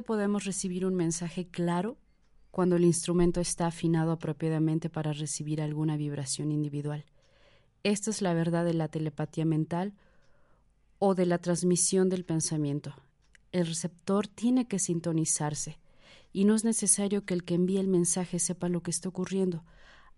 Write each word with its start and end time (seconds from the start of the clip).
Podemos 0.00 0.46
recibir 0.46 0.86
un 0.86 0.94
mensaje 0.94 1.46
claro 1.48 1.98
cuando 2.50 2.76
el 2.76 2.84
instrumento 2.84 3.40
está 3.40 3.66
afinado 3.66 4.12
apropiadamente 4.12 4.88
para 4.88 5.12
recibir 5.12 5.60
alguna 5.60 5.98
vibración 5.98 6.50
individual. 6.50 7.04
Esta 7.82 8.10
es 8.10 8.22
la 8.22 8.32
verdad 8.32 8.64
de 8.64 8.74
la 8.74 8.88
telepatía 8.88 9.44
mental 9.44 9.92
o 10.98 11.14
de 11.14 11.26
la 11.26 11.38
transmisión 11.38 12.08
del 12.08 12.24
pensamiento. 12.24 12.94
El 13.50 13.66
receptor 13.66 14.28
tiene 14.28 14.68
que 14.68 14.78
sintonizarse 14.78 15.78
y 16.32 16.44
no 16.44 16.54
es 16.54 16.64
necesario 16.64 17.26
que 17.26 17.34
el 17.34 17.44
que 17.44 17.54
envíe 17.54 17.78
el 17.78 17.88
mensaje 17.88 18.38
sepa 18.38 18.68
lo 18.68 18.82
que 18.82 18.90
está 18.90 19.08
ocurriendo, 19.08 19.64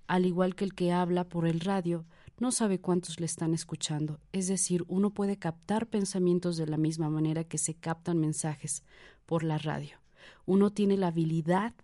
al 0.07 0.27
igual 0.27 0.55
que 0.55 0.65
el 0.65 0.75
que 0.75 0.93
habla 0.93 1.29
por 1.29 1.47
el 1.47 1.61
radio 1.61 2.05
no 2.39 2.51
sabe 2.51 2.81
cuántos 2.81 3.21
le 3.21 3.27
están 3.27 3.55
escuchando. 3.55 4.21
Es 4.33 4.49
decir, 4.49 4.85
uno 4.89 5.11
puede 5.11 5.39
captar 5.39 5.87
pensamientos 5.87 6.57
de 6.57 6.67
la 6.67 6.77
misma 6.77 7.09
manera 7.09 7.45
que 7.45 7.59
se 7.59 7.75
captan 7.75 8.19
mensajes 8.19 8.83
por 9.27 9.45
la 9.45 9.59
radio. 9.59 9.99
Uno 10.47 10.71
tiene 10.71 10.97
la 10.97 11.09
habilidad 11.09 11.75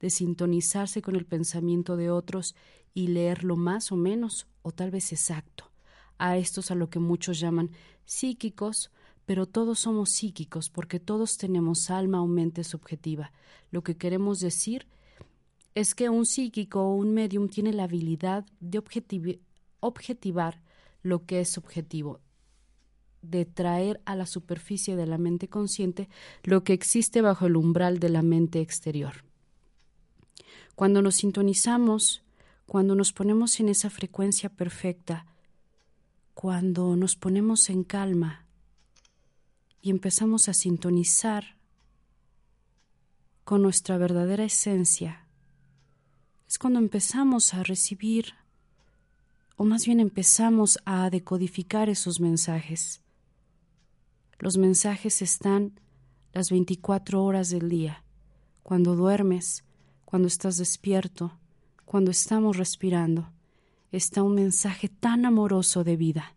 de 0.00 0.10
sintonizarse 0.10 1.02
con 1.02 1.16
el 1.16 1.26
pensamiento 1.26 1.96
de 1.96 2.10
otros 2.10 2.54
y 2.94 3.08
leerlo 3.08 3.56
más 3.56 3.92
o 3.92 3.96
menos, 3.96 4.46
o 4.62 4.72
tal 4.72 4.90
vez 4.90 5.12
exacto. 5.12 5.70
A 6.16 6.36
estos 6.36 6.70
a 6.70 6.74
lo 6.74 6.90
que 6.90 6.98
muchos 6.98 7.38
llaman 7.38 7.70
psíquicos, 8.04 8.90
pero 9.26 9.46
todos 9.46 9.80
somos 9.80 10.10
psíquicos 10.10 10.70
porque 10.70 10.98
todos 10.98 11.36
tenemos 11.36 11.90
alma 11.90 12.22
o 12.22 12.26
mente 12.26 12.64
subjetiva. 12.64 13.32
Lo 13.70 13.82
que 13.82 13.96
queremos 13.96 14.40
decir 14.40 14.86
es 15.74 15.94
que 15.94 16.08
un 16.08 16.24
psíquico 16.24 16.80
o 16.80 16.94
un 16.94 17.12
medium 17.12 17.48
tiene 17.48 17.72
la 17.72 17.84
habilidad 17.84 18.46
de 18.58 18.78
objetivar 19.80 20.60
lo 21.02 21.26
que 21.26 21.40
es 21.40 21.50
subjetivo, 21.50 22.20
de 23.22 23.44
traer 23.44 24.00
a 24.04 24.16
la 24.16 24.26
superficie 24.26 24.96
de 24.96 25.06
la 25.06 25.18
mente 25.18 25.48
consciente 25.48 26.08
lo 26.42 26.64
que 26.64 26.72
existe 26.72 27.22
bajo 27.22 27.46
el 27.46 27.56
umbral 27.56 27.98
de 27.98 28.08
la 28.08 28.22
mente 28.22 28.60
exterior. 28.60 29.24
Cuando 30.74 31.02
nos 31.02 31.16
sintonizamos, 31.16 32.22
cuando 32.66 32.94
nos 32.94 33.12
ponemos 33.12 33.58
en 33.60 33.68
esa 33.68 33.90
frecuencia 33.90 34.48
perfecta, 34.50 35.26
cuando 36.34 36.94
nos 36.94 37.16
ponemos 37.16 37.68
en 37.70 37.82
calma 37.82 38.46
y 39.82 39.90
empezamos 39.90 40.48
a 40.48 40.54
sintonizar 40.54 41.56
con 43.44 43.62
nuestra 43.62 43.98
verdadera 43.98 44.44
esencia, 44.44 45.26
es 46.46 46.58
cuando 46.58 46.78
empezamos 46.78 47.54
a 47.54 47.62
recibir, 47.62 48.34
o 49.58 49.64
más 49.64 49.86
bien 49.86 49.98
empezamos 49.98 50.78
a 50.84 51.10
decodificar 51.10 51.88
esos 51.88 52.20
mensajes. 52.20 53.02
Los 54.38 54.56
mensajes 54.56 55.20
están 55.20 55.80
las 56.32 56.50
24 56.50 57.24
horas 57.24 57.50
del 57.50 57.68
día, 57.68 58.04
cuando 58.62 58.94
duermes, 58.94 59.64
cuando 60.04 60.28
estás 60.28 60.58
despierto, 60.58 61.32
cuando 61.84 62.12
estamos 62.12 62.56
respirando. 62.56 63.32
Está 63.90 64.22
un 64.22 64.36
mensaje 64.36 64.88
tan 64.88 65.26
amoroso 65.26 65.82
de 65.82 65.96
vida. 65.96 66.36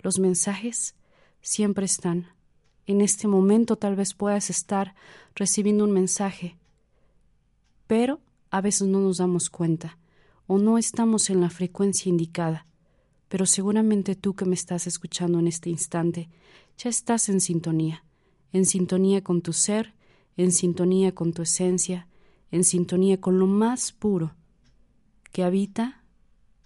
Los 0.00 0.18
mensajes 0.18 0.96
siempre 1.40 1.86
están. 1.86 2.26
En 2.84 3.00
este 3.00 3.26
momento 3.26 3.76
tal 3.76 3.96
vez 3.96 4.12
puedas 4.12 4.50
estar 4.50 4.94
recibiendo 5.34 5.84
un 5.84 5.92
mensaje, 5.92 6.58
pero 7.86 8.20
a 8.50 8.60
veces 8.60 8.86
no 8.86 9.00
nos 9.00 9.16
damos 9.16 9.48
cuenta 9.48 9.96
o 10.46 10.58
no 10.58 10.78
estamos 10.78 11.30
en 11.30 11.40
la 11.40 11.50
frecuencia 11.50 12.10
indicada, 12.10 12.66
pero 13.28 13.46
seguramente 13.46 14.14
tú 14.14 14.34
que 14.34 14.44
me 14.44 14.54
estás 14.54 14.86
escuchando 14.86 15.38
en 15.38 15.48
este 15.48 15.70
instante 15.70 16.28
ya 16.76 16.90
estás 16.90 17.28
en 17.28 17.40
sintonía, 17.40 18.04
en 18.52 18.66
sintonía 18.66 19.22
con 19.22 19.42
tu 19.42 19.52
ser, 19.52 19.94
en 20.36 20.52
sintonía 20.52 21.14
con 21.14 21.32
tu 21.32 21.42
esencia, 21.42 22.08
en 22.50 22.64
sintonía 22.64 23.20
con 23.20 23.38
lo 23.38 23.46
más 23.46 23.92
puro 23.92 24.34
que 25.32 25.44
habita 25.44 26.02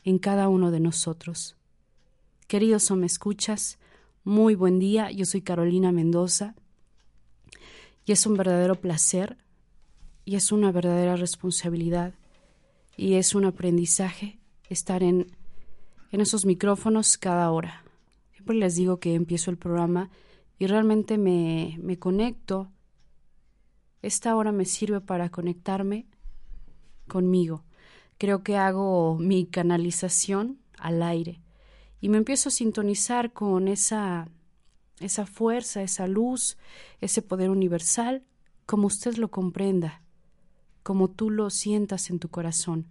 en 0.04 0.18
cada 0.18 0.48
uno 0.48 0.70
de 0.70 0.80
nosotros. 0.80 1.56
Queridos 2.46 2.90
o 2.90 2.96
me 2.96 3.06
escuchas, 3.06 3.78
muy 4.24 4.54
buen 4.54 4.78
día, 4.78 5.10
yo 5.10 5.24
soy 5.24 5.42
Carolina 5.42 5.92
Mendoza 5.92 6.54
y 8.04 8.12
es 8.12 8.26
un 8.26 8.36
verdadero 8.36 8.74
placer 8.74 9.36
y 10.24 10.36
es 10.36 10.52
una 10.52 10.72
verdadera 10.72 11.16
responsabilidad 11.16 12.14
y 12.98 13.14
es 13.14 13.36
un 13.36 13.44
aprendizaje 13.44 14.40
estar 14.68 15.04
en, 15.04 15.28
en 16.10 16.20
esos 16.20 16.44
micrófonos 16.44 17.16
cada 17.16 17.50
hora. 17.52 17.84
Siempre 18.32 18.56
les 18.56 18.74
digo 18.74 18.98
que 18.98 19.14
empiezo 19.14 19.52
el 19.52 19.56
programa 19.56 20.10
y 20.58 20.66
realmente 20.66 21.16
me, 21.16 21.78
me 21.80 21.96
conecto. 22.00 22.72
Esta 24.02 24.34
hora 24.34 24.50
me 24.50 24.64
sirve 24.64 25.00
para 25.00 25.30
conectarme 25.30 26.06
conmigo. 27.06 27.64
Creo 28.18 28.42
que 28.42 28.56
hago 28.56 29.16
mi 29.16 29.46
canalización 29.46 30.58
al 30.76 31.00
aire 31.04 31.40
y 32.00 32.08
me 32.08 32.18
empiezo 32.18 32.48
a 32.48 32.52
sintonizar 32.52 33.32
con 33.32 33.68
esa 33.68 34.28
esa 34.98 35.24
fuerza, 35.24 35.82
esa 35.82 36.08
luz, 36.08 36.58
ese 37.00 37.22
poder 37.22 37.50
universal, 37.50 38.24
como 38.66 38.88
usted 38.88 39.14
lo 39.14 39.30
comprenda 39.30 40.02
como 40.88 41.10
tú 41.10 41.28
lo 41.28 41.50
sientas 41.50 42.08
en 42.08 42.18
tu 42.18 42.30
corazón. 42.30 42.86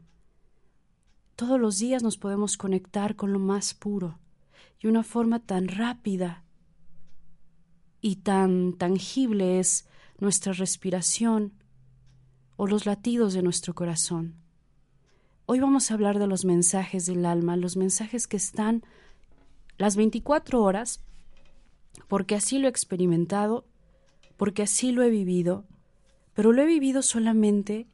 Todos 1.35 1.59
los 1.59 1.79
días 1.79 2.03
nos 2.03 2.19
podemos 2.19 2.55
conectar 2.55 3.15
con 3.15 3.33
lo 3.33 3.39
más 3.39 3.73
puro 3.73 4.19
y 4.79 4.85
una 4.85 5.01
forma 5.01 5.39
tan 5.39 5.67
rápida 5.67 6.43
y 7.99 8.17
tan 8.17 8.73
tangible 8.73 9.57
es 9.57 9.87
nuestra 10.19 10.53
respiración 10.53 11.53
o 12.55 12.67
los 12.67 12.85
latidos 12.85 13.33
de 13.33 13.41
nuestro 13.41 13.73
corazón. 13.73 14.35
Hoy 15.47 15.59
vamos 15.59 15.89
a 15.89 15.95
hablar 15.95 16.19
de 16.19 16.27
los 16.27 16.45
mensajes 16.45 17.07
del 17.07 17.25
alma, 17.25 17.57
los 17.57 17.77
mensajes 17.77 18.27
que 18.27 18.37
están 18.37 18.83
las 19.79 19.95
24 19.95 20.61
horas, 20.61 21.03
porque 22.07 22.35
así 22.35 22.59
lo 22.59 22.67
he 22.67 22.69
experimentado, 22.69 23.65
porque 24.37 24.61
así 24.61 24.91
lo 24.91 25.01
he 25.01 25.09
vivido 25.09 25.65
pero 26.37 26.53
lo 26.53 26.61
he 26.61 26.67
vivido 26.67 27.01
solamente 27.01 27.87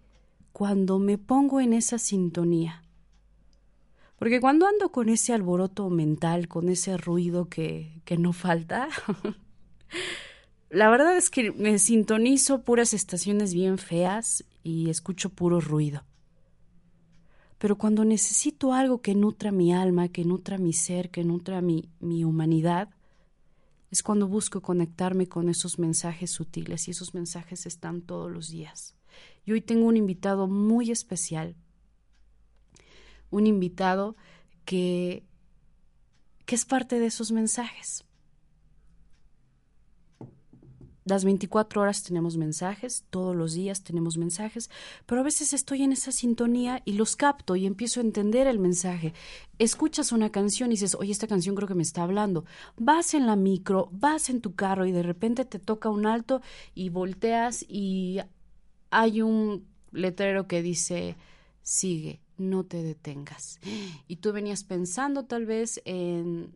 cuando 0.51 1.00
me 1.00 1.18
pongo 1.18 1.62
en 1.62 1.72
esa 1.72 1.98
sintonía. 1.98 2.84
Porque 4.19 4.42
cuando 4.42 4.68
ando 4.68 4.92
con 4.92 5.07
ese 5.07 5.31
alboroto 5.31 5.90
mental, 5.90 6.50
con 6.50 6.68
ese 6.68 6.98
ruido 6.98 7.48
que, 7.48 8.01
que 8.04 8.18
no 8.18 8.34
falta, 8.34 8.90
la 10.69 10.90
verdad 10.90 11.16
es 11.16 11.30
que 11.30 11.54
me 11.54 11.80
sintonizo 11.80 12.63
puras 12.63 12.94
estaciones 12.94 13.54
bien 13.54 13.78
feas 13.78 14.44
y 14.62 14.90
escucho 14.90 15.30
puro 15.30 15.62
ruido. 15.62 16.04
Pero 17.60 17.78
cuando 17.78 18.04
necesito 18.04 18.74
algo 18.74 19.01
que 19.01 19.16
nutra 19.16 19.54
mi 19.54 19.74
alma, 19.74 20.10
que 20.10 20.25
nutra 20.25 20.57
mi 20.57 20.74
ser, 20.74 21.12
que 21.12 21.24
nutra 21.24 21.62
mi, 21.62 21.88
mi 22.01 22.25
humanidad, 22.25 22.90
es 23.94 24.01
cuando 24.01 24.28
busco 24.28 24.60
conectarme 24.60 25.28
con 25.28 25.50
esos 25.50 25.78
mensajes 25.78 26.31
sutiles 26.31 26.88
y 26.88 26.92
esos 26.92 27.13
mensajes 27.13 27.68
están 27.68 28.01
todos 28.01 28.31
los 28.31 28.50
días. 28.50 28.95
Y 29.45 29.51
hoy 29.51 29.62
tengo 29.62 29.86
un 29.86 29.98
invitado 29.98 30.48
muy 30.48 30.90
especial, 30.90 31.56
un 33.30 33.45
invitado 33.45 34.16
que, 34.66 35.24
que 36.47 36.56
es 36.56 36.66
parte 36.66 36.97
de 36.97 37.06
esos 37.06 37.31
mensajes. 37.31 38.04
Las 41.06 41.26
24 41.26 41.81
horas 41.81 42.04
tenemos 42.04 42.38
mensajes, 42.38 43.04
todos 43.10 43.36
los 43.36 43.54
días 43.54 43.83
tenemos 43.83 44.18
mensajes, 44.18 44.69
pero 45.06 45.22
a 45.22 45.24
veces 45.24 45.54
estoy 45.54 45.83
en 45.83 45.92
esa 45.92 46.14
sintonía 46.14 46.81
y 46.86 46.94
los 46.94 47.18
capto 47.18 47.57
y 47.57 47.66
empiezo 47.66 48.00
a 48.00 48.04
entender 48.04 48.48
el 48.48 48.60
mensaje. 48.60 49.14
Escuchas 49.60 50.14
una 50.14 50.31
canción 50.31 50.69
y 50.69 50.76
dices, 50.76 50.95
oye, 50.95 51.12
esta 51.12 51.28
canción 51.28 51.56
creo 51.56 51.68
que 51.68 51.76
me 51.76 51.83
está 51.83 52.04
hablando. 52.04 52.45
Vas 52.78 53.14
en 53.14 53.28
la 53.28 53.36
micro, 53.36 53.90
vas 53.92 54.30
en 54.30 54.40
tu 54.40 54.56
carro 54.56 54.86
y 54.86 54.94
de 54.94 55.04
repente 55.04 55.44
te 55.44 55.60
toca 55.60 55.90
un 55.90 56.06
alto 56.06 56.42
y 56.74 56.90
volteas 56.90 57.66
y 57.68 58.19
hay 58.90 59.22
un 59.22 59.68
letrero 59.92 60.48
que 60.48 60.62
dice, 60.62 61.18
sigue, 61.62 62.22
no 62.38 62.66
te 62.66 62.81
detengas. 62.81 63.60
Y 64.07 64.18
tú 64.18 64.31
venías 64.31 64.64
pensando 64.64 65.26
tal 65.26 65.45
vez 65.45 65.81
en 65.86 66.56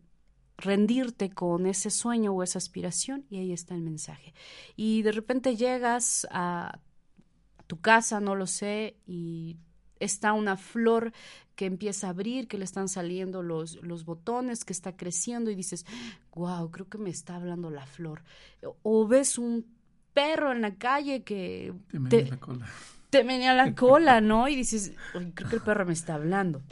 rendirte 0.58 1.30
con 1.30 1.66
ese 1.66 1.88
sueño 1.88 2.32
o 2.32 2.42
esa 2.42 2.58
aspiración 2.58 3.24
y 3.30 3.38
ahí 3.38 3.52
está 3.52 3.74
el 3.74 3.80
mensaje. 3.80 4.34
Y 4.76 5.02
de 5.02 5.12
repente 5.12 5.56
llegas 5.56 6.26
a 6.30 6.80
tu 7.68 7.80
casa, 7.80 8.20
no 8.20 8.34
lo 8.34 8.46
sé, 8.46 8.96
y 9.06 9.56
está 10.00 10.32
una 10.32 10.56
flor 10.56 11.12
que 11.54 11.66
empieza 11.66 12.08
a 12.08 12.10
abrir, 12.10 12.48
que 12.48 12.58
le 12.58 12.64
están 12.64 12.88
saliendo 12.88 13.42
los, 13.42 13.76
los 13.82 14.04
botones, 14.04 14.64
que 14.64 14.72
está 14.72 14.96
creciendo 14.96 15.50
y 15.50 15.54
dices, 15.54 15.86
wow, 16.34 16.70
creo 16.70 16.88
que 16.88 16.98
me 16.98 17.10
está 17.10 17.36
hablando 17.36 17.70
la 17.70 17.86
flor. 17.86 18.22
O 18.82 19.06
ves 19.06 19.38
un 19.38 19.66
perro 20.12 20.52
en 20.52 20.62
la 20.62 20.74
calle 20.74 21.22
que 21.22 21.72
te, 22.08 22.26
la 22.26 22.36
cola. 22.38 22.66
Te 23.10 23.24
menea 23.24 23.54
la 23.54 23.74
cola, 23.76 24.20
¿no? 24.20 24.48
Y 24.48 24.56
dices, 24.56 24.92
creo 25.34 25.50
que 25.50 25.56
el 25.56 25.62
perro 25.62 25.86
me 25.86 25.92
está 25.92 26.14
hablando. 26.14 26.62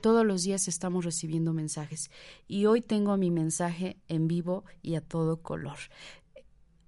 Todos 0.00 0.24
los 0.24 0.44
días 0.44 0.68
estamos 0.68 1.04
recibiendo 1.04 1.52
mensajes 1.52 2.10
y 2.46 2.66
hoy 2.66 2.82
tengo 2.82 3.16
mi 3.16 3.32
mensaje 3.32 3.96
en 4.06 4.28
vivo 4.28 4.64
y 4.80 4.94
a 4.94 5.00
todo 5.00 5.42
color. 5.42 5.76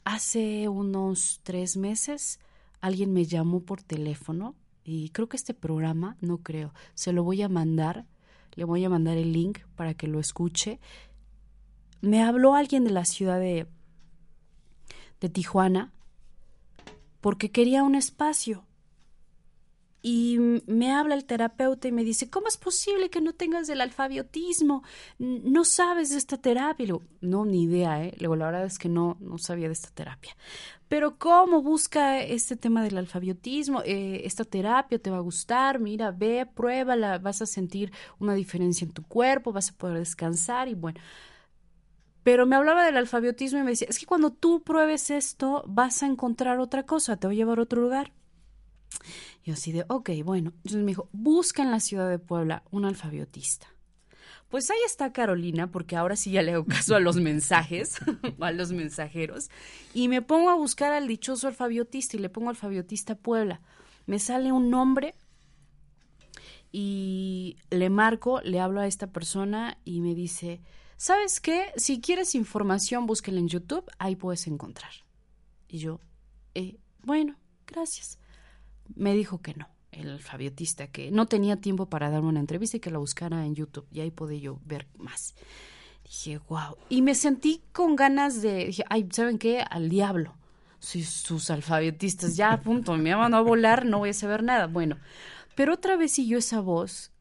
Hace 0.05 0.69
unos 0.69 1.41
tres 1.43 1.77
meses 1.77 2.39
alguien 2.81 3.13
me 3.13 3.25
llamó 3.25 3.61
por 3.61 3.83
teléfono 3.83 4.55
y 4.85 5.11
creo 5.11 5.29
que 5.29 5.37
este 5.37 5.55
programa, 5.55 6.17
no 6.21 6.39
creo, 6.39 6.73
se 6.95 7.13
lo 7.13 7.25
voy 7.25 7.43
a 7.43 7.49
mandar, 7.49 8.07
le 8.55 8.65
voy 8.65 8.85
a 8.85 8.89
mandar 8.89 9.17
el 9.17 9.33
link 9.33 9.59
para 9.75 9.95
que 9.95 10.07
lo 10.07 10.21
escuche. 10.21 10.79
Me 12.01 12.23
habló 12.23 12.55
alguien 12.55 12.85
de 12.85 12.91
la 12.91 13.05
ciudad 13.05 13.41
de, 13.41 13.67
de 15.21 15.29
Tijuana 15.29 15.93
porque 17.21 17.51
quería 17.51 17.83
un 17.83 17.97
espacio 17.97 18.65
y 20.03 20.39
me 20.67 20.93
habla 20.93 21.15
el 21.15 21.25
terapeuta 21.25 21.89
y 21.89 21.93
me 21.93 22.05
dice, 22.05 22.31
¿cómo 22.31 22.49
es 22.49 22.57
posible 22.57 23.11
que 23.11 23.21
no 23.21 23.35
tengas 23.35 23.69
el 23.69 23.81
alfabiotismo? 23.81 24.83
No 25.19 25.65
sabes 25.65 26.11
de 26.11 26.17
esta 26.17 26.39
terapia. 26.39 26.85
Y 26.85 26.87
le 26.87 26.93
digo, 26.95 27.05
no, 27.21 27.45
ni 27.45 27.65
idea, 27.65 28.03
¿eh? 28.03 28.15
Luego, 28.19 28.37
la 28.37 28.47
verdad 28.47 28.65
es 28.65 28.79
que 28.79 28.89
no, 28.89 29.19
no 29.21 29.37
sabía 29.37 29.67
de 29.67 29.75
esta 29.75 29.91
terapia. 29.91 30.35
Pero 30.89 31.19
¿cómo 31.19 31.63
busca 31.63 32.21
este 32.21 32.57
tema 32.57 32.83
del 32.83 32.97
alfabiotismo? 32.97 33.83
Eh, 33.85 34.23
esta 34.25 34.45
terapia 34.45 34.99
te 34.99 35.11
va 35.11 35.19
a 35.19 35.21
gustar, 35.21 35.79
mira, 35.79 36.11
ve, 36.11 36.47
pruébala, 36.47 37.19
vas 37.19 37.43
a 37.43 37.47
sentir 37.47 37.93
una 38.19 38.35
diferencia 38.35 38.87
en 38.87 38.93
tu 38.93 39.03
cuerpo, 39.03 39.53
vas 39.53 39.71
a 39.71 39.77
poder 39.77 39.99
descansar 39.99 40.69
y 40.69 40.75
bueno. 40.75 40.99
Pero 42.23 42.47
me 42.47 42.57
hablaba 42.57 42.85
del 42.85 42.97
alfabiotismo 42.97 43.59
y 43.59 43.63
me 43.63 43.71
decía, 43.71 43.89
es 43.89 43.99
que 43.99 44.07
cuando 44.07 44.31
tú 44.31 44.63
pruebes 44.63 45.11
esto, 45.11 45.63
vas 45.67 46.03
a 46.03 46.07
encontrar 46.07 46.59
otra 46.59 46.85
cosa, 46.85 47.17
te 47.17 47.27
va 47.27 47.33
a 47.33 47.37
llevar 47.37 47.59
a 47.59 47.63
otro 47.63 47.83
lugar. 47.83 48.13
Y 49.43 49.53
así 49.53 49.73
de, 49.73 49.85
ok, 49.89 50.11
bueno. 50.25 50.53
Entonces 50.57 50.83
me 50.83 50.91
dijo, 50.91 51.09
busca 51.13 51.63
en 51.63 51.71
la 51.71 51.81
ciudad 51.81 52.09
de 52.09 52.19
Puebla 52.19 52.63
un 52.71 52.85
alfabiotista. 52.85 53.69
Pues 54.49 54.69
ahí 54.71 54.79
está 54.85 55.13
Carolina, 55.13 55.71
porque 55.71 55.97
ahora 55.97 56.17
sí 56.17 56.33
ya 56.33 56.43
le 56.43 56.53
hago 56.53 56.67
caso 56.67 56.97
a 56.97 57.01
los 57.01 57.17
mensajes, 57.21 57.99
a 58.41 58.51
los 58.53 58.73
mensajeros, 58.73 59.49
y 59.95 60.09
me 60.09 60.23
pongo 60.23 60.51
a 60.51 60.57
buscar 60.57 60.93
al 60.93 61.07
dichoso 61.07 61.47
alfabiotista 61.47 62.17
y 62.17 62.21
le 62.21 62.29
pongo 62.29 62.51
alfabiotista 62.51 63.15
Puebla. 63.15 63.61
Me 64.07 64.19
sale 64.19 64.51
un 64.51 64.71
nombre 64.71 65.15
y 66.73 67.57
le 67.71 67.91
marco, 67.91 68.41
le 68.43 68.61
hablo 68.61 68.81
a 68.81 68.89
esta 68.89 69.07
persona 69.13 69.79
y 69.85 70.01
me 70.01 70.17
dice, 70.17 70.61
¿sabes 70.97 71.41
qué? 71.41 71.67
Si 71.77 72.01
quieres 72.01 72.35
información, 72.35 73.07
búsquela 73.07 73.39
en 73.39 73.49
YouTube, 73.49 73.89
ahí 73.99 74.17
puedes 74.17 74.49
encontrar. 74.49 74.93
Y 75.69 75.79
yo, 75.79 76.01
eh, 76.55 76.79
bueno, 77.05 77.37
gracias 77.69 78.20
me 78.97 79.15
dijo 79.15 79.41
que 79.41 79.55
no, 79.55 79.69
el 79.93 80.11
alfabiotista, 80.11 80.87
que 80.89 81.11
no 81.11 81.27
tenía 81.27 81.57
tiempo 81.57 81.87
para 81.87 82.11
darme 82.11 82.29
una 82.29 82.41
entrevista 82.41 82.77
y 82.77 82.81
que 82.81 82.91
la 82.91 82.99
buscara 82.99 83.45
en 83.45 83.55
YouTube 83.55 83.87
y 83.91 84.01
ahí 84.01 84.11
podía 84.11 84.39
yo 84.39 84.59
ver 84.65 84.87
más. 84.99 85.35
Dije, 86.05 86.41
wow. 86.49 86.77
Y 86.89 87.03
me 87.03 87.15
sentí 87.15 87.63
con 87.73 87.97
ganas 87.97 88.43
de, 88.43 88.67
dije, 88.67 88.85
ay, 88.89 89.09
¿saben 89.13 89.39
qué? 89.39 89.61
Al 89.61 89.89
diablo. 89.89 90.35
Si 90.79 91.05
sus 91.05 91.51
alfabetistas, 91.51 92.37
ya, 92.37 92.61
punto, 92.63 92.97
me 92.97 93.15
van 93.15 93.35
a 93.35 93.41
volar, 93.41 93.85
no 93.85 93.99
voy 93.99 94.11
a 94.11 94.15
saber 94.15 94.43
nada. 94.43 94.67
Bueno, 94.67 94.97
pero 95.55 95.75
otra 95.75 95.97
vez 95.97 96.13
siguió 96.13 96.39
esa 96.39 96.61
voz, 96.61 97.13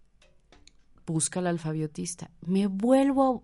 busca 1.06 1.40
al 1.40 1.48
alfabiotista. 1.48 2.32
Me 2.42 2.68
vuelvo 2.68 3.44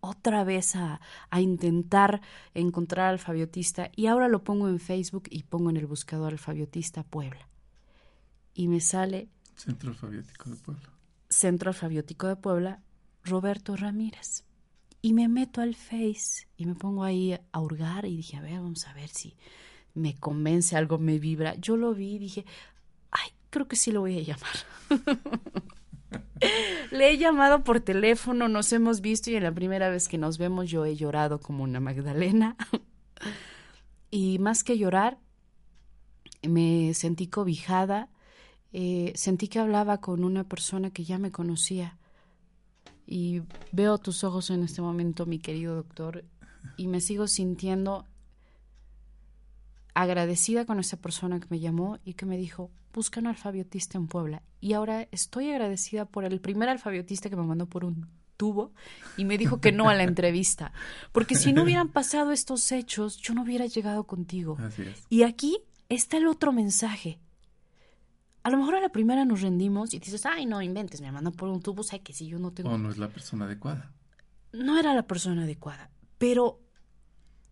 otra 0.00 0.44
vez 0.44 0.76
a, 0.76 1.00
a, 1.30 1.40
intentar 1.40 2.20
encontrar 2.54 3.08
alfabiotista 3.08 3.90
y 3.96 4.06
ahora 4.06 4.28
lo 4.28 4.44
pongo 4.44 4.68
en 4.68 4.78
Facebook 4.78 5.24
y 5.30 5.44
pongo 5.44 5.70
en 5.70 5.78
el 5.78 5.86
buscador 5.86 6.32
alfabiotista 6.32 7.02
Puebla 7.02 7.48
y 8.56 8.68
me 8.68 8.80
sale... 8.80 9.28
Centro 9.54 9.90
Alfabiótico 9.90 10.50
de 10.50 10.56
Puebla. 10.56 10.90
Centro 11.28 11.70
Alfabiótico 11.70 12.26
de 12.26 12.36
Puebla, 12.36 12.82
Roberto 13.22 13.76
Ramírez. 13.76 14.44
Y 15.02 15.12
me 15.12 15.28
meto 15.28 15.60
al 15.60 15.74
Face 15.74 16.48
y 16.56 16.66
me 16.66 16.74
pongo 16.74 17.04
ahí 17.04 17.38
a 17.52 17.60
hurgar 17.60 18.06
y 18.06 18.16
dije, 18.16 18.38
a 18.38 18.40
ver, 18.40 18.54
vamos 18.54 18.86
a 18.88 18.94
ver 18.94 19.08
si 19.08 19.36
me 19.94 20.16
convence, 20.16 20.76
algo 20.76 20.98
me 20.98 21.18
vibra. 21.18 21.54
Yo 21.56 21.76
lo 21.76 21.94
vi 21.94 22.14
y 22.14 22.18
dije, 22.18 22.46
ay, 23.10 23.30
creo 23.50 23.68
que 23.68 23.76
sí 23.76 23.92
lo 23.92 24.00
voy 24.00 24.18
a 24.18 24.22
llamar. 24.22 24.56
Le 26.90 27.10
he 27.10 27.18
llamado 27.18 27.62
por 27.62 27.80
teléfono, 27.80 28.48
nos 28.48 28.72
hemos 28.72 29.00
visto 29.00 29.30
y 29.30 29.36
en 29.36 29.42
la 29.42 29.52
primera 29.52 29.90
vez 29.90 30.08
que 30.08 30.18
nos 30.18 30.38
vemos 30.38 30.70
yo 30.70 30.84
he 30.84 30.96
llorado 30.96 31.40
como 31.40 31.62
una 31.62 31.80
Magdalena. 31.80 32.56
y 34.10 34.38
más 34.38 34.64
que 34.64 34.78
llorar, 34.78 35.18
me 36.42 36.94
sentí 36.94 37.26
cobijada, 37.26 38.08
eh, 38.72 39.12
sentí 39.14 39.48
que 39.48 39.58
hablaba 39.58 39.98
con 39.98 40.24
una 40.24 40.44
persona 40.44 40.90
que 40.90 41.04
ya 41.04 41.18
me 41.18 41.32
conocía. 41.32 41.96
Y 43.06 43.42
veo 43.72 43.98
tus 43.98 44.24
ojos 44.24 44.50
en 44.50 44.64
este 44.64 44.82
momento, 44.82 45.26
mi 45.26 45.38
querido 45.38 45.76
doctor, 45.76 46.24
y 46.76 46.88
me 46.88 47.00
sigo 47.00 47.28
sintiendo 47.28 48.06
agradecida 49.94 50.66
con 50.66 50.78
esa 50.78 50.98
persona 50.98 51.40
que 51.40 51.46
me 51.48 51.60
llamó 51.60 51.98
y 52.04 52.14
que 52.14 52.26
me 52.26 52.36
dijo, 52.36 52.70
busca 52.92 53.20
un 53.20 53.28
alfabiotista 53.28 53.96
en 53.96 54.08
Puebla. 54.08 54.42
Y 54.60 54.72
ahora 54.74 55.08
estoy 55.10 55.50
agradecida 55.50 56.04
por 56.04 56.24
el 56.24 56.40
primer 56.40 56.68
alfabiotista 56.68 57.30
que 57.30 57.36
me 57.36 57.44
mandó 57.44 57.66
por 57.66 57.84
un 57.84 58.08
tubo 58.36 58.72
y 59.16 59.24
me 59.24 59.38
dijo 59.38 59.60
que 59.60 59.72
no 59.72 59.88
a 59.88 59.94
la 59.94 60.02
entrevista. 60.04 60.72
Porque 61.12 61.34
si 61.34 61.52
no 61.52 61.62
hubieran 61.62 61.88
pasado 61.88 62.32
estos 62.32 62.70
hechos, 62.72 63.16
yo 63.18 63.32
no 63.32 63.42
hubiera 63.42 63.66
llegado 63.66 64.04
contigo. 64.04 64.58
Y 65.08 65.22
aquí 65.22 65.58
está 65.88 66.16
el 66.18 66.26
otro 66.26 66.52
mensaje 66.52 67.18
a 68.46 68.50
lo 68.50 68.58
mejor 68.58 68.76
a 68.76 68.80
la 68.80 68.90
primera 68.90 69.24
nos 69.24 69.40
rendimos 69.40 69.92
y 69.92 69.98
dices, 69.98 70.24
ay, 70.24 70.46
no 70.46 70.62
inventes, 70.62 71.00
me 71.00 71.10
mandan 71.10 71.32
por 71.32 71.48
un 71.48 71.60
tubo, 71.60 71.82
sé 71.82 71.98
que 71.98 72.12
si 72.12 72.28
yo 72.28 72.38
no 72.38 72.52
tengo... 72.52 72.70
O 72.70 72.78
no 72.78 72.90
es 72.90 72.96
la 72.96 73.08
persona 73.08 73.46
adecuada. 73.46 73.92
No 74.52 74.78
era 74.78 74.94
la 74.94 75.04
persona 75.04 75.42
adecuada, 75.42 75.90
pero 76.16 76.60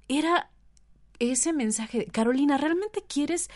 era 0.06 0.52
ese 1.18 1.52
mensaje 1.52 1.98
de, 1.98 2.06
Carolina, 2.06 2.58
¿realmente 2.58 3.02
quieres 3.08 3.50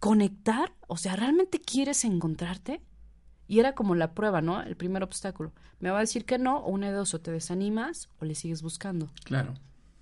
conectar? 0.00 0.72
O 0.88 0.96
sea, 0.96 1.14
¿realmente 1.14 1.60
quieres 1.60 2.04
encontrarte? 2.04 2.82
Y 3.46 3.60
era 3.60 3.76
como 3.76 3.94
la 3.94 4.12
prueba, 4.12 4.40
¿no? 4.40 4.60
El 4.60 4.76
primer 4.76 5.04
obstáculo. 5.04 5.52
Me 5.78 5.90
va 5.90 5.98
a 5.98 6.00
decir 6.00 6.24
que 6.24 6.38
no, 6.38 6.56
o 6.58 6.72
una 6.72 6.88
de 6.88 6.94
dos, 6.94 7.14
o 7.14 7.20
te 7.20 7.30
desanimas 7.30 8.08
o 8.18 8.24
le 8.24 8.34
sigues 8.34 8.60
buscando. 8.60 9.08
Claro. 9.22 9.54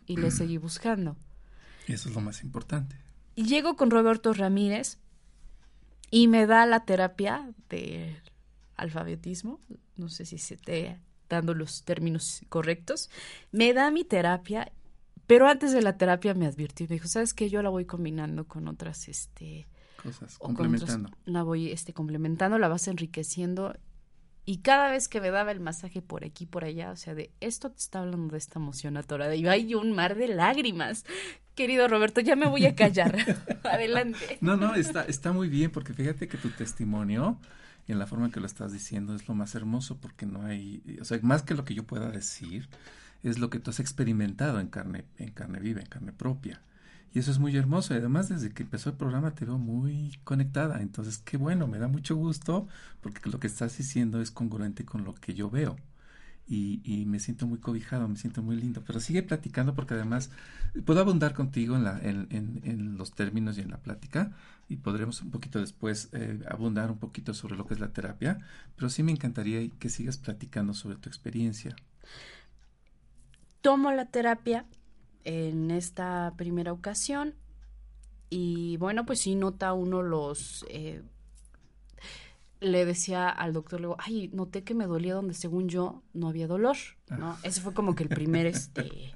Y 0.06 0.16
le 0.16 0.30
seguí 0.30 0.56
buscando. 0.56 1.14
Eso 1.88 2.08
es 2.08 2.14
lo 2.14 2.22
más 2.22 2.42
importante. 2.42 2.96
Y 3.34 3.44
llego 3.44 3.76
con 3.76 3.90
Roberto 3.90 4.32
Ramírez, 4.32 4.98
y 6.12 6.28
me 6.28 6.46
da 6.46 6.66
la 6.66 6.84
terapia 6.84 7.50
de 7.70 8.14
alfabetismo, 8.76 9.58
no 9.96 10.10
sé 10.10 10.26
si 10.26 10.36
se 10.36 10.58
te 10.58 11.00
dando 11.28 11.54
los 11.54 11.84
términos 11.84 12.42
correctos, 12.50 13.10
me 13.50 13.72
da 13.72 13.90
mi 13.90 14.04
terapia, 14.04 14.70
pero 15.26 15.48
antes 15.48 15.72
de 15.72 15.80
la 15.80 15.96
terapia 15.96 16.34
me 16.34 16.46
advirtió, 16.46 16.86
me 16.86 16.96
dijo, 16.96 17.08
¿sabes 17.08 17.32
qué? 17.32 17.48
Yo 17.48 17.62
la 17.62 17.70
voy 17.70 17.86
combinando 17.86 18.46
con 18.46 18.68
otras, 18.68 19.08
este... 19.08 19.66
Cosas, 20.02 20.36
complementando. 20.36 21.10
la 21.24 21.44
voy 21.44 21.70
este, 21.70 21.94
complementando, 21.94 22.58
la 22.58 22.68
vas 22.68 22.88
enriqueciendo 22.88 23.74
y 24.44 24.58
cada 24.58 24.90
vez 24.90 25.08
que 25.08 25.20
me 25.20 25.30
daba 25.30 25.52
el 25.52 25.60
masaje 25.60 26.02
por 26.02 26.24
aquí, 26.24 26.46
por 26.46 26.64
allá, 26.64 26.90
o 26.90 26.96
sea, 26.96 27.14
de 27.14 27.30
esto 27.40 27.70
te 27.70 27.78
está 27.78 28.00
hablando 28.00 28.32
de 28.32 28.38
esta 28.38 28.58
emoción 28.58 28.96
atorada. 28.96 29.34
Y 29.36 29.46
hay 29.46 29.74
un 29.74 29.92
mar 29.92 30.16
de 30.16 30.28
lágrimas. 30.28 31.04
Querido 31.54 31.86
Roberto, 31.88 32.20
ya 32.20 32.36
me 32.36 32.46
voy 32.46 32.66
a 32.66 32.74
callar. 32.74 33.16
Adelante. 33.64 34.38
No, 34.40 34.56
no, 34.56 34.74
está, 34.74 35.02
está 35.04 35.32
muy 35.32 35.48
bien, 35.48 35.70
porque 35.70 35.92
fíjate 35.92 36.28
que 36.28 36.38
tu 36.38 36.48
testimonio, 36.50 37.38
en 37.88 37.98
la 37.98 38.06
forma 38.06 38.26
en 38.26 38.32
que 38.32 38.40
lo 38.40 38.46
estás 38.46 38.72
diciendo, 38.72 39.14
es 39.14 39.28
lo 39.28 39.34
más 39.34 39.54
hermoso, 39.54 39.98
porque 39.98 40.24
no 40.26 40.44
hay, 40.46 40.82
o 41.00 41.04
sea, 41.04 41.18
más 41.22 41.42
que 41.42 41.54
lo 41.54 41.64
que 41.64 41.74
yo 41.74 41.84
pueda 41.84 42.10
decir, 42.10 42.68
es 43.22 43.38
lo 43.38 43.50
que 43.50 43.58
tú 43.58 43.70
has 43.70 43.80
experimentado 43.80 44.60
en 44.60 44.68
carne, 44.68 45.04
en 45.18 45.30
carne 45.30 45.60
viva, 45.60 45.80
en 45.80 45.86
carne 45.86 46.12
propia. 46.12 46.60
Y 47.14 47.18
eso 47.18 47.30
es 47.30 47.38
muy 47.38 47.56
hermoso. 47.56 47.94
Y 47.94 47.98
además, 47.98 48.28
desde 48.28 48.52
que 48.52 48.62
empezó 48.62 48.90
el 48.90 48.96
programa 48.96 49.34
te 49.34 49.44
veo 49.44 49.58
muy 49.58 50.18
conectada. 50.24 50.80
Entonces, 50.80 51.18
qué 51.18 51.36
bueno, 51.36 51.66
me 51.66 51.78
da 51.78 51.88
mucho 51.88 52.16
gusto 52.16 52.66
porque 53.00 53.28
lo 53.28 53.38
que 53.38 53.46
estás 53.46 53.76
diciendo 53.76 54.20
es 54.20 54.30
congruente 54.30 54.84
con 54.84 55.04
lo 55.04 55.14
que 55.14 55.34
yo 55.34 55.50
veo. 55.50 55.76
Y, 56.46 57.04
me 57.06 57.18
siento 57.18 57.46
muy 57.46 57.58
cobijado, 57.58 58.06
me 58.08 58.16
siento 58.16 58.42
muy 58.42 58.56
lindo. 58.56 58.82
Pero 58.86 59.00
sigue 59.00 59.22
platicando 59.22 59.74
porque 59.74 59.94
además 59.94 60.30
puedo 60.84 61.00
abundar 61.00 61.34
contigo 61.34 61.76
en, 61.76 62.98
los 62.98 63.12
términos 63.12 63.56
y 63.56 63.62
en 63.62 63.70
la 63.70 63.78
plática 63.78 64.32
y 64.68 64.76
podremos 64.76 65.22
un 65.22 65.30
poquito 65.30 65.60
después 65.60 66.10
eh, 66.12 66.40
abundar 66.48 66.90
un 66.90 66.98
poquito 66.98 67.32
sobre 67.32 67.56
lo 67.56 67.66
que 67.66 67.74
es 67.74 67.80
la 67.80 67.92
terapia. 67.92 68.38
Pero 68.76 68.90
sí 68.90 69.02
me 69.02 69.12
encantaría 69.12 69.66
que 69.78 69.88
sigas 69.88 70.18
platicando 70.18 70.74
sobre 70.74 70.96
tu 70.96 71.08
experiencia. 71.08 71.74
Tomo 73.62 73.92
la 73.92 74.06
terapia 74.06 74.66
en 75.24 75.70
esta 75.70 76.34
primera 76.36 76.72
ocasión 76.72 77.34
y 78.34 78.78
bueno, 78.78 79.04
pues 79.04 79.20
sí 79.20 79.34
nota 79.34 79.74
uno 79.74 80.02
los... 80.02 80.64
Eh, 80.70 81.02
le 82.62 82.84
decía 82.84 83.28
al 83.28 83.52
doctor, 83.52 83.80
le 83.80 83.88
digo, 83.88 83.96
ay, 83.98 84.28
noté 84.32 84.62
que 84.62 84.74
me 84.74 84.86
dolía 84.86 85.14
donde 85.14 85.34
según 85.34 85.68
yo 85.68 86.02
no 86.12 86.28
había 86.28 86.46
dolor, 86.46 86.76
¿no? 87.10 87.32
Ah. 87.32 87.38
Ese 87.42 87.60
fue 87.60 87.74
como 87.74 87.94
que 87.94 88.04
el 88.04 88.08
primer, 88.08 88.46
este, 88.46 89.12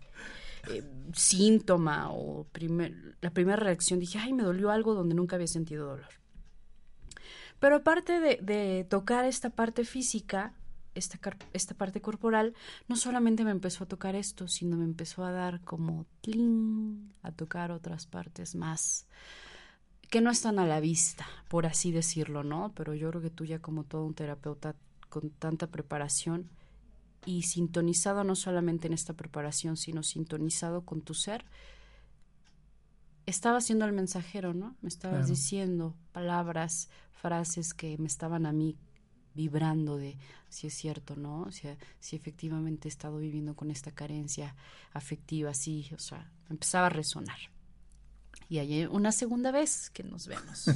eh, 0.68 0.82
síntoma 1.14 2.10
o 2.10 2.44
primer, 2.44 3.16
la 3.20 3.30
primera 3.30 3.56
reacción. 3.56 4.00
Dije, 4.00 4.18
ay, 4.18 4.32
me 4.32 4.42
dolió 4.42 4.70
algo 4.70 4.94
donde 4.94 5.14
nunca 5.14 5.36
había 5.36 5.46
sentido 5.46 5.86
dolor. 5.86 6.08
Pero 7.60 7.76
aparte 7.76 8.20
de, 8.20 8.38
de 8.42 8.84
tocar 8.84 9.24
esta 9.24 9.50
parte 9.50 9.84
física, 9.84 10.54
esta, 10.94 11.18
esta 11.52 11.74
parte 11.74 12.00
corporal, 12.00 12.54
no 12.88 12.96
solamente 12.96 13.44
me 13.44 13.50
empezó 13.50 13.84
a 13.84 13.88
tocar 13.88 14.14
esto, 14.14 14.48
sino 14.48 14.76
me 14.76 14.84
empezó 14.84 15.24
a 15.24 15.30
dar 15.30 15.60
como 15.62 16.06
tling, 16.20 17.14
a 17.22 17.32
tocar 17.32 17.70
otras 17.70 18.06
partes 18.06 18.54
más 18.54 19.06
que 20.10 20.20
no 20.20 20.30
están 20.30 20.58
a 20.58 20.66
la 20.66 20.80
vista, 20.80 21.26
por 21.48 21.66
así 21.66 21.92
decirlo, 21.92 22.42
¿no? 22.44 22.72
Pero 22.74 22.94
yo 22.94 23.10
creo 23.10 23.22
que 23.22 23.30
tú 23.30 23.44
ya 23.44 23.60
como 23.60 23.84
todo 23.84 24.04
un 24.04 24.14
terapeuta 24.14 24.74
con 25.08 25.30
tanta 25.30 25.66
preparación 25.68 26.48
y 27.26 27.42
sintonizado 27.42 28.24
no 28.24 28.36
solamente 28.36 28.86
en 28.86 28.94
esta 28.94 29.14
preparación, 29.14 29.76
sino 29.76 30.02
sintonizado 30.02 30.82
con 30.82 31.02
tu 31.02 31.14
ser, 31.14 31.44
estaba 33.26 33.60
siendo 33.60 33.84
el 33.84 33.92
mensajero, 33.92 34.54
¿no? 34.54 34.76
Me 34.82 34.88
estabas 34.88 35.26
Claro. 35.26 35.26
diciendo 35.26 35.94
palabras, 36.12 36.88
frases 37.12 37.74
que 37.74 37.98
me 37.98 38.06
estaban 38.06 38.46
a 38.46 38.52
mí 38.52 38.76
vibrando 39.34 39.96
de 39.96 40.16
si 40.48 40.68
es 40.68 40.74
cierto, 40.74 41.16
¿no? 41.16 41.50
Si, 41.52 41.68
si 42.00 42.16
efectivamente 42.16 42.88
he 42.88 42.90
estado 42.90 43.18
viviendo 43.18 43.54
con 43.56 43.70
esta 43.70 43.90
carencia 43.92 44.54
afectiva, 44.92 45.52
sí, 45.54 45.88
o 45.94 45.98
sea, 45.98 46.30
empezaba 46.48 46.86
a 46.86 46.90
resonar. 46.90 47.38
Y 48.48 48.58
hay 48.58 48.86
una 48.86 49.12
segunda 49.12 49.50
vez 49.50 49.90
que 49.90 50.02
nos 50.04 50.26
vemos. 50.26 50.66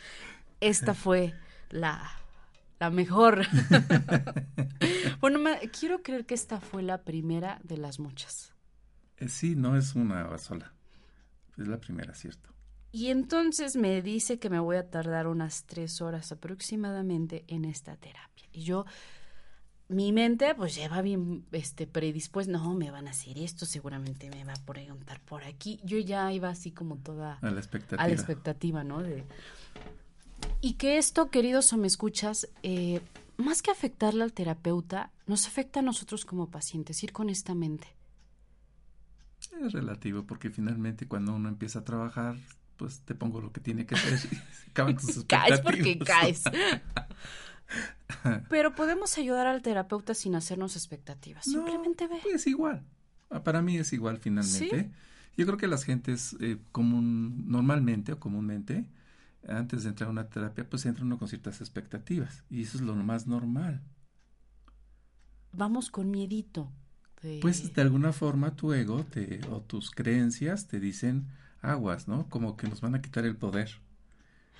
Esta 0.60 0.94
fue 0.94 1.34
la, 1.70 2.10
la 2.78 2.90
mejor. 2.90 3.46
bueno, 5.20 5.38
me- 5.38 5.58
quiero 5.70 6.02
creer 6.02 6.26
que 6.26 6.34
esta 6.34 6.60
fue 6.60 6.82
la 6.82 7.02
primera 7.02 7.60
de 7.62 7.76
las 7.78 7.98
muchas. 7.98 8.52
Eh, 9.16 9.28
sí, 9.28 9.54
no 9.54 9.76
es 9.76 9.94
una 9.94 10.36
sola. 10.38 10.74
Es 11.56 11.66
la 11.68 11.78
primera, 11.78 12.14
¿cierto? 12.14 12.50
Y 12.92 13.08
entonces 13.08 13.76
me 13.76 14.02
dice 14.02 14.38
que 14.38 14.50
me 14.50 14.58
voy 14.58 14.76
a 14.76 14.90
tardar 14.90 15.26
unas 15.28 15.64
tres 15.64 16.00
horas 16.00 16.32
aproximadamente 16.32 17.44
en 17.48 17.64
esta 17.64 17.96
terapia. 17.96 18.48
Y 18.52 18.62
yo, 18.62 18.84
mi 19.90 20.12
mente 20.12 20.54
pues 20.54 20.76
lleva 20.76 21.02
bien 21.02 21.44
este, 21.50 21.86
predispuesta, 21.86 22.52
no, 22.52 22.74
me 22.74 22.92
van 22.92 23.08
a 23.08 23.10
hacer 23.10 23.36
esto, 23.38 23.66
seguramente 23.66 24.30
me 24.30 24.44
va 24.44 24.52
a 24.52 24.64
preguntar 24.64 25.20
por 25.20 25.42
aquí. 25.42 25.80
Yo 25.82 25.98
ya 25.98 26.32
iba 26.32 26.48
así 26.48 26.70
como 26.70 26.96
toda 26.96 27.38
A 27.42 27.50
la 27.50 27.58
expectativa. 27.58 28.02
a 28.02 28.06
la 28.06 28.14
expectativa, 28.14 28.84
¿no? 28.84 29.02
De... 29.02 29.24
Y 30.60 30.74
que 30.74 30.96
esto, 30.96 31.30
queridos 31.30 31.72
o 31.72 31.76
me 31.76 31.88
escuchas, 31.88 32.48
eh, 32.62 33.00
más 33.36 33.62
que 33.62 33.72
afectarle 33.72 34.22
al 34.22 34.32
terapeuta, 34.32 35.10
nos 35.26 35.48
afecta 35.48 35.80
a 35.80 35.82
nosotros 35.82 36.24
como 36.24 36.50
pacientes, 36.50 37.02
ir 37.02 37.12
con 37.12 37.28
esta 37.28 37.54
mente. 37.56 37.88
Es 39.60 39.72
relativo, 39.72 40.22
porque 40.24 40.50
finalmente 40.50 41.08
cuando 41.08 41.34
uno 41.34 41.48
empieza 41.48 41.80
a 41.80 41.84
trabajar, 41.84 42.36
pues 42.76 43.00
te 43.00 43.16
pongo 43.16 43.40
lo 43.40 43.50
que 43.52 43.60
tiene 43.60 43.86
que 43.86 43.96
ser 43.96 44.12
y 44.12 44.36
se 44.36 44.36
acaban 44.70 44.96
tus 44.96 45.08
expectativas. 45.16 45.60
Caes 45.60 45.60
porque 45.60 45.98
caes. 45.98 46.44
Pero 48.48 48.74
podemos 48.74 49.16
ayudar 49.18 49.46
al 49.46 49.62
terapeuta 49.62 50.14
sin 50.14 50.34
hacernos 50.34 50.76
expectativas. 50.76 51.46
No, 51.46 51.52
Simplemente 51.54 52.06
ve. 52.08 52.18
Es 52.34 52.46
igual. 52.46 52.84
Ah, 53.30 53.42
Para 53.44 53.62
mí 53.62 53.76
es 53.76 53.92
igual 53.92 54.18
finalmente. 54.18 54.90
Yo 55.36 55.46
creo 55.46 55.56
que 55.58 55.68
las 55.68 55.84
gentes 55.84 56.36
eh, 56.40 56.58
común, 56.72 57.44
normalmente 57.48 58.12
o 58.12 58.18
comúnmente, 58.20 58.84
antes 59.48 59.84
de 59.84 59.90
entrar 59.90 60.08
a 60.08 60.12
una 60.12 60.28
terapia, 60.28 60.68
pues 60.68 60.84
entra 60.86 61.04
uno 61.04 61.18
con 61.18 61.28
ciertas 61.28 61.60
expectativas. 61.60 62.44
Y 62.50 62.62
eso 62.62 62.76
es 62.78 62.82
lo 62.82 62.94
más 62.96 63.26
normal. 63.26 63.80
Vamos 65.52 65.90
con 65.90 66.10
miedito. 66.10 66.70
de- 67.22 67.38
Pues 67.40 67.72
de 67.74 67.82
alguna 67.82 68.12
forma 68.12 68.56
tu 68.56 68.72
ego 68.72 69.04
te, 69.04 69.40
o 69.50 69.60
tus 69.60 69.90
creencias 69.90 70.66
te 70.68 70.80
dicen 70.80 71.28
aguas, 71.60 72.08
¿no? 72.08 72.28
Como 72.28 72.56
que 72.56 72.66
nos 72.68 72.80
van 72.80 72.94
a 72.94 73.02
quitar 73.02 73.24
el 73.26 73.36
poder. 73.36 73.70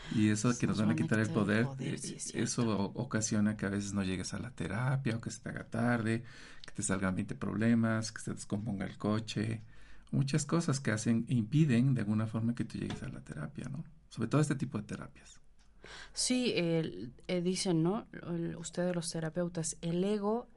Y 0.08 0.30
eso 0.30 0.56
que 0.58 0.66
nos, 0.66 0.78
van 0.78 0.90
a 0.90 0.96
quitar 0.96 1.20
el 1.20 1.30
poder, 1.30 1.66
eh, 1.78 1.96
sí 1.98 2.14
es 2.16 2.34
eso 2.34 2.92
ocasiona 2.94 3.56
que 3.56 3.66
a 3.66 3.68
veces 3.70 3.92
no 3.92 4.02
llegues 4.02 4.34
a 4.34 4.38
la 4.40 4.50
terapia 4.50 5.16
o 5.16 5.20
que 5.20 5.30
se 5.30 5.40
te 5.40 5.50
haga 5.50 5.64
tarde, 5.68 6.24
que 6.66 6.72
te 6.72 6.82
salgan 6.82 7.14
20 7.14 7.34
problemas, 7.34 8.10
que 8.12 8.20
se 8.20 8.32
descomponga 8.34 8.86
el 8.86 8.98
coche, 8.98 9.62
muchas 10.10 10.44
cosas 10.46 10.80
que 10.80 10.90
hacen, 10.90 11.24
impiden 11.28 11.94
de 11.94 12.00
alguna 12.02 12.26
forma 12.26 12.54
que 12.54 12.64
tú 12.64 12.78
llegues 12.78 13.02
a 13.02 13.08
la 13.08 13.20
terapia, 13.20 13.68
¿no? 13.68 13.84
Sobre 14.08 14.28
todo 14.28 14.40
este 14.40 14.56
tipo 14.56 14.78
de 14.78 14.84
terapias. 14.84 15.40
Sí, 16.12 16.52
eh, 16.56 17.40
dicen, 17.42 17.82
¿no? 17.82 18.06
El- 18.12 18.56
ustedes 18.56 18.94
los 18.94 19.10
terapeutas, 19.10 19.76
el 19.80 20.02
ego 20.04 20.48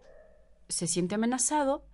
se 0.69 0.87
siente 0.87 1.15
amenazado 1.15 1.85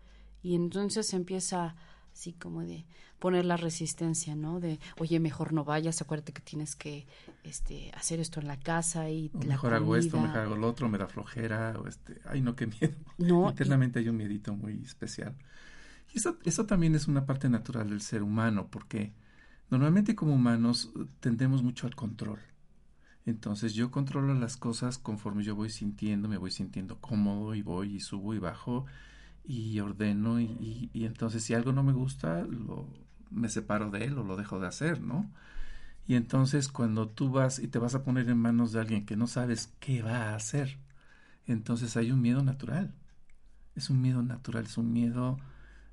y 0.41 0.55
entonces 0.55 1.13
empieza 1.13 1.75
así 2.13 2.33
como 2.33 2.61
de 2.63 2.85
poner 3.19 3.45
la 3.45 3.57
resistencia, 3.57 4.35
¿no? 4.35 4.59
De, 4.59 4.79
oye, 4.97 5.19
mejor 5.19 5.53
no 5.53 5.63
vayas, 5.65 6.01
acuérdate 6.01 6.33
que 6.33 6.41
tienes 6.41 6.75
que 6.75 7.05
este, 7.43 7.91
hacer 7.95 8.19
esto 8.19 8.39
en 8.39 8.47
la 8.47 8.59
casa 8.59 9.09
y 9.09 9.31
O 9.33 9.43
la 9.43 9.45
mejor 9.45 9.73
hago 9.73 9.95
esto, 9.95 10.17
comida". 10.17 10.23
mejor 10.23 10.39
hago 10.41 10.55
lo 10.55 10.67
otro, 10.67 10.89
me 10.89 10.97
da 10.97 11.07
flojera, 11.07 11.75
o 11.79 11.87
este, 11.87 12.19
ay 12.25 12.41
no, 12.41 12.55
qué 12.55 12.67
miedo. 12.67 12.95
No, 13.17 13.51
y- 13.51 13.51
Internamente 13.51 13.99
hay 13.99 14.09
un 14.09 14.17
miedito 14.17 14.55
muy 14.55 14.81
especial. 14.83 15.35
Y 16.13 16.19
eso, 16.19 16.39
eso 16.45 16.65
también 16.65 16.95
es 16.95 17.07
una 17.07 17.25
parte 17.25 17.49
natural 17.49 17.89
del 17.89 18.01
ser 18.01 18.23
humano, 18.23 18.69
porque 18.71 19.13
normalmente 19.71 20.15
como 20.15 20.33
humanos 20.35 20.91
eh, 20.97 21.05
tendemos 21.21 21.63
mucho 21.63 21.87
al 21.87 21.95
control. 21.95 22.39
Entonces 23.25 23.73
yo 23.75 23.91
controlo 23.91 24.33
las 24.35 24.57
cosas 24.57 24.97
conforme 24.97 25.43
yo 25.43 25.55
voy 25.55 25.69
sintiendo, 25.69 26.27
me 26.29 26.37
voy 26.37 26.51
sintiendo 26.51 26.99
cómodo 26.99 27.55
y 27.55 27.61
voy 27.61 27.95
y 27.97 27.99
subo 28.01 28.33
y 28.33 28.39
bajo 28.39 28.85
y 29.45 29.79
ordeno 29.81 30.39
y, 30.41 30.45
y- 30.45 30.89
y 30.93 31.05
entonces 31.05 31.43
si 31.43 31.53
algo 31.55 31.73
no 31.73 31.83
me 31.83 31.93
gusta, 31.93 32.43
lo, 32.43 32.87
me 33.31 33.49
separo 33.49 33.89
de 33.91 34.05
él 34.05 34.17
o 34.17 34.23
lo 34.23 34.35
dejo 34.37 34.59
de 34.59 34.67
hacer, 34.67 35.01
¿no? 35.01 35.29
Y 36.07 36.15
entonces 36.15 36.69
cuando 36.69 37.07
tú 37.07 37.29
vas 37.31 37.59
y 37.59 37.67
te 37.67 37.77
vas 37.79 37.93
a 37.95 38.03
poner 38.03 38.29
en 38.29 38.37
manos 38.37 38.71
de 38.71 38.79
alguien 38.81 39.05
que 39.05 39.15
no 39.15 39.27
sabes 39.27 39.73
qué 39.79 40.01
va 40.01 40.29
a 40.31 40.35
hacer, 40.35 40.79
entonces 41.45 41.95
hay 41.97 42.11
un 42.11 42.21
miedo 42.21 42.43
natural. 42.43 42.93
Es 43.75 43.89
un 43.89 44.01
miedo 44.01 44.21
natural, 44.23 44.65
es 44.65 44.77
un 44.77 44.91
miedo... 44.91 45.37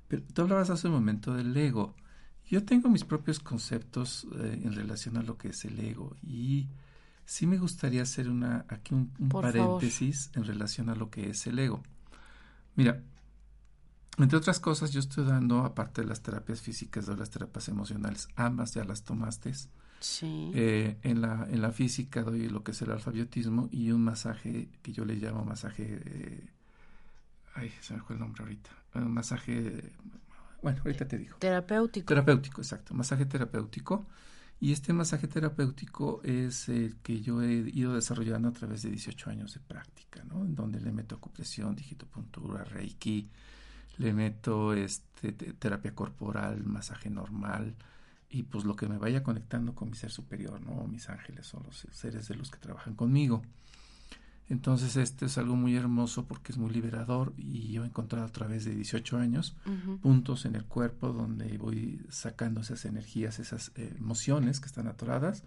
Pero 0.07 0.23
tú 0.33 0.41
hablabas 0.41 0.69
hace 0.69 0.87
un 0.87 0.93
momento 0.93 1.33
del 1.33 1.55
ego. 1.55 1.95
Yo 2.45 2.63
tengo 2.63 2.89
mis 2.89 3.03
propios 3.03 3.39
conceptos 3.39 4.25
eh, 4.39 4.61
en 4.63 4.73
relación 4.73 5.17
a 5.17 5.21
lo 5.23 5.37
que 5.37 5.49
es 5.49 5.65
el 5.65 5.79
ego 5.79 6.15
y 6.23 6.67
sí 7.25 7.45
me 7.45 7.57
gustaría 7.57 8.01
hacer 8.03 8.29
una 8.29 8.65
aquí 8.69 8.93
un, 8.93 9.11
un 9.19 9.29
Por 9.29 9.43
favor. 9.51 9.81
paréntesis 9.81 10.31
en 10.33 10.45
relación 10.45 10.89
a 10.89 10.95
lo 10.95 11.09
que 11.09 11.29
es 11.29 11.45
el 11.47 11.59
ego. 11.59 11.83
Mira, 12.75 13.01
entre 14.17 14.37
otras 14.37 14.59
cosas, 14.59 14.91
yo 14.91 14.99
estoy 14.99 15.25
dando, 15.25 15.59
aparte 15.59 16.01
de 16.01 16.07
las 16.07 16.21
terapias 16.21 16.61
físicas, 16.61 17.05
de 17.05 17.15
las 17.15 17.29
terapias 17.29 17.67
emocionales, 17.69 18.27
ambas 18.35 18.73
ya 18.73 18.83
las 18.83 19.03
tomaste. 19.03 19.53
Sí. 19.99 20.51
Eh, 20.53 20.97
en, 21.03 21.21
la, 21.21 21.47
en 21.49 21.61
la 21.61 21.71
física 21.71 22.23
doy 22.23 22.49
lo 22.49 22.63
que 22.63 22.71
es 22.71 22.81
el 22.81 22.91
alfabetismo 22.91 23.67
y 23.71 23.91
un 23.91 24.03
masaje 24.03 24.69
que 24.81 24.93
yo 24.93 25.05
le 25.05 25.15
llamo 25.15 25.43
masaje. 25.45 26.01
eh, 26.05 26.49
ay, 27.55 27.71
se 27.81 27.93
me 27.95 28.01
fue 28.01 28.15
el 28.15 28.19
nombre 28.19 28.43
ahorita. 28.43 28.69
Un 28.95 29.13
masaje. 29.13 29.91
Bueno, 30.61 30.81
ahorita 30.83 31.07
te 31.07 31.17
digo. 31.17 31.37
Terapéutico. 31.37 32.07
Terapéutico, 32.07 32.61
exacto. 32.61 32.93
Masaje 32.93 33.25
terapéutico. 33.25 34.05
Y 34.59 34.71
este 34.71 34.91
masaje 34.91 35.27
terapéutico 35.27 36.21
es 36.23 36.67
el 36.69 36.95
que 37.03 37.21
yo 37.21 37.43
he 37.43 37.53
ido 37.53 37.93
desarrollando 37.93 38.47
a 38.47 38.51
través 38.53 38.81
de 38.81 38.89
18 38.89 39.29
años 39.29 39.53
de 39.53 39.59
práctica, 39.59 40.23
¿no? 40.23 40.43
En 40.45 40.55
donde 40.55 40.79
le 40.79 40.91
meto 40.91 41.15
acupresión, 41.15 41.75
digitopuntura, 41.75 42.63
reiki, 42.63 43.29
le 43.97 44.13
meto 44.13 44.73
este, 44.73 45.31
te- 45.31 45.53
terapia 45.53 45.93
corporal, 45.95 46.63
masaje 46.63 47.09
normal 47.09 47.75
y 48.29 48.43
pues 48.43 48.65
lo 48.65 48.75
que 48.75 48.87
me 48.87 48.97
vaya 48.97 49.23
conectando 49.23 49.73
con 49.73 49.89
mi 49.89 49.95
ser 49.95 50.11
superior, 50.11 50.59
¿no? 50.61 50.85
Mis 50.87 51.09
ángeles 51.09 51.53
o 51.53 51.61
los 51.61 51.87
seres 51.91 52.27
de 52.27 52.35
luz 52.35 52.51
que 52.51 52.59
trabajan 52.59 52.93
conmigo. 52.95 53.41
Entonces 54.49 54.95
este 54.95 55.25
es 55.25 55.37
algo 55.37 55.55
muy 55.57 55.75
hermoso 55.75 56.25
porque 56.25 56.53
es 56.53 56.57
muy 56.57 56.69
liberador 56.71 57.33
y 57.37 57.71
yo 57.71 57.83
he 57.83 57.87
encontrado 57.87 58.25
a 58.25 58.31
través 58.31 58.63
de 58.63 58.73
18 58.75 59.17
años 59.17 59.57
puntos 60.01 60.45
en 60.45 60.55
el 60.55 60.63
cuerpo 60.63 61.11
donde 61.11 61.57
voy 61.57 62.01
sacando 62.09 62.61
esas 62.61 62.85
energías, 62.85 63.39
esas 63.39 63.71
eh, 63.75 63.93
emociones 63.97 64.61
que 64.61 64.67
están 64.67 64.87
atoradas. 64.87 65.43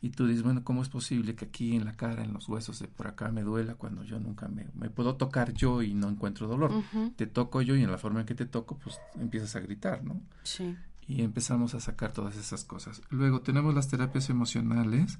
Y 0.00 0.10
tú 0.10 0.26
dices, 0.28 0.44
bueno, 0.44 0.62
¿cómo 0.62 0.82
es 0.82 0.88
posible 0.88 1.34
que 1.34 1.46
aquí 1.46 1.74
en 1.74 1.84
la 1.84 1.92
cara, 1.94 2.22
en 2.22 2.32
los 2.32 2.48
huesos 2.48 2.78
de 2.78 2.86
por 2.86 3.08
acá 3.08 3.32
me 3.32 3.42
duela 3.42 3.74
cuando 3.74 4.04
yo 4.04 4.20
nunca 4.20 4.46
me, 4.46 4.66
me 4.74 4.90
puedo 4.90 5.16
tocar 5.16 5.52
yo 5.54 5.82
y 5.82 5.92
no 5.94 6.08
encuentro 6.08 6.46
dolor? 6.46 6.70
Te 7.16 7.26
toco 7.26 7.62
yo 7.62 7.74
y 7.74 7.82
en 7.82 7.90
la 7.90 7.98
forma 7.98 8.20
en 8.20 8.26
que 8.26 8.36
te 8.36 8.46
toco, 8.46 8.78
pues 8.78 9.00
empiezas 9.18 9.56
a 9.56 9.60
gritar, 9.60 10.04
¿no? 10.04 10.20
Sí. 10.44 10.76
y 11.08 11.22
empezamos 11.22 11.74
a 11.74 11.80
sacar 11.80 12.12
todas 12.12 12.36
esas 12.36 12.64
cosas. 12.64 13.00
Luego 13.10 13.40
tenemos 13.40 13.74
las 13.74 13.88
terapias 13.88 14.28
emocionales 14.30 15.18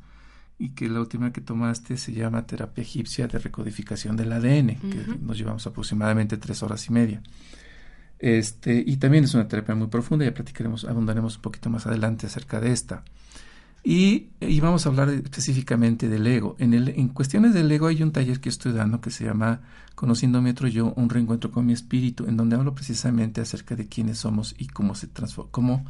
y 0.58 0.70
que 0.70 0.88
la 0.88 1.00
última 1.00 1.32
que 1.32 1.40
tomaste 1.40 1.96
se 1.96 2.12
llama 2.12 2.46
terapia 2.46 2.82
egipcia 2.82 3.26
de 3.26 3.38
recodificación 3.38 4.16
del 4.16 4.32
ADN, 4.32 4.76
que 4.76 5.06
nos 5.20 5.38
llevamos 5.38 5.66
aproximadamente 5.66 6.36
tres 6.36 6.62
horas 6.62 6.86
y 6.88 6.92
media. 6.92 7.22
Este, 8.18 8.82
y 8.84 8.96
también 8.96 9.24
es 9.24 9.34
una 9.34 9.46
terapia 9.48 9.74
muy 9.74 9.86
profunda, 9.86 10.24
ya 10.24 10.34
platicaremos, 10.34 10.84
abundaremos 10.84 11.36
un 11.36 11.42
poquito 11.42 11.70
más 11.70 11.86
adelante 11.86 12.26
acerca 12.26 12.60
de 12.60 12.72
esta. 12.72 13.04
Y, 13.84 14.28
y 14.40 14.60
vamos 14.60 14.84
a 14.84 14.90
hablar 14.90 15.08
específicamente 15.10 16.08
del 16.08 16.26
ego. 16.26 16.56
En, 16.58 16.74
el, 16.74 16.88
en 16.88 17.08
cuestiones 17.08 17.54
del 17.54 17.70
ego 17.70 17.86
hay 17.86 18.02
un 18.02 18.12
taller 18.12 18.40
que 18.40 18.48
estoy 18.48 18.72
dando 18.72 19.00
que 19.00 19.10
se 19.10 19.24
llama 19.24 19.60
Conociendo 19.94 20.40
otro 20.40 20.68
yo, 20.68 20.92
un 20.94 21.10
reencuentro 21.10 21.50
con 21.50 21.66
mi 21.66 21.72
espíritu, 21.72 22.26
en 22.26 22.36
donde 22.36 22.54
hablo 22.54 22.74
precisamente 22.74 23.40
acerca 23.40 23.74
de 23.74 23.88
quiénes 23.88 24.18
somos 24.18 24.54
y 24.56 24.68
cómo 24.68 24.94
se 24.94 25.08
transforma, 25.08 25.50
cómo, 25.50 25.84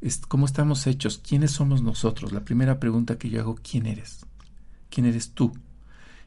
es, 0.00 0.18
cómo 0.18 0.46
estamos 0.46 0.86
hechos, 0.86 1.18
quiénes 1.18 1.50
somos 1.50 1.82
nosotros. 1.82 2.32
La 2.32 2.40
primera 2.40 2.80
pregunta 2.80 3.18
que 3.18 3.28
yo 3.28 3.40
hago, 3.40 3.58
¿quién 3.62 3.84
eres? 3.84 4.24
¿Quién 4.88 5.06
eres 5.06 5.32
tú? 5.32 5.52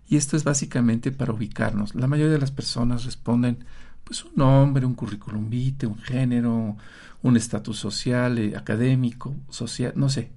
Y 0.08 0.18
esto 0.18 0.38
es 0.38 0.44
básicamente 0.44 1.12
para 1.12 1.34
ubicarnos. 1.34 1.96
La 1.96 2.08
mayoría 2.08 2.34
de 2.34 2.40
las 2.40 2.52
personas 2.52 3.06
responden, 3.06 3.66
pues 4.04 4.24
un 4.26 4.34
nombre, 4.36 4.86
un 4.86 4.94
currículum 4.94 5.50
vitae, 5.50 5.88
un 5.88 5.98
género, 5.98 6.78
un 7.24 7.38
estatus 7.38 7.80
social, 7.80 8.38
eh, 8.38 8.56
académico, 8.56 9.36
social, 9.50 9.94
no 9.96 10.10
sé. 10.10 10.30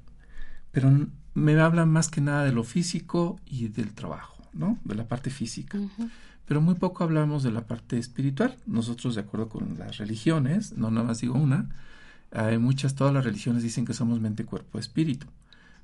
Pero 0.76 0.92
me 1.32 1.58
hablan 1.58 1.88
más 1.88 2.10
que 2.10 2.20
nada 2.20 2.44
de 2.44 2.52
lo 2.52 2.62
físico 2.62 3.40
y 3.46 3.68
del 3.68 3.94
trabajo, 3.94 4.36
¿no? 4.52 4.78
De 4.84 4.94
la 4.94 5.08
parte 5.08 5.30
física. 5.30 5.78
Pero 6.44 6.60
muy 6.60 6.74
poco 6.74 7.02
hablamos 7.02 7.42
de 7.42 7.50
la 7.50 7.66
parte 7.66 7.96
espiritual. 7.96 8.58
Nosotros, 8.66 9.14
de 9.14 9.22
acuerdo 9.22 9.48
con 9.48 9.78
las 9.78 9.96
religiones, 9.96 10.76
no 10.76 10.90
nada 10.90 11.06
más 11.06 11.22
digo 11.22 11.32
una, 11.32 11.70
Hay 12.30 12.58
muchas, 12.58 12.94
todas 12.94 13.14
las 13.14 13.24
religiones 13.24 13.62
dicen 13.62 13.86
que 13.86 13.94
somos 13.94 14.20
mente, 14.20 14.44
cuerpo, 14.44 14.78
espíritu, 14.78 15.28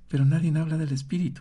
pero 0.09 0.27
nadie 0.27 0.53
habla 0.59 0.77
del 0.77 0.93
espíritu, 0.93 1.41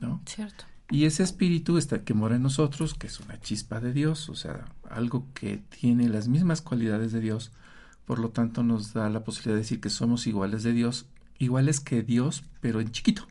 ¿no? 0.00 0.22
Cierto. 0.24 0.64
Y 0.90 1.04
ese 1.04 1.24
espíritu 1.24 1.76
está 1.76 2.04
que 2.04 2.14
mora 2.14 2.36
en 2.36 2.42
nosotros, 2.42 2.94
que 2.94 3.08
es 3.08 3.20
una 3.20 3.38
chispa 3.38 3.80
de 3.80 3.92
Dios, 3.92 4.30
o 4.30 4.34
sea, 4.34 4.64
algo 4.88 5.26
que 5.34 5.58
tiene 5.58 6.08
las 6.08 6.26
mismas 6.26 6.62
cualidades 6.62 7.12
de 7.12 7.20
Dios, 7.20 7.52
por 8.06 8.18
lo 8.18 8.30
tanto 8.30 8.62
nos 8.62 8.94
da 8.94 9.10
la 9.10 9.24
posibilidad 9.24 9.56
de 9.56 9.60
decir 9.60 9.78
que 9.78 9.90
somos 9.90 10.26
iguales 10.26 10.62
de 10.62 10.72
Dios, 10.72 11.04
iguales 11.38 11.80
que 11.80 12.02
Dios, 12.02 12.44
pero 12.60 12.80
en 12.80 12.90
chiquito, 12.90 13.26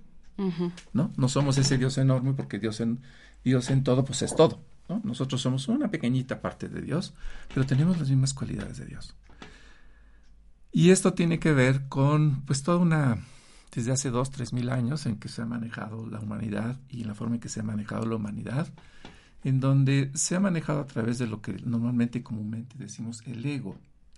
¿no? 0.93 1.11
No 1.15 1.29
somos 1.29 1.57
ese 1.57 1.77
Dios 1.77 1.97
enorme 1.97 2.33
porque 2.33 2.59
Dios 2.59 2.79
en, 2.79 3.01
Dios 3.43 3.69
en 3.69 3.83
todo, 3.83 4.05
pues 4.05 4.21
es 4.21 4.35
todo, 4.35 4.59
¿no? 4.89 5.01
Nosotros 5.03 5.41
somos 5.41 5.67
una 5.67 5.89
pequeñita 5.89 6.41
parte 6.41 6.69
de 6.69 6.81
Dios, 6.81 7.13
pero 7.53 7.65
tenemos 7.65 7.99
las 7.99 8.09
mismas 8.09 8.33
cualidades 8.33 8.77
de 8.77 8.85
Dios. 8.85 9.15
Y 10.71 10.89
esto 10.89 11.13
tiene 11.13 11.39
que 11.39 11.53
ver 11.53 11.87
con, 11.87 12.41
pues, 12.41 12.61
toda 12.61 12.79
una 12.79 13.23
desde 13.75 13.91
hace 13.91 14.09
dos, 14.09 14.31
tres 14.31 14.53
mil 14.53 14.69
años 14.69 15.05
en 15.05 15.17
que 15.17 15.27
se 15.27 15.41
ha 15.41 15.45
manejado 15.45 16.07
la 16.07 16.19
humanidad 16.19 16.79
y 16.89 17.01
en 17.01 17.09
la 17.09 17.15
forma 17.15 17.35
en 17.35 17.41
que 17.41 17.49
se 17.49 17.59
ha 17.59 17.63
manejado 17.63 18.05
la 18.05 18.15
humanidad, 18.15 18.67
en 19.43 19.59
donde 19.59 20.11
se 20.15 20.35
ha 20.35 20.39
manejado 20.39 20.79
a 20.79 20.87
través 20.87 21.17
de 21.17 21.27
lo 21.27 21.41
que 21.41 21.53
normalmente 21.63 22.23
comúnmente 22.23 22.75
decimos 22.77 23.21
el 23.25 23.45
ego. 23.45 23.77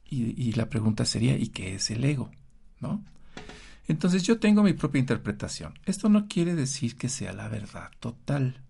Y, 0.09 0.53
la 0.53 0.69
pregunta 0.69 1.03
sería, 1.03 1.37
¿y 1.37 1.49
qué 1.49 1.75
es 1.75 1.91
el 1.91 2.05
ego? 2.05 2.31
¿No? 2.79 3.03
Entonces 3.87 4.23
yo 4.23 4.39
tengo 4.39 4.63
mi 4.63 4.73
propia 4.73 4.99
interpretación. 4.99 5.73
Esto 5.85 6.09
no 6.09 6.27
quiere 6.27 6.55
decir 6.55 6.97
que 6.97 7.09
sea 7.09 7.33
la 7.33 7.47
verdad 7.47 7.89
total. 7.99 8.61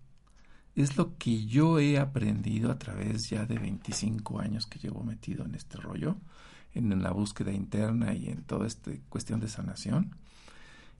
Es 0.76 0.96
lo 0.96 1.16
que 1.18 1.44
yo 1.46 1.80
he 1.80 1.98
aprendido 1.98 2.70
a 2.70 2.78
través 2.78 3.28
ya 3.28 3.44
de 3.44 3.58
25 3.58 4.38
años 4.38 4.66
que 4.66 4.78
llevo 4.78 5.02
metido 5.02 5.44
en 5.44 5.56
este 5.56 5.76
rollo, 5.76 6.16
en, 6.72 7.02
la 7.02 7.10
búsqueda 7.10 7.52
interna 7.52 8.14
y 8.14 8.28
en 8.28 8.44
toda 8.44 8.68
esta 8.68 8.92
cuestión 9.08 9.40
de 9.40 9.48
sanación. 9.48 10.14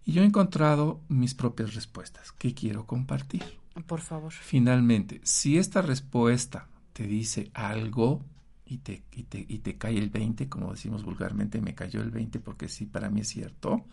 Y 0.05 0.13
yo 0.13 0.23
he 0.23 0.27
encontrado 0.27 1.01
mis 1.09 1.35
propias 1.35 1.75
respuestas 1.75 2.33
que 2.33 2.55
quiero 2.55 2.87
compartir. 2.87 3.45
Por 3.87 4.01
favor. 4.01 4.33
Finalmente, 4.33 5.21
si 5.23 5.59
esta 5.59 5.81
respuesta 5.81 6.67
te 6.93 7.05
dice 7.05 7.53
algo 7.55 8.25
y 8.69 8.79
te, 8.79 9.03
y 9.13 9.25
te, 9.25 9.45
y 9.49 9.59
te 9.59 9.77
cae 9.77 9.99
el 9.99 10.11
20, 10.11 10.49
como 10.49 10.73
decimos 10.73 11.05
vulgarmente, 11.05 11.61
me 11.61 11.75
cayó 11.75 12.01
el 12.03 12.11
20 12.11 12.41
porque 12.41 12.69
sí, 12.69 12.87
para 12.87 13.11
mí 13.11 13.21
es 13.21 13.29
cierto, 13.29 13.85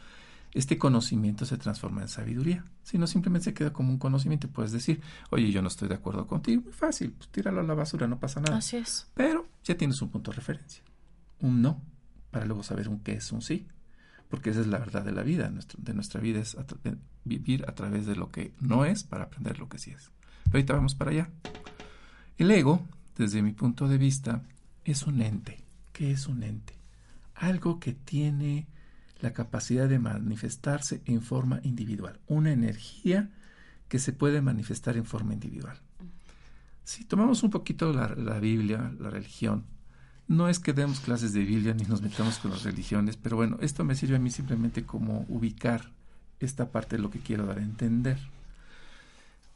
este 0.51 0.77
conocimiento 0.77 1.45
se 1.45 1.57
transforma 1.57 2.01
en 2.01 2.07
sabiduría. 2.07 2.63
Si 2.83 2.97
no, 2.97 3.07
simplemente 3.07 3.45
se 3.45 3.53
queda 3.53 3.73
como 3.73 3.89
un 3.89 3.97
conocimiento. 3.97 4.47
Puedes 4.47 4.71
decir, 4.71 5.01
oye, 5.29 5.51
yo 5.51 5.61
no 5.61 5.67
estoy 5.67 5.87
de 5.87 5.95
acuerdo 5.95 6.27
contigo. 6.27 6.61
Muy 6.61 6.73
fácil, 6.73 7.11
pues 7.11 7.29
tíralo 7.29 7.61
a 7.61 7.63
la 7.63 7.73
basura, 7.73 8.07
no 8.07 8.19
pasa 8.19 8.39
nada. 8.41 8.57
Así 8.57 8.77
es. 8.77 9.07
Pero 9.15 9.47
ya 9.63 9.75
tienes 9.75 10.01
un 10.01 10.09
punto 10.09 10.31
de 10.31 10.37
referencia. 10.37 10.83
Un 11.39 11.61
no, 11.61 11.81
para 12.31 12.45
luego 12.45 12.63
saber 12.63 12.87
un 12.87 12.99
qué 12.99 13.13
es 13.13 13.31
un 13.31 13.41
sí 13.41 13.67
porque 14.29 14.49
esa 14.49 14.61
es 14.61 14.67
la 14.67 14.79
verdad 14.79 15.03
de 15.03 15.11
la 15.11 15.23
vida, 15.23 15.51
de 15.77 15.93
nuestra 15.93 16.19
vida 16.19 16.39
es 16.39 16.57
vivir 17.23 17.63
a 17.67 17.75
través 17.75 18.05
de 18.05 18.15
lo 18.15 18.31
que 18.31 18.53
no 18.59 18.85
es 18.85 19.03
para 19.03 19.25
aprender 19.25 19.59
lo 19.59 19.69
que 19.69 19.77
sí 19.77 19.91
es. 19.91 20.11
Pero 20.45 20.57
ahorita 20.57 20.73
vamos 20.73 20.95
para 20.95 21.11
allá. 21.11 21.29
El 22.37 22.51
ego, 22.51 22.85
desde 23.17 23.41
mi 23.41 23.53
punto 23.53 23.87
de 23.87 23.97
vista, 23.97 24.41
es 24.85 25.03
un 25.03 25.21
ente. 25.21 25.59
¿Qué 25.91 26.11
es 26.11 26.27
un 26.27 26.43
ente? 26.43 26.73
Algo 27.33 27.79
que 27.79 27.93
tiene 27.93 28.67
la 29.19 29.33
capacidad 29.33 29.89
de 29.89 29.99
manifestarse 29.99 31.01
en 31.05 31.21
forma 31.21 31.59
individual, 31.63 32.19
una 32.27 32.51
energía 32.51 33.29
que 33.89 33.99
se 33.99 34.13
puede 34.13 34.41
manifestar 34.41 34.97
en 34.97 35.05
forma 35.05 35.33
individual. 35.33 35.77
Si 36.83 37.03
tomamos 37.05 37.43
un 37.43 37.49
poquito 37.49 37.91
la, 37.91 38.09
la 38.09 38.39
Biblia, 38.39 38.93
la 38.99 39.09
religión, 39.09 39.65
no 40.27 40.49
es 40.49 40.59
que 40.59 40.73
demos 40.73 40.99
clases 40.99 41.33
de 41.33 41.43
Biblia 41.43 41.73
ni 41.73 41.83
nos 41.83 42.01
metamos 42.01 42.39
con 42.39 42.51
las 42.51 42.63
religiones, 42.63 43.17
pero 43.17 43.35
bueno, 43.35 43.57
esto 43.61 43.83
me 43.83 43.95
sirve 43.95 44.15
a 44.15 44.19
mí 44.19 44.29
simplemente 44.29 44.83
como 44.83 45.25
ubicar 45.29 45.91
esta 46.39 46.71
parte 46.71 46.97
de 46.97 47.01
lo 47.01 47.09
que 47.09 47.19
quiero 47.19 47.45
dar 47.45 47.59
a 47.59 47.63
entender. 47.63 48.17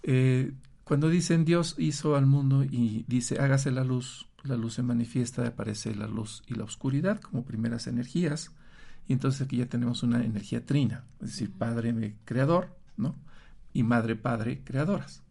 Eh, 0.04 0.52
cuando 0.84 1.10
dicen 1.10 1.44
Dios 1.46 1.76
hizo 1.78 2.16
al 2.16 2.26
mundo 2.26 2.64
y 2.64 3.04
dice 3.08 3.40
hágase 3.40 3.72
la 3.72 3.84
luz, 3.84 4.29
la 4.44 4.56
luz 4.56 4.76
se 4.76 4.84
manifiesta, 4.84 5.48
aparece 5.48 5.96
la 5.96 6.08
luz 6.08 6.44
y 6.48 6.56
la 6.56 6.64
oscuridad 6.64 7.20
como 7.20 7.44
primeras 7.44 7.88
energías, 7.88 8.52
y 9.08 9.14
entonces 9.14 9.42
aquí 9.42 9.58
ya 9.58 9.66
tenemos 9.66 10.04
una 10.04 10.24
energía 10.24 10.66
trina, 10.66 11.04
es 11.22 11.32
decir, 11.32 11.52
Padre 11.52 12.16
creador, 12.26 12.76
¿no? 12.98 13.16
Y 13.74 13.84
Madre 13.84 14.16
Padre 14.16 14.62
creadoras. 14.64 15.24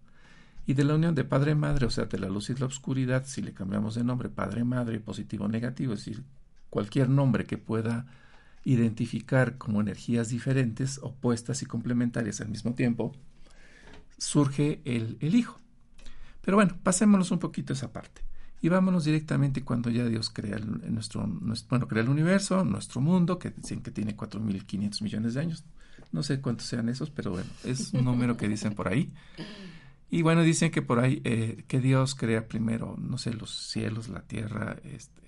Y 0.68 0.74
de 0.74 0.84
la 0.84 0.96
unión 0.96 1.14
de 1.14 1.24
padre-madre, 1.24 1.86
o 1.86 1.90
sea, 1.90 2.04
de 2.04 2.18
la 2.18 2.28
luz 2.28 2.50
y 2.50 2.54
la 2.54 2.66
oscuridad, 2.66 3.24
si 3.24 3.40
le 3.40 3.54
cambiamos 3.54 3.94
de 3.94 4.04
nombre 4.04 4.28
padre-madre, 4.28 5.00
positivo 5.00 5.46
o 5.46 5.48
negativo, 5.48 5.94
es 5.94 6.04
decir, 6.04 6.24
cualquier 6.68 7.08
nombre 7.08 7.46
que 7.46 7.56
pueda 7.56 8.04
identificar 8.64 9.56
como 9.56 9.80
energías 9.80 10.28
diferentes, 10.28 11.00
opuestas 11.02 11.62
y 11.62 11.66
complementarias 11.66 12.42
al 12.42 12.50
mismo 12.50 12.74
tiempo, 12.74 13.14
surge 14.18 14.82
el, 14.84 15.16
el 15.20 15.36
hijo. 15.36 15.58
Pero 16.42 16.58
bueno, 16.58 16.76
pasémonos 16.82 17.30
un 17.30 17.38
poquito 17.38 17.72
esa 17.72 17.90
parte. 17.90 18.27
Y 18.60 18.68
vámonos 18.68 19.04
directamente 19.04 19.62
cuando 19.62 19.88
ya 19.90 20.04
Dios 20.04 20.30
crea 20.30 20.56
el, 20.56 20.92
nuestro, 20.92 21.24
bueno, 21.68 21.86
crea 21.86 22.02
el 22.02 22.08
universo, 22.08 22.64
nuestro 22.64 23.00
mundo, 23.00 23.38
que 23.38 23.50
dicen 23.50 23.82
que 23.82 23.90
tiene 23.90 24.16
4.500 24.16 25.02
millones 25.02 25.34
de 25.34 25.40
años. 25.40 25.64
No 26.10 26.22
sé 26.22 26.40
cuántos 26.40 26.66
sean 26.66 26.88
esos, 26.88 27.10
pero 27.10 27.30
bueno, 27.30 27.48
es 27.64 27.92
un 27.92 28.04
número 28.04 28.36
que 28.36 28.48
dicen 28.48 28.74
por 28.74 28.88
ahí. 28.88 29.12
Y 30.10 30.22
bueno, 30.22 30.42
dicen 30.42 30.70
que 30.70 30.82
por 30.82 30.98
ahí, 30.98 31.20
eh, 31.24 31.64
que 31.68 31.80
Dios 31.80 32.14
crea 32.14 32.48
primero, 32.48 32.96
no 32.98 33.18
sé, 33.18 33.32
los 33.34 33.50
cielos, 33.50 34.08
la 34.08 34.22
tierra, 34.22 34.76
este, 34.84 35.20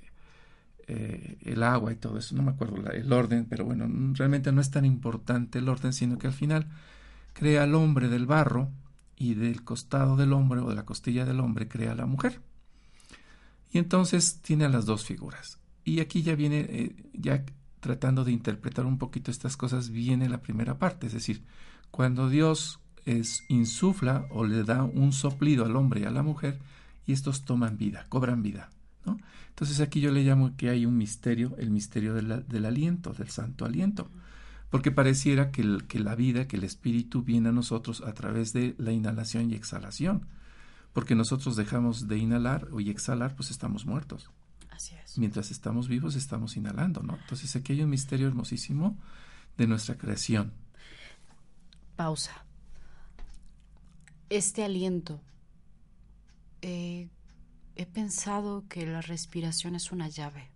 eh, 0.88 1.36
el 1.42 1.62
agua 1.62 1.92
y 1.92 1.96
todo 1.96 2.18
eso. 2.18 2.34
No 2.34 2.42
me 2.42 2.50
acuerdo 2.50 2.90
el 2.90 3.12
orden, 3.12 3.46
pero 3.48 3.64
bueno, 3.64 3.86
realmente 4.14 4.50
no 4.52 4.60
es 4.60 4.70
tan 4.70 4.84
importante 4.84 5.58
el 5.58 5.68
orden, 5.68 5.92
sino 5.92 6.18
que 6.18 6.26
al 6.26 6.32
final 6.32 6.66
crea 7.34 7.62
al 7.62 7.74
hombre 7.74 8.08
del 8.08 8.26
barro 8.26 8.70
y 9.16 9.34
del 9.34 9.62
costado 9.62 10.16
del 10.16 10.32
hombre 10.32 10.60
o 10.60 10.68
de 10.70 10.74
la 10.74 10.84
costilla 10.84 11.26
del 11.26 11.40
hombre 11.40 11.68
crea 11.68 11.92
a 11.92 11.94
la 11.94 12.06
mujer. 12.06 12.40
Y 13.70 13.78
entonces 13.78 14.40
tiene 14.42 14.64
a 14.64 14.68
las 14.68 14.86
dos 14.86 15.04
figuras. 15.04 15.58
Y 15.84 16.00
aquí 16.00 16.22
ya 16.22 16.34
viene, 16.34 16.60
eh, 16.68 16.96
ya 17.14 17.44
tratando 17.80 18.24
de 18.24 18.32
interpretar 18.32 18.86
un 18.86 18.98
poquito 18.98 19.30
estas 19.30 19.56
cosas, 19.56 19.90
viene 19.90 20.28
la 20.28 20.42
primera 20.42 20.78
parte, 20.78 21.06
es 21.06 21.12
decir, 21.12 21.42
cuando 21.90 22.28
Dios 22.28 22.80
es 23.06 23.42
insufla 23.48 24.26
o 24.30 24.44
le 24.44 24.62
da 24.64 24.84
un 24.84 25.12
soplido 25.12 25.64
al 25.64 25.76
hombre 25.76 26.02
y 26.02 26.04
a 26.04 26.10
la 26.10 26.22
mujer 26.22 26.58
y 27.06 27.12
estos 27.12 27.44
toman 27.44 27.78
vida, 27.78 28.06
cobran 28.08 28.42
vida. 28.42 28.70
¿no? 29.06 29.18
Entonces 29.48 29.80
aquí 29.80 30.00
yo 30.00 30.12
le 30.12 30.22
llamo 30.22 30.56
que 30.56 30.68
hay 30.68 30.84
un 30.84 30.96
misterio, 30.96 31.56
el 31.58 31.70
misterio 31.70 32.14
del 32.14 32.64
aliento, 32.66 33.12
del 33.12 33.30
santo 33.30 33.64
aliento, 33.64 34.10
porque 34.68 34.92
pareciera 34.92 35.50
que, 35.50 35.78
que 35.88 35.98
la 35.98 36.14
vida, 36.14 36.46
que 36.46 36.56
el 36.56 36.64
espíritu 36.64 37.22
viene 37.22 37.48
a 37.48 37.52
nosotros 37.52 38.02
a 38.02 38.12
través 38.12 38.52
de 38.52 38.74
la 38.78 38.92
inhalación 38.92 39.50
y 39.50 39.54
exhalación, 39.54 40.26
porque 40.92 41.14
nosotros 41.14 41.56
dejamos 41.56 42.08
de 42.08 42.18
inhalar 42.18 42.68
y 42.78 42.90
exhalar, 42.90 43.36
pues 43.36 43.50
estamos 43.50 43.86
muertos. 43.86 44.30
Así 44.70 44.94
es. 44.94 45.18
Mientras 45.18 45.50
estamos 45.50 45.88
vivos 45.88 46.16
estamos 46.16 46.56
inhalando, 46.56 47.02
¿no? 47.02 47.16
Entonces 47.16 47.54
aquí 47.56 47.72
hay 47.72 47.82
un 47.82 47.90
misterio 47.90 48.28
hermosísimo 48.28 48.98
de 49.56 49.66
nuestra 49.66 49.96
creación. 49.96 50.52
Pausa 51.96 52.44
este 54.30 54.64
aliento. 54.64 55.20
he 56.62 57.08
pensado 57.92 58.64
que 58.68 58.86
la 58.86 59.00
respiración 59.02 59.74
es 59.74 59.92
una 59.92 60.08
llave. 60.08 60.50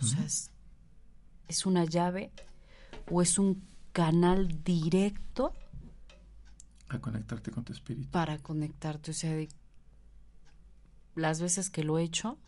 O 0.00 0.02
sea, 0.02 0.24
es, 0.24 1.66
una 1.66 1.84
llave 1.84 2.32
o 3.10 3.20
es 3.20 3.38
un 3.38 3.62
canal 3.92 4.62
directo 4.64 5.52
a 6.88 6.98
conectarte 7.00 7.50
con 7.50 7.64
tu 7.64 7.72
espíritu. 7.72 8.10
Para 8.10 8.38
conectarte, 8.38 9.10
o 9.10 9.14
sea, 9.14 9.36
las 11.14 11.40
veces 11.40 11.70
que 11.70 11.84
lo 11.84 11.98
he 11.98 12.02
hecho, 12.02 12.38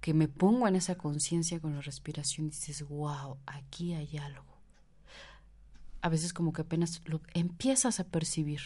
que 0.00 0.14
me 0.14 0.28
pongo 0.28 0.68
en 0.68 0.76
esa 0.76 0.96
conciencia 0.96 1.60
con 1.60 1.74
la 1.74 1.80
respiración, 1.80 2.50
dices, 2.50 2.86
wow, 2.88 3.38
aquí 3.46 3.94
hay 3.94 4.18
algo 4.18 4.56
a 6.06 6.08
veces 6.08 6.32
como 6.32 6.52
que 6.52 6.62
apenas 6.62 7.02
lo 7.04 7.20
empiezas 7.34 7.98
a 7.98 8.04
percibir 8.04 8.60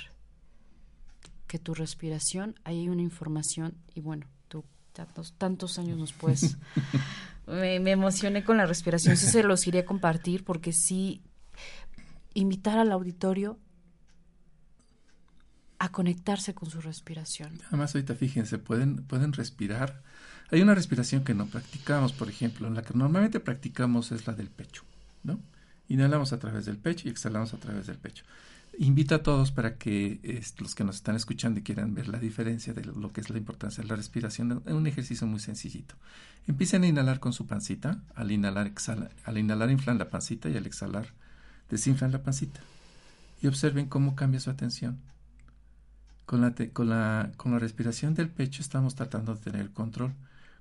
que 1.47 1.59
tu 1.59 1.73
respiración, 1.73 2.61
ahí 2.65 2.81
hay 2.81 2.89
una 2.91 3.01
información 3.01 3.79
y 3.95 4.03
bueno, 4.03 4.27
tú 4.49 4.63
tantos, 4.93 5.33
tantos 5.39 5.79
años 5.79 5.97
nos 5.97 6.13
puedes... 6.13 6.59
me, 7.47 7.77
emocioné 7.77 8.45
con 8.45 8.59
la 8.59 8.67
respiración, 8.67 9.17
sí 9.17 9.27
se 9.27 9.43
los 9.43 9.67
iré 9.67 9.79
a 9.79 9.87
compartir 9.87 10.45
porque 10.45 10.75
sí, 10.75 11.23
invitar 12.35 12.79
al 12.79 12.93
auditorio 12.93 13.59
a 15.81 15.89
conectarse 15.89 16.55
con 16.55 16.71
su 16.71 16.81
respiración. 16.83 17.59
Además, 17.69 17.95
ahorita 17.95 18.15
fíjense, 18.15 18.59
pueden, 18.59 18.97
pueden 19.05 19.33
respirar. 19.33 20.03
Hay 20.51 20.61
una 20.61 20.75
respiración 20.75 21.25
que 21.25 21.33
no 21.33 21.47
practicamos, 21.47 22.13
por 22.13 22.29
ejemplo, 22.29 22.69
en 22.69 22.75
la 22.75 22.83
que 22.83 22.93
normalmente 22.95 23.41
practicamos 23.41 24.13
es 24.13 24.27
la 24.27 24.35
del 24.35 24.51
pecho, 24.51 24.83
¿no? 25.25 25.41
Inhalamos 25.89 26.35
a 26.35 26.39
través 26.39 26.67
del 26.67 26.77
pecho 26.77 27.09
y 27.09 27.11
exhalamos 27.11 27.55
a 27.55 27.57
través 27.57 27.87
del 27.87 27.97
pecho. 27.97 28.25
invito 28.79 29.15
a 29.15 29.23
todos 29.23 29.53
para 29.53 29.77
que 29.77 30.43
los 30.59 30.75
que 30.75 30.85
nos 30.85 30.97
están 30.97 31.17
escuchando 31.17 31.61
y 31.61 31.63
quieran 31.63 31.95
ver 31.95 32.09
la 32.09 32.19
diferencia 32.19 32.75
de 32.75 32.85
lo 32.85 33.13
que 33.13 33.23
es 33.23 33.31
la 33.31 33.39
importancia 33.39 33.83
de 33.83 33.89
la 33.89 33.97
respiración, 33.97 34.63
es 34.67 34.73
un 34.73 34.87
ejercicio 34.87 35.27
muy 35.27 35.41
sencillito. 35.41 35.95
Empiecen 36.47 36.85
a 36.85 36.89
inhalar 36.89 37.21
con 37.21 37.33
su 37.33 37.47
pancita, 37.47 38.03
al 38.15 38.31
inhalar, 38.31 38.71
al 39.25 39.39
inhalar 39.39 39.71
inflan 39.71 39.99
la 39.99 40.11
pancita 40.11 40.51
y 40.51 40.57
al 40.59 40.67
exhalar 40.67 41.07
desinflan 41.71 42.13
la 42.13 42.23
pancita. 42.23 42.61
Y 43.43 43.47
observen 43.47 43.87
cómo 43.87 44.15
cambia 44.15 44.41
su 44.41 44.51
atención. 44.51 44.99
Con 46.31 46.43
la, 46.43 46.55
con, 46.73 46.89
la, 46.89 47.33
con 47.37 47.51
la 47.51 47.59
respiración 47.59 48.15
del 48.15 48.29
pecho 48.29 48.63
estamos 48.63 48.95
tratando 48.95 49.35
de 49.35 49.41
tener 49.41 49.63
el 49.63 49.73
control. 49.73 50.15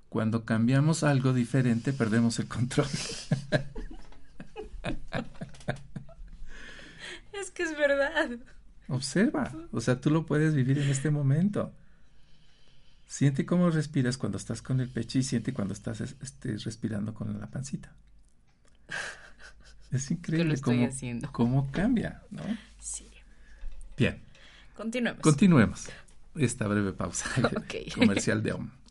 Cuando 0.08 0.44
cambiamos 0.44 1.04
algo 1.04 1.32
diferente, 1.32 1.92
perdemos 1.92 2.40
el 2.40 2.48
control. 2.48 2.88
Es 7.32 7.52
que 7.52 7.62
es 7.62 7.78
verdad. 7.78 8.30
Observa, 8.88 9.52
o 9.70 9.80
sea, 9.80 10.00
tú 10.00 10.10
lo 10.10 10.26
puedes 10.26 10.56
vivir 10.56 10.76
en 10.80 10.90
este 10.90 11.12
momento. 11.12 11.72
Siente 13.06 13.46
cómo 13.46 13.70
respiras 13.70 14.18
cuando 14.18 14.38
estás 14.38 14.62
con 14.62 14.80
el 14.80 14.88
pecho 14.88 15.20
y 15.20 15.22
siente 15.22 15.54
cuando 15.54 15.72
estás 15.72 16.00
este, 16.00 16.56
respirando 16.56 17.14
con 17.14 17.38
la 17.38 17.46
pancita. 17.46 17.94
Es 19.92 20.10
increíble 20.10 20.60
cómo, 20.60 20.88
cómo, 21.30 21.70
cambia, 21.70 22.22
¿no? 22.32 22.42
Sí. 22.80 23.08
Bien. 23.96 24.29
Continuemos. 24.80 25.20
Continuemos. 25.20 25.90
Esta 26.36 26.66
breve 26.66 26.94
pausa 26.94 27.28
comercial 27.94 28.42
de 28.42 28.52
OM. 28.52 28.70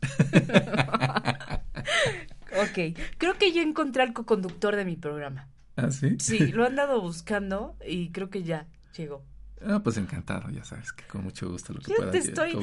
ok, 2.62 2.96
creo 3.18 3.34
que 3.36 3.50
ya 3.50 3.62
encontré 3.62 4.04
al 4.04 4.12
co-conductor 4.12 4.76
de 4.76 4.84
mi 4.84 4.94
programa. 4.94 5.48
¿Ah, 5.74 5.90
sí? 5.90 6.14
Sí, 6.20 6.52
lo 6.52 6.64
han 6.64 6.76
dado 6.76 7.00
buscando 7.00 7.76
y 7.84 8.10
creo 8.10 8.30
que 8.30 8.44
ya 8.44 8.68
llegó. 8.96 9.24
Ah, 9.66 9.80
pues 9.82 9.96
encantado, 9.96 10.48
ya 10.50 10.62
sabes 10.62 10.92
que 10.92 11.02
con 11.08 11.24
mucho 11.24 11.50
gusto 11.50 11.72
lo 11.72 11.80
que 11.80 11.92
pueda 11.92 12.16
estoy, 12.16 12.56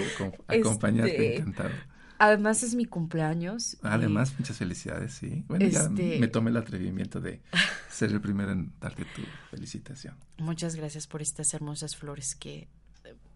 acompañarte, 0.47 1.11
este, 1.11 1.35
encantado. 1.35 1.71
Además 2.19 2.63
es 2.63 2.75
mi 2.75 2.85
cumpleaños. 2.85 3.75
Además, 3.81 4.35
muchas 4.39 4.55
felicidades, 4.55 5.11
sí. 5.11 5.43
Bueno, 5.49 5.67
ya 5.67 5.81
este 5.81 6.17
me 6.17 6.29
tomé 6.29 6.49
el 6.49 6.57
atrevimiento 6.57 7.19
de 7.19 7.41
ser 7.89 8.09
el 8.11 8.21
primero 8.21 8.53
en 8.53 8.71
darte 8.79 9.03
tu 9.03 9.21
felicitación. 9.51 10.15
Muchas 10.37 10.77
gracias 10.77 11.07
por 11.07 11.21
estas 11.21 11.53
hermosas 11.53 11.97
flores 11.97 12.35
que 12.35 12.69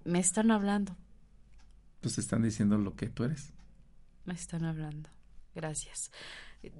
me 0.05 0.19
están 0.19 0.51
hablando. 0.51 0.95
Pues 2.01 2.15
te 2.15 2.21
están 2.21 2.43
diciendo 2.43 2.77
lo 2.77 2.95
que 2.95 3.09
tú 3.09 3.23
eres. 3.23 3.53
Me 4.25 4.33
están 4.33 4.65
hablando. 4.65 5.09
Gracias. 5.53 6.11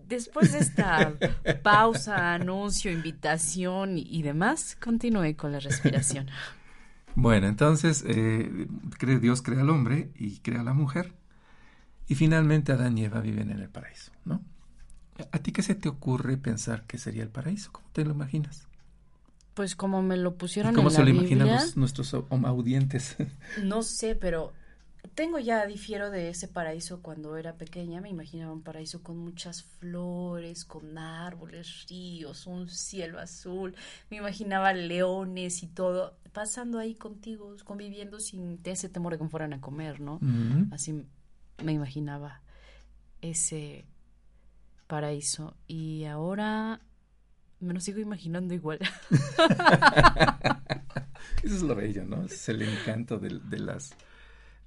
Después 0.08 0.54
de 0.54 0.60
esta 0.60 1.14
pausa, 1.64 2.34
anuncio, 2.34 2.92
invitación 2.92 3.98
y 3.98 4.22
demás, 4.22 4.76
continúe 4.76 5.36
con 5.36 5.52
la 5.52 5.60
respiración. 5.60 6.28
Bueno, 7.16 7.48
entonces 7.48 8.04
eh, 8.08 8.68
Dios 9.20 9.42
crea 9.42 9.62
al 9.62 9.70
hombre 9.70 10.12
y 10.16 10.40
crea 10.40 10.62
a 10.62 10.64
la 10.64 10.74
mujer. 10.74 11.14
Y 12.08 12.16
finalmente 12.16 12.72
Adán 12.72 12.98
y 12.98 13.06
Eva 13.06 13.22
viven 13.22 13.52
en 13.52 13.60
el 13.60 13.70
paraíso, 13.70 14.12
¿no? 14.26 14.44
¿A 15.32 15.40
ti 15.40 15.52
qué 15.52 15.62
se 15.62 15.76
te 15.76 15.88
ocurre 15.88 16.38
pensar 16.38 16.86
que 16.86 16.98
sería 16.98 17.24
el 17.24 17.30
paraíso? 17.30 17.72
¿Cómo 17.72 17.88
te 17.92 18.04
lo 18.04 18.12
imaginas? 18.12 18.68
Pues 19.62 19.76
como 19.76 20.02
me 20.02 20.17
lo 20.17 20.38
pusieron 20.38 20.74
¿Cómo 20.74 20.89
en 20.89 20.95
se 20.95 21.04
lo 21.04 21.12
imaginan 21.12 21.47
nuestros 21.76 22.15
audientes? 22.15 23.15
No 23.63 23.84
sé, 23.84 24.15
pero 24.15 24.54
tengo 25.13 25.38
ya, 25.38 25.67
difiero 25.67 26.10
de 26.10 26.30
ese 26.30 26.47
paraíso 26.47 27.04
cuando 27.04 27.38
era 27.38 27.54
pequeña, 27.54 28.02
me 28.02 28.10
imaginaba 28.10 28.54
un 28.54 28.63
paraíso 28.63 29.04
con 29.04 29.19
muchas 29.19 29.62
flores, 29.62 30.65
con 30.65 30.97
árboles, 30.97 31.86
ríos, 31.88 32.47
un 32.47 32.69
cielo 32.69 33.19
azul, 33.19 33.76
me 34.10 34.17
imaginaba 34.17 34.74
leones 34.74 35.62
y 35.62 35.67
todo, 35.67 36.17
pasando 36.34 36.80
ahí 36.80 36.95
contigo, 36.95 37.56
conviviendo 37.63 38.19
sin 38.19 38.60
ese 38.63 38.89
temor 38.89 39.12
de 39.12 39.19
que 39.19 39.26
me 39.26 39.30
fueran 39.30 39.54
a 39.54 39.62
comer, 39.62 40.00
¿no? 40.00 40.19
Así 40.71 41.06
me 41.63 41.71
imaginaba 41.71 42.41
ese 43.21 43.86
paraíso. 44.88 45.56
Y 45.67 46.06
ahora 46.06 46.82
me 47.62 47.74
lo 47.74 47.80
sigo 47.80 48.00
imaginando 48.00 48.54
igual. 48.54 48.80
Eso 51.43 51.56
es 51.56 51.62
lo 51.62 51.76
bello, 51.76 52.04
¿no? 52.06 52.26
Es 52.26 52.50
el 52.50 52.62
encanto 52.62 53.17
de 53.17 53.60
las 53.60 53.95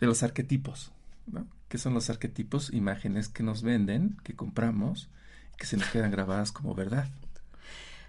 de 0.00 0.06
los 0.06 0.22
arquetipos, 0.22 0.92
¿no? 1.26 1.46
¿Qué 1.68 1.78
son 1.78 1.94
los 1.94 2.10
arquetipos? 2.10 2.72
Imágenes 2.72 3.28
que 3.28 3.42
nos 3.42 3.62
venden, 3.62 4.16
que 4.22 4.34
compramos, 4.34 5.08
que 5.56 5.66
se 5.66 5.76
nos 5.76 5.88
quedan 5.88 6.10
grabadas 6.10 6.52
como 6.52 6.74
verdad 6.74 7.08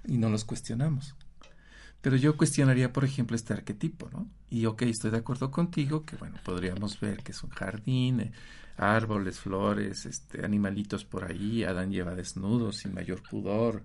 y 0.07 0.17
no 0.17 0.29
los 0.29 0.45
cuestionamos. 0.45 1.15
Pero 2.01 2.17
yo 2.17 2.37
cuestionaría, 2.37 2.93
por 2.93 3.03
ejemplo, 3.03 3.35
este 3.35 3.53
arquetipo, 3.53 4.09
¿no? 4.11 4.27
Y 4.49 4.67
ok, 4.67 4.83
estoy 4.83 5.09
de 5.11 5.17
acuerdo 5.17 5.49
contigo 5.49 6.05
que, 6.05 6.15
bueno, 6.17 6.37
podríamos 6.45 6.99
ver 6.99 7.23
que 7.23 7.31
es 7.31 7.43
un 7.43 7.49
jardín, 7.49 8.19
eh, 8.19 8.31
árboles, 8.77 9.39
flores, 9.39 10.05
este, 10.05 10.45
animalitos 10.45 11.03
por 11.05 11.23
ahí, 11.25 11.63
Adán 11.63 11.91
lleva 11.91 12.13
desnudo, 12.13 12.71
sin 12.71 12.93
mayor 12.93 13.23
pudor. 13.27 13.83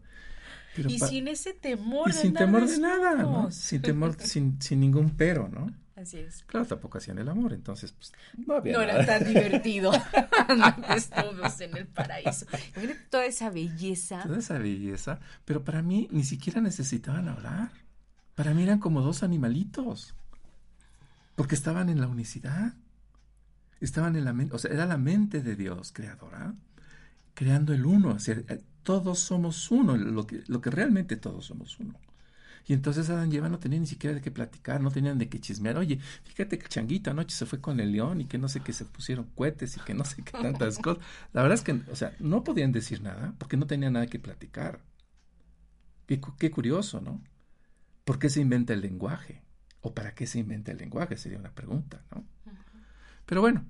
Y 0.76 0.98
sin 0.98 1.28
ese 1.28 1.52
temor 1.52 2.10
y 2.10 2.12
sin 2.12 2.34
temor 2.34 2.66
de 2.66 2.78
nada, 2.78 3.14
¿no? 3.14 3.50
Sin 3.50 3.82
temor, 3.82 4.16
sin, 4.20 4.60
sin 4.60 4.80
ningún 4.80 5.10
pero, 5.10 5.48
¿no? 5.48 5.72
Así 6.00 6.18
es. 6.18 6.44
Claro, 6.44 6.64
tampoco 6.66 6.96
hacían 6.96 7.18
el 7.18 7.28
amor, 7.28 7.52
entonces 7.52 7.92
pues, 7.92 8.12
no 8.46 8.54
había 8.54 8.72
No 8.72 8.80
era 8.80 9.04
tan 9.04 9.22
divertido 9.24 9.92
desnudos 10.88 11.60
en 11.60 11.76
el 11.76 11.86
paraíso. 11.86 12.46
Imagínate 12.74 13.00
toda 13.10 13.26
esa 13.26 13.50
belleza. 13.50 14.22
Toda 14.22 14.38
esa 14.38 14.58
belleza, 14.58 15.20
pero 15.44 15.62
para 15.62 15.82
mí 15.82 16.08
ni 16.10 16.24
siquiera 16.24 16.62
necesitaban 16.62 17.28
hablar. 17.28 17.70
Para 18.34 18.54
mí 18.54 18.62
eran 18.62 18.78
como 18.78 19.02
dos 19.02 19.22
animalitos. 19.22 20.14
Porque 21.34 21.54
estaban 21.54 21.90
en 21.90 22.00
la 22.00 22.06
unicidad. 22.06 22.72
Estaban 23.80 24.16
en 24.16 24.24
la 24.24 24.32
mente, 24.32 24.54
o 24.54 24.58
sea, 24.58 24.70
era 24.70 24.86
la 24.86 24.96
mente 24.96 25.42
de 25.42 25.56
Dios 25.56 25.92
creadora, 25.92 26.54
creando 27.34 27.74
el 27.74 27.84
uno. 27.84 28.16
Eh, 28.26 28.62
todos 28.82 29.18
somos 29.18 29.70
uno, 29.70 29.96
lo 29.96 30.26
que, 30.26 30.42
lo 30.46 30.60
que 30.60 30.70
realmente 30.70 31.16
todos 31.16 31.46
somos 31.46 31.78
uno. 31.78 31.94
Y 32.66 32.72
entonces 32.72 33.08
Adán 33.10 33.32
y 33.32 33.36
Eva 33.36 33.48
no 33.48 33.58
tenían 33.58 33.82
ni 33.82 33.86
siquiera 33.86 34.14
de 34.14 34.20
qué 34.20 34.30
platicar, 34.30 34.80
no 34.80 34.90
tenían 34.90 35.18
de 35.18 35.28
qué 35.28 35.40
chismear. 35.40 35.76
Oye, 35.76 35.98
fíjate 36.24 36.58
que 36.58 36.68
Changuito 36.68 37.10
anoche 37.10 37.34
se 37.34 37.46
fue 37.46 37.60
con 37.60 37.80
el 37.80 37.92
león 37.92 38.20
y 38.20 38.26
que 38.26 38.38
no 38.38 38.48
sé 38.48 38.60
qué 38.60 38.72
se 38.72 38.84
pusieron 38.84 39.26
cohetes 39.34 39.76
y 39.76 39.80
que 39.80 39.94
no 39.94 40.04
sé 40.04 40.22
qué 40.22 40.32
tantas 40.32 40.78
cosas. 40.82 41.02
La 41.32 41.42
verdad 41.42 41.58
es 41.58 41.64
que, 41.64 41.72
o 41.90 41.96
sea, 41.96 42.14
no 42.20 42.44
podían 42.44 42.72
decir 42.72 43.02
nada 43.02 43.34
porque 43.38 43.56
no 43.56 43.66
tenían 43.66 43.94
nada 43.94 44.06
que 44.06 44.18
platicar. 44.18 44.80
Qué, 46.06 46.20
qué 46.38 46.50
curioso, 46.50 47.00
¿no? 47.00 47.22
¿Por 48.04 48.18
qué 48.18 48.28
se 48.28 48.40
inventa 48.40 48.72
el 48.72 48.80
lenguaje? 48.80 49.42
¿O 49.80 49.94
para 49.94 50.14
qué 50.14 50.26
se 50.26 50.38
inventa 50.38 50.72
el 50.72 50.78
lenguaje? 50.78 51.16
Sería 51.16 51.38
una 51.38 51.52
pregunta, 51.52 52.04
¿no? 52.14 52.24
Pero 53.26 53.40
bueno, 53.40 53.64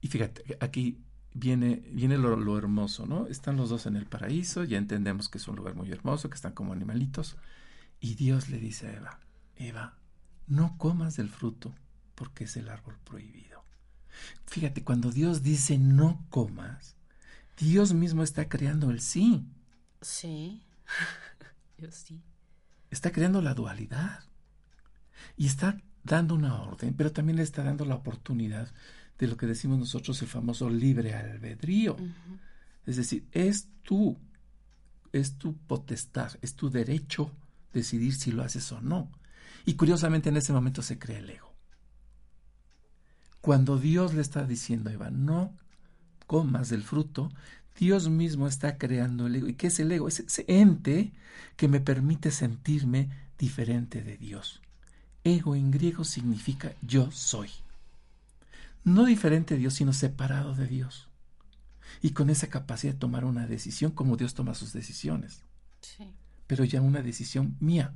y 0.00 0.08
fíjate, 0.08 0.56
aquí 0.60 0.98
viene, 1.34 1.82
viene 1.90 2.16
lo, 2.16 2.36
lo, 2.36 2.56
hermoso, 2.56 3.06
¿no? 3.06 3.26
Están 3.26 3.56
los 3.56 3.68
dos 3.68 3.86
en 3.86 3.96
el 3.96 4.06
paraíso, 4.06 4.64
ya 4.64 4.78
entendemos 4.78 5.28
que 5.28 5.38
es 5.38 5.48
un 5.48 5.56
lugar 5.56 5.74
muy 5.74 5.90
hermoso, 5.90 6.30
que 6.30 6.36
están 6.36 6.52
como 6.52 6.72
animalitos, 6.72 7.36
y 8.00 8.14
Dios 8.14 8.48
le 8.48 8.58
dice 8.58 8.86
a 8.86 8.92
Eva, 8.94 9.20
Eva, 9.56 9.98
no 10.46 10.78
comas 10.78 11.16
del 11.16 11.28
fruto 11.28 11.74
porque 12.14 12.44
es 12.44 12.56
el 12.56 12.68
árbol 12.68 12.96
prohibido. 13.04 13.64
Fíjate, 14.46 14.84
cuando 14.84 15.10
Dios 15.10 15.42
dice 15.42 15.78
no 15.78 16.24
comas, 16.30 16.96
Dios 17.58 17.92
mismo 17.92 18.22
está 18.22 18.48
creando 18.48 18.90
el 18.90 19.00
sí. 19.00 19.44
Sí, 20.00 20.64
yo 21.78 21.90
sí. 21.90 22.22
Está 22.90 23.10
creando 23.10 23.42
la 23.42 23.54
dualidad. 23.54 24.24
Y 25.36 25.46
está 25.46 25.80
dando 26.04 26.34
una 26.34 26.60
orden, 26.62 26.94
pero 26.94 27.10
también 27.10 27.36
le 27.36 27.42
está 27.42 27.64
dando 27.64 27.84
la 27.84 27.96
oportunidad 27.96 28.72
de 29.18 29.26
lo 29.26 29.36
que 29.36 29.46
decimos 29.46 29.78
nosotros 29.78 30.20
el 30.22 30.28
famoso 30.28 30.68
libre 30.68 31.14
albedrío. 31.14 31.96
Es 32.86 32.96
decir, 32.96 33.26
es 33.32 33.68
tú, 33.82 34.18
es 35.12 35.38
tu 35.38 35.56
potestad, 35.56 36.32
es 36.42 36.54
tu 36.54 36.70
derecho 36.70 37.30
decidir 37.72 38.14
si 38.14 38.32
lo 38.32 38.42
haces 38.42 38.70
o 38.72 38.80
no. 38.80 39.10
Y 39.66 39.74
curiosamente 39.74 40.28
en 40.28 40.36
ese 40.36 40.52
momento 40.52 40.82
se 40.82 40.98
crea 40.98 41.18
el 41.18 41.30
ego. 41.30 41.54
Cuando 43.40 43.78
Dios 43.78 44.14
le 44.14 44.22
está 44.22 44.44
diciendo 44.44 44.90
a 44.90 44.94
Eva, 44.94 45.10
no 45.10 45.54
comas 46.26 46.70
del 46.70 46.82
fruto, 46.82 47.30
Dios 47.78 48.08
mismo 48.08 48.46
está 48.46 48.78
creando 48.78 49.26
el 49.26 49.36
ego. 49.36 49.48
¿Y 49.48 49.54
qué 49.54 49.66
es 49.66 49.80
el 49.80 49.92
ego? 49.92 50.08
Es 50.08 50.20
ese 50.20 50.44
ente 50.48 51.12
que 51.56 51.68
me 51.68 51.80
permite 51.80 52.30
sentirme 52.30 53.10
diferente 53.38 54.02
de 54.02 54.16
Dios. 54.16 54.62
Ego 55.24 55.54
en 55.56 55.70
griego 55.70 56.04
significa 56.04 56.74
yo 56.82 57.10
soy. 57.10 57.50
No 58.84 59.04
diferente 59.04 59.54
de 59.54 59.60
Dios, 59.60 59.74
sino 59.74 59.92
separado 59.92 60.54
de 60.54 60.66
Dios. 60.66 61.08
Y 62.02 62.10
con 62.10 62.30
esa 62.30 62.48
capacidad 62.48 62.92
de 62.92 62.98
tomar 62.98 63.24
una 63.24 63.46
decisión 63.46 63.90
como 63.90 64.16
Dios 64.16 64.34
toma 64.34 64.54
sus 64.54 64.72
decisiones. 64.72 65.42
Sí 65.80 66.14
pero 66.46 66.64
ya 66.64 66.80
una 66.80 67.02
decisión 67.02 67.56
mía, 67.60 67.94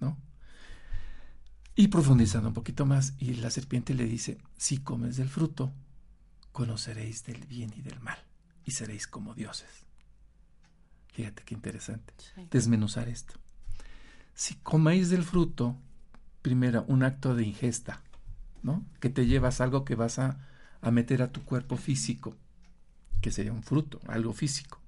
¿no? 0.00 0.16
Y 1.74 1.88
profundizando 1.88 2.48
un 2.48 2.54
poquito 2.54 2.86
más, 2.86 3.14
y 3.18 3.34
la 3.34 3.50
serpiente 3.50 3.94
le 3.94 4.06
dice, 4.06 4.38
si 4.56 4.78
comes 4.78 5.16
del 5.16 5.28
fruto, 5.28 5.72
conoceréis 6.52 7.24
del 7.24 7.44
bien 7.46 7.72
y 7.76 7.82
del 7.82 8.00
mal, 8.00 8.18
y 8.64 8.70
seréis 8.70 9.06
como 9.06 9.34
dioses. 9.34 9.68
Fíjate 11.12 11.42
qué 11.44 11.54
interesante. 11.54 12.14
Desmenuzar 12.50 13.08
esto. 13.08 13.34
Si 14.34 14.54
coméis 14.56 15.10
del 15.10 15.22
fruto, 15.22 15.76
primero, 16.40 16.84
un 16.88 17.02
acto 17.02 17.34
de 17.34 17.44
ingesta, 17.44 18.02
Que 19.00 19.10
te 19.10 19.26
llevas 19.26 19.60
algo 19.60 19.84
que 19.84 19.94
vas 19.94 20.18
a, 20.18 20.38
a 20.80 20.90
meter 20.90 21.22
a 21.22 21.32
tu 21.32 21.42
cuerpo 21.44 21.76
físico, 21.76 22.36
que 23.20 23.30
sería 23.30 23.52
un 23.52 23.62
fruto, 23.62 24.00
algo 24.06 24.32
físico. 24.32 24.80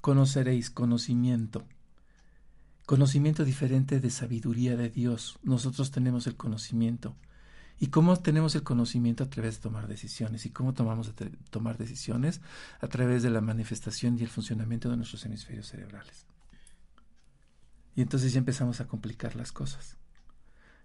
Conoceréis 0.00 0.70
conocimiento. 0.70 1.66
Conocimiento 2.86 3.44
diferente 3.44 4.00
de 4.00 4.10
sabiduría 4.10 4.76
de 4.76 4.90
Dios. 4.90 5.38
Nosotros 5.42 5.90
tenemos 5.90 6.26
el 6.26 6.36
conocimiento. 6.36 7.14
¿Y 7.78 7.86
cómo 7.86 8.16
tenemos 8.16 8.54
el 8.54 8.62
conocimiento 8.62 9.24
a 9.24 9.30
través 9.30 9.56
de 9.56 9.62
tomar 9.62 9.88
decisiones? 9.88 10.44
¿Y 10.44 10.50
cómo 10.50 10.74
tomamos 10.74 11.12
tomar 11.48 11.78
decisiones? 11.78 12.42
A 12.80 12.88
través 12.88 13.22
de 13.22 13.30
la 13.30 13.40
manifestación 13.40 14.18
y 14.18 14.22
el 14.22 14.28
funcionamiento 14.28 14.90
de 14.90 14.98
nuestros 14.98 15.24
hemisferios 15.24 15.68
cerebrales. 15.68 16.26
Y 17.96 18.02
entonces 18.02 18.34
ya 18.34 18.38
empezamos 18.38 18.80
a 18.80 18.86
complicar 18.86 19.34
las 19.34 19.50
cosas. 19.50 19.96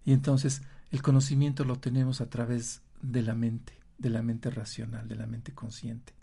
Y 0.05 0.13
entonces 0.13 0.61
el 0.91 1.01
conocimiento 1.01 1.65
lo 1.65 1.77
tenemos 1.77 2.21
a 2.21 2.29
través 2.29 2.81
de 3.01 3.21
la 3.21 3.35
mente, 3.35 3.73
de 3.97 4.09
la 4.09 4.21
mente 4.21 4.49
racional, 4.49 5.07
de 5.07 5.15
la 5.15 5.25
mente 5.25 5.53
consciente. 5.53 6.13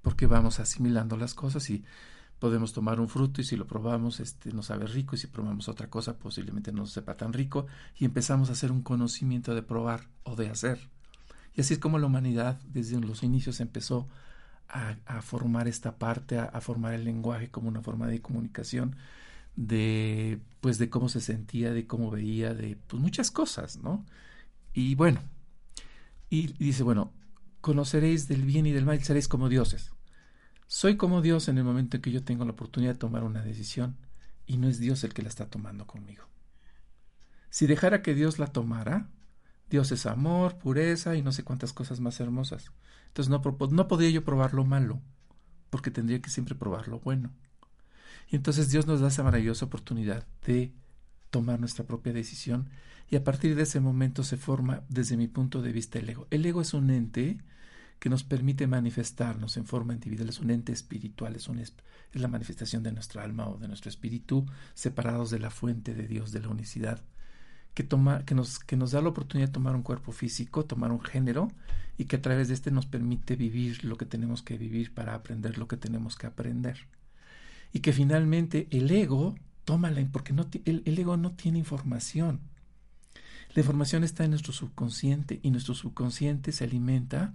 Porque 0.00 0.26
vamos 0.26 0.60
asimilando 0.60 1.16
las 1.16 1.34
cosas 1.34 1.68
y 1.70 1.84
podemos 2.38 2.72
tomar 2.72 3.00
un 3.00 3.08
fruto 3.08 3.40
y 3.40 3.44
si 3.44 3.56
lo 3.56 3.66
probamos 3.66 4.20
este 4.20 4.52
nos 4.52 4.66
sabe 4.66 4.86
rico 4.86 5.16
y 5.16 5.18
si 5.18 5.28
probamos 5.28 5.68
otra 5.68 5.88
cosa 5.88 6.18
posiblemente 6.18 6.72
no 6.72 6.84
sepa 6.84 7.16
tan 7.16 7.32
rico 7.32 7.66
y 7.96 8.04
empezamos 8.04 8.50
a 8.50 8.52
hacer 8.52 8.70
un 8.70 8.82
conocimiento 8.82 9.54
de 9.54 9.62
probar 9.62 10.08
o 10.24 10.36
de 10.36 10.50
hacer. 10.50 10.78
Y 11.54 11.60
así 11.60 11.74
es 11.74 11.80
como 11.80 11.98
la 11.98 12.06
humanidad 12.06 12.60
desde 12.64 13.00
los 13.00 13.22
inicios 13.22 13.60
empezó 13.60 14.08
a, 14.68 15.22
formar 15.22 15.68
esta 15.68 15.98
parte, 15.98 16.38
a 16.38 16.60
formar 16.60 16.94
el 16.94 17.04
lenguaje 17.04 17.50
como 17.50 17.68
una 17.68 17.80
forma 17.80 18.08
de 18.08 18.20
comunicación 18.20 18.96
de 19.56 20.40
pues 20.60 20.78
de 20.78 20.90
cómo 20.90 21.08
se 21.08 21.20
sentía, 21.20 21.72
de 21.72 21.86
cómo 21.86 22.10
veía, 22.10 22.54
de 22.54 22.76
pues 22.86 23.00
muchas 23.00 23.30
cosas, 23.30 23.76
¿no? 23.76 24.04
Y 24.72 24.94
bueno, 24.94 25.20
y, 26.30 26.48
dice, 26.58 26.82
bueno, 26.82 27.12
conoceréis 27.60 28.28
del 28.28 28.42
bien 28.42 28.66
y 28.66 28.72
del 28.72 28.84
mal 28.84 29.02
seréis 29.02 29.28
como 29.28 29.48
dioses. 29.48 29.92
Soy 30.66 30.96
como 30.96 31.22
Dios 31.22 31.48
en 31.48 31.58
el 31.58 31.64
momento 31.64 31.96
en 31.96 32.02
que 32.02 32.10
yo 32.10 32.24
tengo 32.24 32.44
la 32.44 32.52
oportunidad 32.52 32.94
de 32.94 32.98
tomar 32.98 33.22
una 33.24 33.42
decisión 33.42 33.96
y 34.46 34.56
no 34.56 34.68
es 34.68 34.78
Dios 34.78 35.04
el 35.04 35.14
que 35.14 35.22
la 35.22 35.28
está 35.28 35.48
tomando 35.48 35.86
conmigo. 35.86 36.24
Si 37.50 37.66
dejara 37.66 38.02
que 38.02 38.14
Dios 38.14 38.38
la 38.38 38.48
tomara, 38.48 39.10
Dios 39.70 39.92
es 39.92 40.06
amor, 40.06 40.58
pureza 40.58 41.14
y 41.14 41.22
no 41.22 41.30
sé 41.30 41.44
cuántas 41.44 41.72
cosas 41.72 42.00
más 42.00 42.18
hermosas. 42.20 42.72
Entonces 43.08 43.30
no, 43.30 43.40
no 43.70 43.88
podría 43.88 44.10
yo 44.10 44.24
probar 44.24 44.54
lo 44.54 44.64
malo, 44.64 45.00
porque 45.70 45.90
tendría 45.90 46.20
que 46.20 46.30
siempre 46.30 46.54
probar 46.54 46.88
lo 46.88 46.98
bueno. 46.98 47.30
Y 48.28 48.36
entonces 48.36 48.70
Dios 48.70 48.86
nos 48.86 49.00
da 49.00 49.08
esa 49.08 49.22
maravillosa 49.22 49.66
oportunidad 49.66 50.26
de 50.46 50.72
tomar 51.30 51.58
nuestra 51.60 51.84
propia 51.84 52.12
decisión 52.12 52.68
y 53.10 53.16
a 53.16 53.24
partir 53.24 53.54
de 53.54 53.62
ese 53.62 53.80
momento 53.80 54.22
se 54.22 54.36
forma 54.36 54.82
desde 54.88 55.16
mi 55.16 55.28
punto 55.28 55.62
de 55.62 55.72
vista 55.72 55.98
el 55.98 56.08
ego. 56.08 56.26
El 56.30 56.46
ego 56.46 56.60
es 56.60 56.74
un 56.74 56.90
ente 56.90 57.38
que 57.98 58.08
nos 58.08 58.24
permite 58.24 58.66
manifestarnos 58.66 59.56
en 59.56 59.66
forma 59.66 59.94
individual, 59.94 60.28
es 60.28 60.40
un 60.40 60.50
ente 60.50 60.72
espiritual, 60.72 61.36
es, 61.36 61.48
un, 61.48 61.58
es 61.58 61.74
la 62.12 62.28
manifestación 62.28 62.82
de 62.82 62.92
nuestra 62.92 63.22
alma 63.22 63.48
o 63.48 63.56
de 63.56 63.68
nuestro 63.68 63.88
espíritu 63.88 64.46
separados 64.74 65.30
de 65.30 65.38
la 65.38 65.50
fuente 65.50 65.94
de 65.94 66.06
Dios, 66.06 66.32
de 66.32 66.40
la 66.40 66.48
unicidad, 66.48 67.02
que, 67.74 67.82
toma, 67.82 68.24
que, 68.24 68.34
nos, 68.34 68.58
que 68.58 68.76
nos 68.76 68.92
da 68.92 69.00
la 69.00 69.08
oportunidad 69.08 69.48
de 69.48 69.54
tomar 69.54 69.74
un 69.74 69.82
cuerpo 69.82 70.12
físico, 70.12 70.64
tomar 70.64 70.92
un 70.92 71.00
género 71.00 71.48
y 71.98 72.04
que 72.06 72.16
a 72.16 72.22
través 72.22 72.48
de 72.48 72.54
este 72.54 72.70
nos 72.70 72.86
permite 72.86 73.36
vivir 73.36 73.84
lo 73.84 73.96
que 73.96 74.06
tenemos 74.06 74.42
que 74.42 74.58
vivir 74.58 74.92
para 74.92 75.14
aprender 75.14 75.58
lo 75.58 75.68
que 75.68 75.76
tenemos 75.76 76.16
que 76.16 76.26
aprender 76.26 76.86
y 77.74 77.80
que 77.80 77.92
finalmente 77.92 78.68
el 78.70 78.90
ego 78.90 79.34
toma 79.64 79.90
la 79.90 80.02
porque 80.06 80.32
no, 80.32 80.46
el, 80.64 80.82
el 80.86 80.98
ego 80.98 81.18
no 81.18 81.32
tiene 81.32 81.58
información. 81.58 82.40
La 83.52 83.60
información 83.60 84.04
está 84.04 84.24
en 84.24 84.30
nuestro 84.30 84.52
subconsciente 84.52 85.40
y 85.42 85.50
nuestro 85.50 85.74
subconsciente 85.74 86.52
se 86.52 86.64
alimenta 86.64 87.34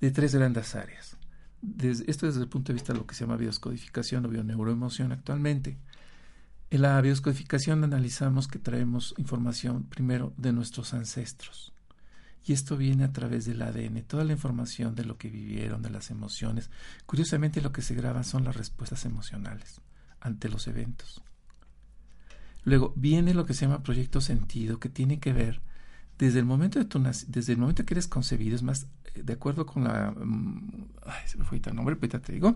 de 0.00 0.12
tres 0.12 0.34
grandes 0.34 0.74
áreas. 0.76 1.16
Desde, 1.60 2.08
esto 2.08 2.26
desde 2.26 2.40
el 2.40 2.48
punto 2.48 2.68
de 2.68 2.74
vista 2.74 2.92
de 2.92 3.00
lo 3.00 3.06
que 3.06 3.14
se 3.16 3.24
llama 3.24 3.36
bioscodificación 3.36 4.24
o 4.24 4.28
bioneuroemoción 4.28 5.10
actualmente. 5.10 5.76
En 6.70 6.82
la 6.82 7.00
bioscodificación 7.00 7.82
analizamos 7.82 8.46
que 8.46 8.60
traemos 8.60 9.14
información 9.18 9.82
primero 9.84 10.32
de 10.36 10.52
nuestros 10.52 10.94
ancestros. 10.94 11.72
Y 12.46 12.52
esto 12.52 12.76
viene 12.76 13.02
a 13.02 13.12
través 13.12 13.44
del 13.44 13.60
ADN, 13.60 14.04
toda 14.04 14.22
la 14.22 14.32
información 14.32 14.94
de 14.94 15.04
lo 15.04 15.18
que 15.18 15.28
vivieron, 15.28 15.82
de 15.82 15.90
las 15.90 16.12
emociones. 16.12 16.70
Curiosamente 17.04 17.60
lo 17.60 17.72
que 17.72 17.82
se 17.82 17.96
graba 17.96 18.22
son 18.22 18.44
las 18.44 18.56
respuestas 18.56 19.04
emocionales 19.04 19.80
ante 20.20 20.48
los 20.48 20.68
eventos. 20.68 21.22
Luego 22.62 22.92
viene 22.96 23.34
lo 23.34 23.46
que 23.46 23.54
se 23.54 23.66
llama 23.66 23.82
proyecto 23.82 24.20
sentido, 24.20 24.78
que 24.78 24.88
tiene 24.88 25.18
que 25.18 25.32
ver 25.32 25.60
desde 26.18 26.38
el 26.38 26.44
momento 26.44 26.78
de 26.78 26.84
tu 26.84 27.02
desde 27.28 27.52
el 27.52 27.58
momento 27.58 27.84
que 27.84 27.94
eres 27.94 28.06
concebido, 28.06 28.54
es 28.54 28.62
más, 28.62 28.86
eh, 29.14 29.22
de 29.22 29.32
acuerdo 29.32 29.66
con 29.66 29.84
la 29.84 30.12
mm, 30.12 30.88
ay, 31.04 31.28
se 31.28 31.38
me 31.38 31.44
fue 31.44 31.60
el 31.64 31.74
nombre, 31.74 31.96
pero 31.96 32.20
te 32.20 32.32
digo, 32.32 32.54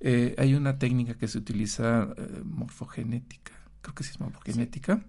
eh, 0.00 0.34
hay 0.38 0.54
una 0.54 0.78
técnica 0.78 1.14
que 1.14 1.28
se 1.28 1.38
utiliza 1.38 2.08
eh, 2.16 2.42
morfogenética, 2.44 3.52
creo 3.80 3.94
que 3.94 4.04
sí 4.04 4.10
es 4.10 4.20
morfogenética, 4.20 5.02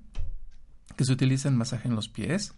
que 0.96 1.06
se 1.06 1.12
utiliza 1.12 1.50
en 1.50 1.58
masaje 1.58 1.88
en 1.88 1.96
los 1.96 2.08
pies, 2.08 2.54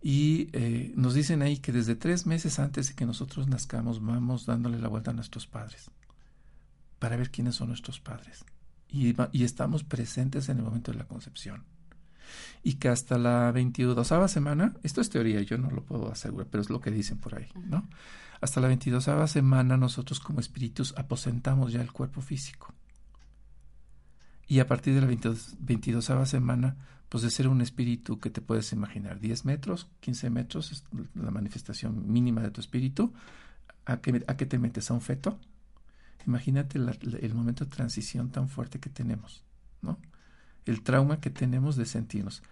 y 0.00 0.48
eh, 0.52 0.92
nos 0.96 1.14
dicen 1.14 1.42
ahí 1.42 1.58
que 1.58 1.72
desde 1.72 1.96
tres 1.96 2.26
meses 2.26 2.58
antes 2.58 2.88
de 2.88 2.94
que 2.94 3.06
nosotros 3.06 3.48
nazcamos 3.48 4.04
vamos 4.04 4.46
dándole 4.46 4.78
la 4.78 4.88
vuelta 4.88 5.10
a 5.10 5.14
nuestros 5.14 5.46
padres 5.46 5.90
para 6.98 7.16
ver 7.16 7.30
quiénes 7.30 7.56
son 7.56 7.68
nuestros 7.68 8.00
padres. 8.00 8.44
Y, 8.88 9.14
y 9.32 9.44
estamos 9.44 9.84
presentes 9.84 10.48
en 10.48 10.58
el 10.58 10.64
momento 10.64 10.92
de 10.92 10.98
la 10.98 11.06
concepción. 11.06 11.64
Y 12.62 12.74
que 12.74 12.88
hasta 12.88 13.18
la 13.18 13.50
22 13.52 14.06
semana, 14.30 14.74
esto 14.82 15.00
es 15.00 15.10
teoría, 15.10 15.40
yo 15.42 15.58
no 15.58 15.70
lo 15.70 15.84
puedo 15.84 16.10
asegurar, 16.10 16.48
pero 16.50 16.62
es 16.62 16.70
lo 16.70 16.80
que 16.80 16.90
dicen 16.90 17.18
por 17.18 17.34
ahí, 17.36 17.48
¿no? 17.64 17.88
Hasta 18.40 18.60
la 18.60 18.68
22 18.68 19.08
semana 19.30 19.76
nosotros 19.76 20.20
como 20.20 20.40
espíritus 20.40 20.94
aposentamos 20.96 21.72
ya 21.72 21.80
el 21.80 21.92
cuerpo 21.92 22.20
físico. 22.20 22.72
Y 24.46 24.60
a 24.60 24.66
partir 24.66 24.94
de 24.94 25.00
la 25.00 25.06
22, 25.06 25.56
22 25.60 26.04
semana 26.24 26.76
pues 27.08 27.22
de 27.22 27.30
ser 27.30 27.48
un 27.48 27.60
espíritu 27.60 28.18
que 28.18 28.30
te 28.30 28.40
puedes 28.40 28.72
imaginar, 28.72 29.20
10 29.20 29.44
metros, 29.44 29.88
15 30.00 30.30
metros, 30.30 30.72
es 30.72 30.84
la 31.14 31.30
manifestación 31.30 32.10
mínima 32.12 32.42
de 32.42 32.50
tu 32.50 32.60
espíritu, 32.60 33.12
¿a 33.86 33.98
qué, 33.98 34.24
a 34.26 34.36
te 34.36 34.58
metes? 34.58 34.90
¿A 34.90 34.94
un 34.94 35.00
feto? 35.00 35.38
Imagínate 36.26 36.78
el 36.78 37.34
momento 37.34 37.64
de 37.64 37.70
transición 37.70 38.30
tan 38.30 38.48
fuerte 38.48 38.78
que 38.78 38.90
tenemos, 38.90 39.42
¿no? 39.80 39.98
El 40.66 40.82
trauma 40.82 41.20
que 41.20 41.30
tenemos 41.30 41.76
de 41.76 41.86
sentirnos, 41.86 42.42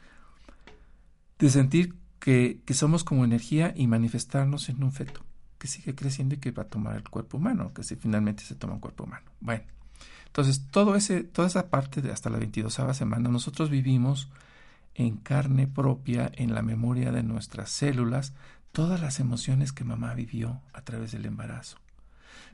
de 1.38 1.50
sentir 1.50 1.94
que, 2.18 2.62
que 2.64 2.72
somos 2.72 3.04
como 3.04 3.24
energía 3.24 3.74
y 3.76 3.86
manifestarnos 3.86 4.70
en 4.70 4.82
un 4.82 4.92
feto 4.92 5.20
que 5.58 5.68
sigue 5.68 5.94
creciendo 5.94 6.34
y 6.34 6.38
que 6.38 6.50
va 6.50 6.62
a 6.62 6.68
tomar 6.68 6.96
el 6.96 7.08
cuerpo 7.08 7.36
humano, 7.36 7.74
que 7.74 7.82
si 7.82 7.96
finalmente 7.96 8.42
se 8.42 8.54
toma 8.54 8.74
un 8.74 8.80
cuerpo 8.80 9.04
humano. 9.04 9.26
Bueno, 9.40 9.64
entonces 10.26 10.66
todo 10.70 10.96
ese, 10.96 11.24
toda 11.24 11.48
esa 11.48 11.68
parte 11.68 12.00
de 12.00 12.12
hasta 12.12 12.30
la 12.30 12.38
22 12.38 12.78
semana 12.92 13.28
nosotros 13.28 13.70
vivimos 13.70 14.28
en 14.96 15.16
carne 15.18 15.66
propia, 15.66 16.32
en 16.34 16.54
la 16.54 16.62
memoria 16.62 17.12
de 17.12 17.22
nuestras 17.22 17.70
células, 17.70 18.32
todas 18.72 19.00
las 19.00 19.20
emociones 19.20 19.72
que 19.72 19.84
mamá 19.84 20.14
vivió 20.14 20.62
a 20.72 20.82
través 20.82 21.12
del 21.12 21.26
embarazo. 21.26 21.78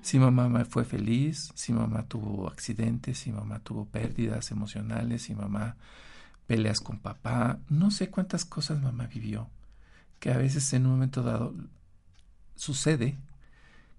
Si 0.02 0.18
mamá 0.18 0.64
fue 0.64 0.84
feliz, 0.84 1.52
si 1.54 1.72
mamá 1.72 2.02
tuvo 2.08 2.48
accidentes, 2.48 3.18
si 3.18 3.30
mamá 3.30 3.60
tuvo 3.60 3.84
pérdidas 3.84 4.50
emocionales, 4.50 5.22
si 5.22 5.34
mamá 5.36 5.76
peleas 6.48 6.80
con 6.80 6.98
papá, 6.98 7.60
no 7.68 7.92
sé 7.92 8.10
cuántas 8.10 8.44
cosas 8.44 8.82
mamá 8.82 9.06
vivió, 9.06 9.48
que 10.18 10.32
a 10.32 10.36
veces 10.36 10.72
en 10.72 10.86
un 10.86 10.92
momento 10.92 11.22
dado 11.22 11.54
sucede 12.56 13.16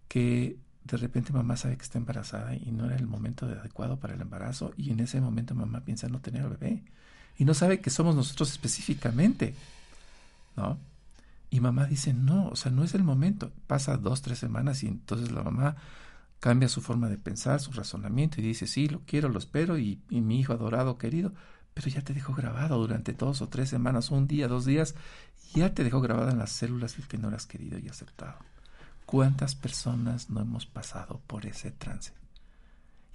que 0.09 0.57
de 0.83 0.97
repente 0.97 1.31
mamá 1.31 1.55
sabe 1.55 1.77
que 1.77 1.83
está 1.83 1.97
embarazada 1.97 2.55
y 2.55 2.71
no 2.71 2.85
era 2.85 2.97
el 2.97 3.07
momento 3.07 3.45
adecuado 3.45 3.99
para 3.99 4.15
el 4.15 4.21
embarazo 4.21 4.73
y 4.75 4.91
en 4.91 4.99
ese 4.99 5.21
momento 5.21 5.55
mamá 5.55 5.85
piensa 5.85 6.09
no 6.09 6.19
tener 6.19 6.49
bebé 6.49 6.83
y 7.37 7.45
no 7.45 7.53
sabe 7.53 7.81
que 7.81 7.89
somos 7.89 8.15
nosotros 8.15 8.51
específicamente, 8.51 9.55
¿no? 10.55 10.77
Y 11.49 11.59
mamá 11.59 11.85
dice, 11.85 12.13
no, 12.13 12.49
o 12.49 12.55
sea, 12.55 12.71
no 12.71 12.83
es 12.83 12.95
el 12.95 13.03
momento. 13.03 13.51
Pasa 13.67 13.97
dos, 13.97 14.23
tres 14.23 14.39
semanas 14.39 14.81
y 14.83 14.87
entonces 14.87 15.31
la 15.31 15.43
mamá 15.43 15.75
cambia 16.39 16.67
su 16.67 16.81
forma 16.81 17.09
de 17.09 17.17
pensar, 17.17 17.61
su 17.61 17.71
razonamiento 17.71 18.41
y 18.41 18.43
dice, 18.43 18.65
sí, 18.65 18.87
lo 18.87 19.01
quiero, 19.01 19.29
lo 19.29 19.37
espero 19.39 19.77
y, 19.77 20.01
mi 20.09 20.39
hijo 20.39 20.53
adorado, 20.53 20.97
querido, 20.97 21.31
pero 21.73 21.89
ya 21.89 22.01
te 22.01 22.13
dejó 22.13 22.33
grabado 22.33 22.77
durante 22.79 23.13
dos 23.13 23.41
o 23.41 23.49
tres 23.49 23.69
semanas, 23.69 24.09
un 24.09 24.27
día, 24.27 24.47
dos 24.47 24.65
días, 24.65 24.95
ya 25.53 25.73
te 25.73 25.83
dejó 25.83 26.01
grabada 26.01 26.31
en 26.31 26.39
las 26.39 26.51
células 26.51 26.97
el 26.97 27.07
que 27.07 27.17
no 27.17 27.29
eras 27.29 27.45
querido 27.45 27.77
y 27.77 27.87
aceptado. 27.87 28.39
¿Cuántas 29.05 29.53
personas 29.53 30.29
no 30.29 30.41
hemos 30.41 30.65
pasado 30.65 31.21
por 31.27 31.45
ese 31.45 31.71
trance? 31.71 32.13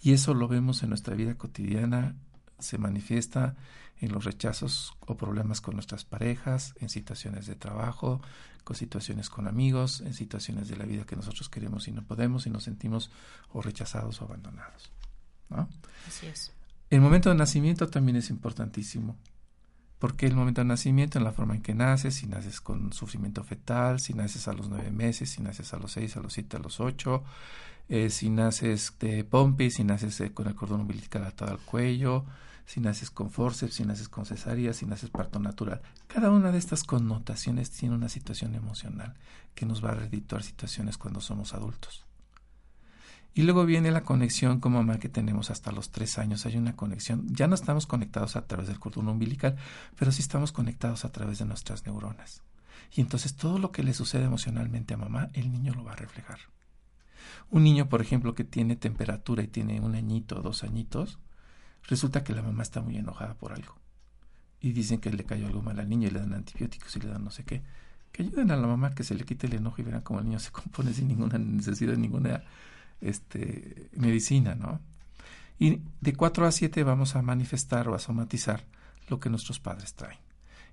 Y 0.01 0.12
eso 0.12 0.33
lo 0.33 0.47
vemos 0.47 0.83
en 0.83 0.91
nuestra 0.91 1.16
vida 1.16 1.35
cotidiana, 1.35 2.14
se 2.59 2.79
manifiesta 2.79 3.57
en 4.01 4.13
los 4.13 4.25
rechazos 4.25 4.95
o 5.01 5.17
problemas 5.17 5.61
con 5.61 5.75
nuestras 5.75 6.05
parejas, 6.05 6.75
en 6.81 6.89
situaciones 6.89 7.47
de 7.47 7.57
trabajo, 7.57 8.21
con 8.65 8.77
situaciones 8.77 9.31
con 9.31 9.49
amigos, 9.49 10.03
en 10.03 10.15
situaciones 10.15 10.69
de 10.69 10.77
la 10.77 10.85
vida 10.85 11.05
que 11.05 11.17
nosotros 11.17 11.49
queremos 11.49 11.89
y 11.89 11.93
no 11.93 12.05
podemos 12.05 12.47
y 12.47 12.51
nos 12.51 12.65
sentimos 12.65 13.11
o 13.53 13.63
rechazados 13.63 14.21
o 14.21 14.25
abandonados. 14.25 14.93
¿no? 15.49 15.69
Así 16.07 16.27
es. 16.27 16.53
El 16.91 17.01
momento 17.01 17.29
de 17.29 17.35
nacimiento 17.35 17.89
también 17.89 18.17
es 18.17 18.31
importantísimo. 18.31 19.17
¿Por 19.99 20.17
qué 20.17 20.27
el 20.27 20.37
momento 20.37 20.61
de 20.61 20.67
nacimiento? 20.67 21.19
En 21.19 21.25
la 21.25 21.33
forma 21.33 21.57
en 21.57 21.63
que 21.63 21.75
naces, 21.75 22.15
si 22.15 22.27
naces 22.27 22.61
con 22.61 22.93
sufrimiento 22.93 23.43
fetal, 23.43 23.99
si 23.99 24.15
naces 24.15 24.47
a 24.47 24.53
los 24.53 24.69
nueve 24.69 24.91
meses, 24.91 25.31
si 25.31 25.43
naces 25.43 25.75
a 25.75 25.79
los 25.79 25.93
seis, 25.93 26.17
a 26.17 26.21
los 26.21 26.33
siete, 26.33 26.57
a 26.57 26.61
los 26.61 26.79
ocho, 26.79 27.25
eh, 27.89 28.11
si 28.11 28.31
naces 28.31 28.95
de 29.01 29.25
pompi, 29.25 29.71
si 29.71 29.83
naces 29.83 30.21
eh, 30.21 30.33
con 30.33 30.47
el 30.47 30.55
cordón 30.55 30.83
umbilical 30.83 31.25
atado 31.25 31.53
al 31.53 31.59
cuello, 31.59 32.25
si 32.69 32.81
naces 32.83 33.11
con 33.11 33.31
forceps, 33.31 33.77
si 33.77 33.85
naces 33.87 34.11
con 34.11 34.27
cesárea, 34.27 34.75
si 34.75 34.85
naces 34.85 35.09
parto 35.09 35.39
natural. 35.39 35.81
Cada 36.07 36.31
una 36.31 36.53
de 36.53 36.59
estas 36.59 36.85
connotaciones 36.85 37.71
tiene 37.71 37.95
una 37.95 38.11
situación 38.11 38.55
emocional 38.55 39.14
que 39.55 39.64
nos 39.64 39.83
va 39.83 39.93
a 39.93 39.95
redituar 39.95 40.43
situaciones 40.43 40.99
cuando 40.99 41.23
somos 41.23 41.55
adultos. 41.55 42.05
Y 43.33 43.45
luego 43.45 43.64
viene 43.64 43.91
la 43.91 44.03
conexión 44.03 44.61
con 44.61 44.73
mamá 44.73 44.99
que 44.99 45.09
tenemos 45.09 45.51
hasta 45.51 45.73
los 45.73 45.93
tres 45.93 46.19
años. 46.19 46.45
Hay 46.45 46.59
una 46.59 46.77
conexión. 46.77 47.27
Ya 47.31 47.47
no 47.47 47.55
estamos 47.55 47.87
conectados 47.87 48.37
a 48.37 48.47
través 48.47 48.69
del 48.69 48.79
cordón 48.79 49.09
umbilical, 49.09 49.57
pero 49.97 50.12
sí 50.12 50.21
estamos 50.21 50.53
conectados 50.53 51.07
a 51.07 51.11
través 51.11 51.39
de 51.39 51.47
nuestras 51.47 51.87
neuronas. 51.87 52.43
Y 52.95 53.01
entonces 53.01 53.35
todo 53.35 53.59
lo 53.59 53.73
que 53.73 53.83
le 53.83 53.95
sucede 53.95 54.25
emocionalmente 54.25 54.93
a 54.93 54.99
mamá, 54.99 55.31
el 55.33 55.51
niño 55.51 55.73
lo 55.73 55.85
va 55.85 55.93
a 55.93 55.97
reflejar. 55.97 56.41
Un 57.49 57.64
niño, 57.64 57.89
por 57.89 58.03
ejemplo, 58.03 58.35
que 58.35 58.45
tiene 58.45 58.77
temperatura 58.77 59.43
y 59.43 59.49
tiene 59.49 59.81
un 59.81 59.95
añito 59.95 60.39
o 60.39 60.43
dos 60.43 60.64
añitos, 60.64 61.19
resulta 61.89 62.22
que 62.22 62.32
la 62.32 62.43
mamá 62.43 62.62
está 62.62 62.80
muy 62.80 62.97
enojada 62.97 63.34
por 63.34 63.53
algo. 63.53 63.74
Y 64.61 64.72
dicen 64.72 65.01
que 65.01 65.11
le 65.11 65.24
cayó 65.24 65.47
algo 65.47 65.62
mal 65.62 65.78
al 65.80 65.89
niño 65.89 66.09
y 66.09 66.11
le 66.11 66.20
dan 66.20 66.34
antibióticos 66.34 66.95
y 66.97 67.01
le 67.01 67.09
dan 67.09 67.24
no 67.24 67.30
sé 67.30 67.45
qué. 67.45 67.62
Que 68.12 68.22
ayuden 68.22 68.51
a 68.51 68.57
la 68.57 68.66
mamá 68.66 68.95
que 68.95 69.05
se 69.05 69.14
le 69.14 69.24
quite 69.24 69.47
el 69.47 69.55
enojo 69.55 69.80
y 69.80 69.84
verán 69.84 70.03
cómo 70.03 70.20
el 70.20 70.26
niño 70.26 70.39
se 70.39 70.51
compone 70.53 70.93
sin 70.93 71.09
ninguna 71.09 71.39
necesidad 71.39 71.97
ninguna 71.97 72.43
este, 73.01 73.89
medicina, 73.97 74.55
¿no? 74.55 74.80
Y 75.59 75.80
de 76.01 76.12
4 76.14 76.47
a 76.47 76.53
7 76.53 76.84
vamos 76.84 77.16
a 77.16 77.22
manifestar 77.22 77.89
o 77.89 77.95
a 77.95 77.99
somatizar 77.99 78.64
lo 79.09 79.18
que 79.18 79.30
nuestros 79.30 79.59
padres 79.59 79.95
traen. 79.95 80.18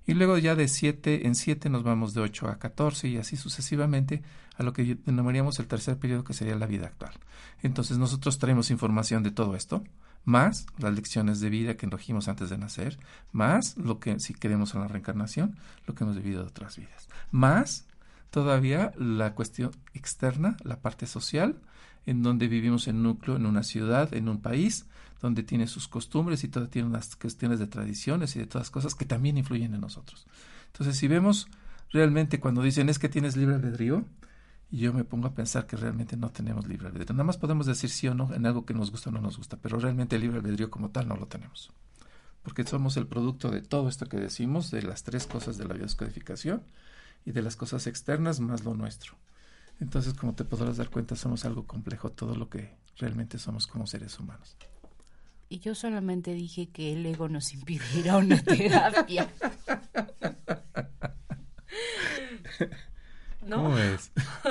Y 0.06 0.14
luego 0.14 0.38
ya 0.38 0.54
de 0.54 0.68
7 0.68 1.26
en 1.26 1.34
7 1.34 1.68
nos 1.68 1.82
vamos 1.82 2.14
de 2.14 2.20
8 2.20 2.48
a 2.48 2.58
14 2.58 3.08
y 3.08 3.16
así 3.16 3.36
sucesivamente 3.36 4.22
a 4.56 4.62
lo 4.62 4.72
que 4.72 4.96
denominaríamos 5.04 5.58
el 5.58 5.66
tercer 5.66 5.98
periodo 5.98 6.22
que 6.22 6.34
sería 6.34 6.54
la 6.54 6.66
vida 6.66 6.86
actual. 6.86 7.12
Entonces 7.62 7.98
nosotros 7.98 8.38
traemos 8.38 8.70
información 8.70 9.24
de 9.24 9.32
todo 9.32 9.56
esto, 9.56 9.82
más 10.26 10.66
las 10.76 10.94
lecciones 10.94 11.40
de 11.40 11.48
vida 11.48 11.76
que 11.78 11.86
enrojimos 11.86 12.28
antes 12.28 12.50
de 12.50 12.58
nacer, 12.58 12.98
más 13.32 13.78
lo 13.78 13.98
que 13.98 14.20
si 14.20 14.34
queremos 14.34 14.74
en 14.74 14.82
la 14.82 14.88
reencarnación, 14.88 15.56
lo 15.86 15.94
que 15.94 16.04
hemos 16.04 16.16
vivido 16.16 16.42
de 16.42 16.48
otras 16.48 16.76
vidas, 16.76 17.08
más 17.30 17.86
todavía 18.30 18.92
la 18.98 19.34
cuestión 19.34 19.70
externa, 19.94 20.58
la 20.62 20.80
parte 20.80 21.06
social, 21.06 21.56
en 22.04 22.22
donde 22.22 22.48
vivimos 22.48 22.88
en 22.88 23.02
núcleo, 23.02 23.36
en 23.36 23.46
una 23.46 23.62
ciudad, 23.62 24.12
en 24.12 24.28
un 24.28 24.42
país, 24.42 24.86
donde 25.22 25.42
tiene 25.42 25.66
sus 25.66 25.88
costumbres 25.88 26.44
y 26.44 26.48
todo 26.48 26.68
tiene 26.68 26.88
unas 26.88 27.16
cuestiones 27.16 27.58
de 27.58 27.66
tradiciones 27.66 28.36
y 28.36 28.40
de 28.40 28.46
todas 28.46 28.70
cosas 28.70 28.94
que 28.94 29.06
también 29.06 29.38
influyen 29.38 29.74
en 29.74 29.80
nosotros. 29.80 30.26
Entonces, 30.66 30.96
si 30.96 31.08
vemos 31.08 31.48
realmente 31.90 32.40
cuando 32.40 32.62
dicen 32.62 32.88
es 32.88 32.98
que 32.98 33.08
tienes 33.08 33.36
libre 33.36 33.54
albedrío, 33.54 34.04
yo 34.70 34.92
me 34.92 35.04
pongo 35.04 35.28
a 35.28 35.34
pensar 35.34 35.66
que 35.66 35.76
realmente 35.76 36.16
no 36.16 36.30
tenemos 36.30 36.66
libre 36.66 36.88
albedrío. 36.88 37.14
Nada 37.14 37.24
más 37.24 37.36
podemos 37.36 37.66
decir 37.66 37.90
sí 37.90 38.08
o 38.08 38.14
no 38.14 38.34
en 38.34 38.46
algo 38.46 38.66
que 38.66 38.74
nos 38.74 38.90
gusta 38.90 39.10
o 39.10 39.12
no 39.12 39.20
nos 39.20 39.36
gusta, 39.36 39.56
pero 39.56 39.78
realmente 39.78 40.16
el 40.16 40.22
libre 40.22 40.38
albedrío 40.38 40.70
como 40.70 40.90
tal 40.90 41.08
no 41.08 41.16
lo 41.16 41.26
tenemos. 41.26 41.70
Porque 42.42 42.64
somos 42.64 42.96
el 42.96 43.06
producto 43.06 43.50
de 43.50 43.62
todo 43.62 43.88
esto 43.88 44.06
que 44.06 44.18
decimos, 44.18 44.70
de 44.70 44.82
las 44.82 45.02
tres 45.02 45.26
cosas 45.26 45.56
de 45.56 45.66
la 45.66 45.74
biodescodificación 45.74 46.62
y 47.24 47.32
de 47.32 47.42
las 47.42 47.56
cosas 47.56 47.86
externas 47.86 48.40
más 48.40 48.64
lo 48.64 48.74
nuestro. 48.74 49.16
Entonces, 49.80 50.14
como 50.14 50.34
te 50.34 50.44
podrás 50.44 50.78
dar 50.78 50.90
cuenta, 50.90 51.16
somos 51.16 51.44
algo 51.44 51.66
complejo, 51.66 52.10
todo 52.10 52.34
lo 52.34 52.48
que 52.48 52.74
realmente 52.96 53.38
somos 53.38 53.66
como 53.66 53.86
seres 53.86 54.18
humanos. 54.18 54.56
Y 55.48 55.60
yo 55.60 55.74
solamente 55.74 56.34
dije 56.34 56.68
que 56.68 56.92
el 56.92 57.06
ego 57.06 57.28
nos 57.28 57.52
impidiera 57.52 58.16
una 58.16 58.42
terapia. 58.42 59.30
¿No? 63.46 63.56
¿Cómo 63.56 63.78
es? 63.78 64.10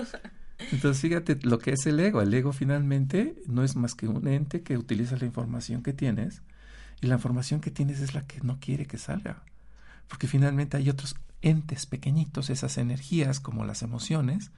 Entonces, 0.71 1.01
fíjate 1.01 1.37
lo 1.43 1.59
que 1.59 1.71
es 1.71 1.85
el 1.85 1.99
ego. 1.99 2.21
El 2.21 2.33
ego 2.33 2.53
finalmente 2.53 3.35
no 3.47 3.63
es 3.63 3.75
más 3.75 3.93
que 3.93 4.07
un 4.07 4.27
ente 4.27 4.61
que 4.61 4.77
utiliza 4.77 5.17
la 5.17 5.25
información 5.25 5.83
que 5.83 5.93
tienes 5.93 6.41
y 7.01 7.07
la 7.07 7.15
información 7.15 7.59
que 7.59 7.71
tienes 7.71 7.99
es 7.99 8.13
la 8.13 8.25
que 8.25 8.39
no 8.41 8.59
quiere 8.59 8.85
que 8.85 8.97
salga. 8.97 9.43
Porque 10.07 10.27
finalmente 10.27 10.77
hay 10.77 10.89
otros 10.89 11.15
entes 11.41 11.85
pequeñitos, 11.85 12.49
esas 12.49 12.77
energías 12.77 13.39
como 13.39 13.65
las 13.65 13.81
emociones, 13.81 14.51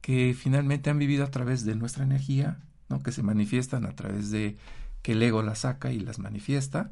que 0.00 0.36
finalmente 0.38 0.90
han 0.90 0.98
vivido 0.98 1.24
a 1.24 1.30
través 1.30 1.64
de 1.64 1.74
nuestra 1.74 2.04
energía, 2.04 2.58
¿no? 2.88 3.02
que 3.02 3.12
se 3.12 3.22
manifiestan 3.22 3.86
a 3.86 3.92
través 3.92 4.30
de 4.30 4.56
que 5.02 5.12
el 5.12 5.22
ego 5.22 5.42
las 5.42 5.60
saca 5.60 5.92
y 5.92 6.00
las 6.00 6.18
manifiesta, 6.18 6.90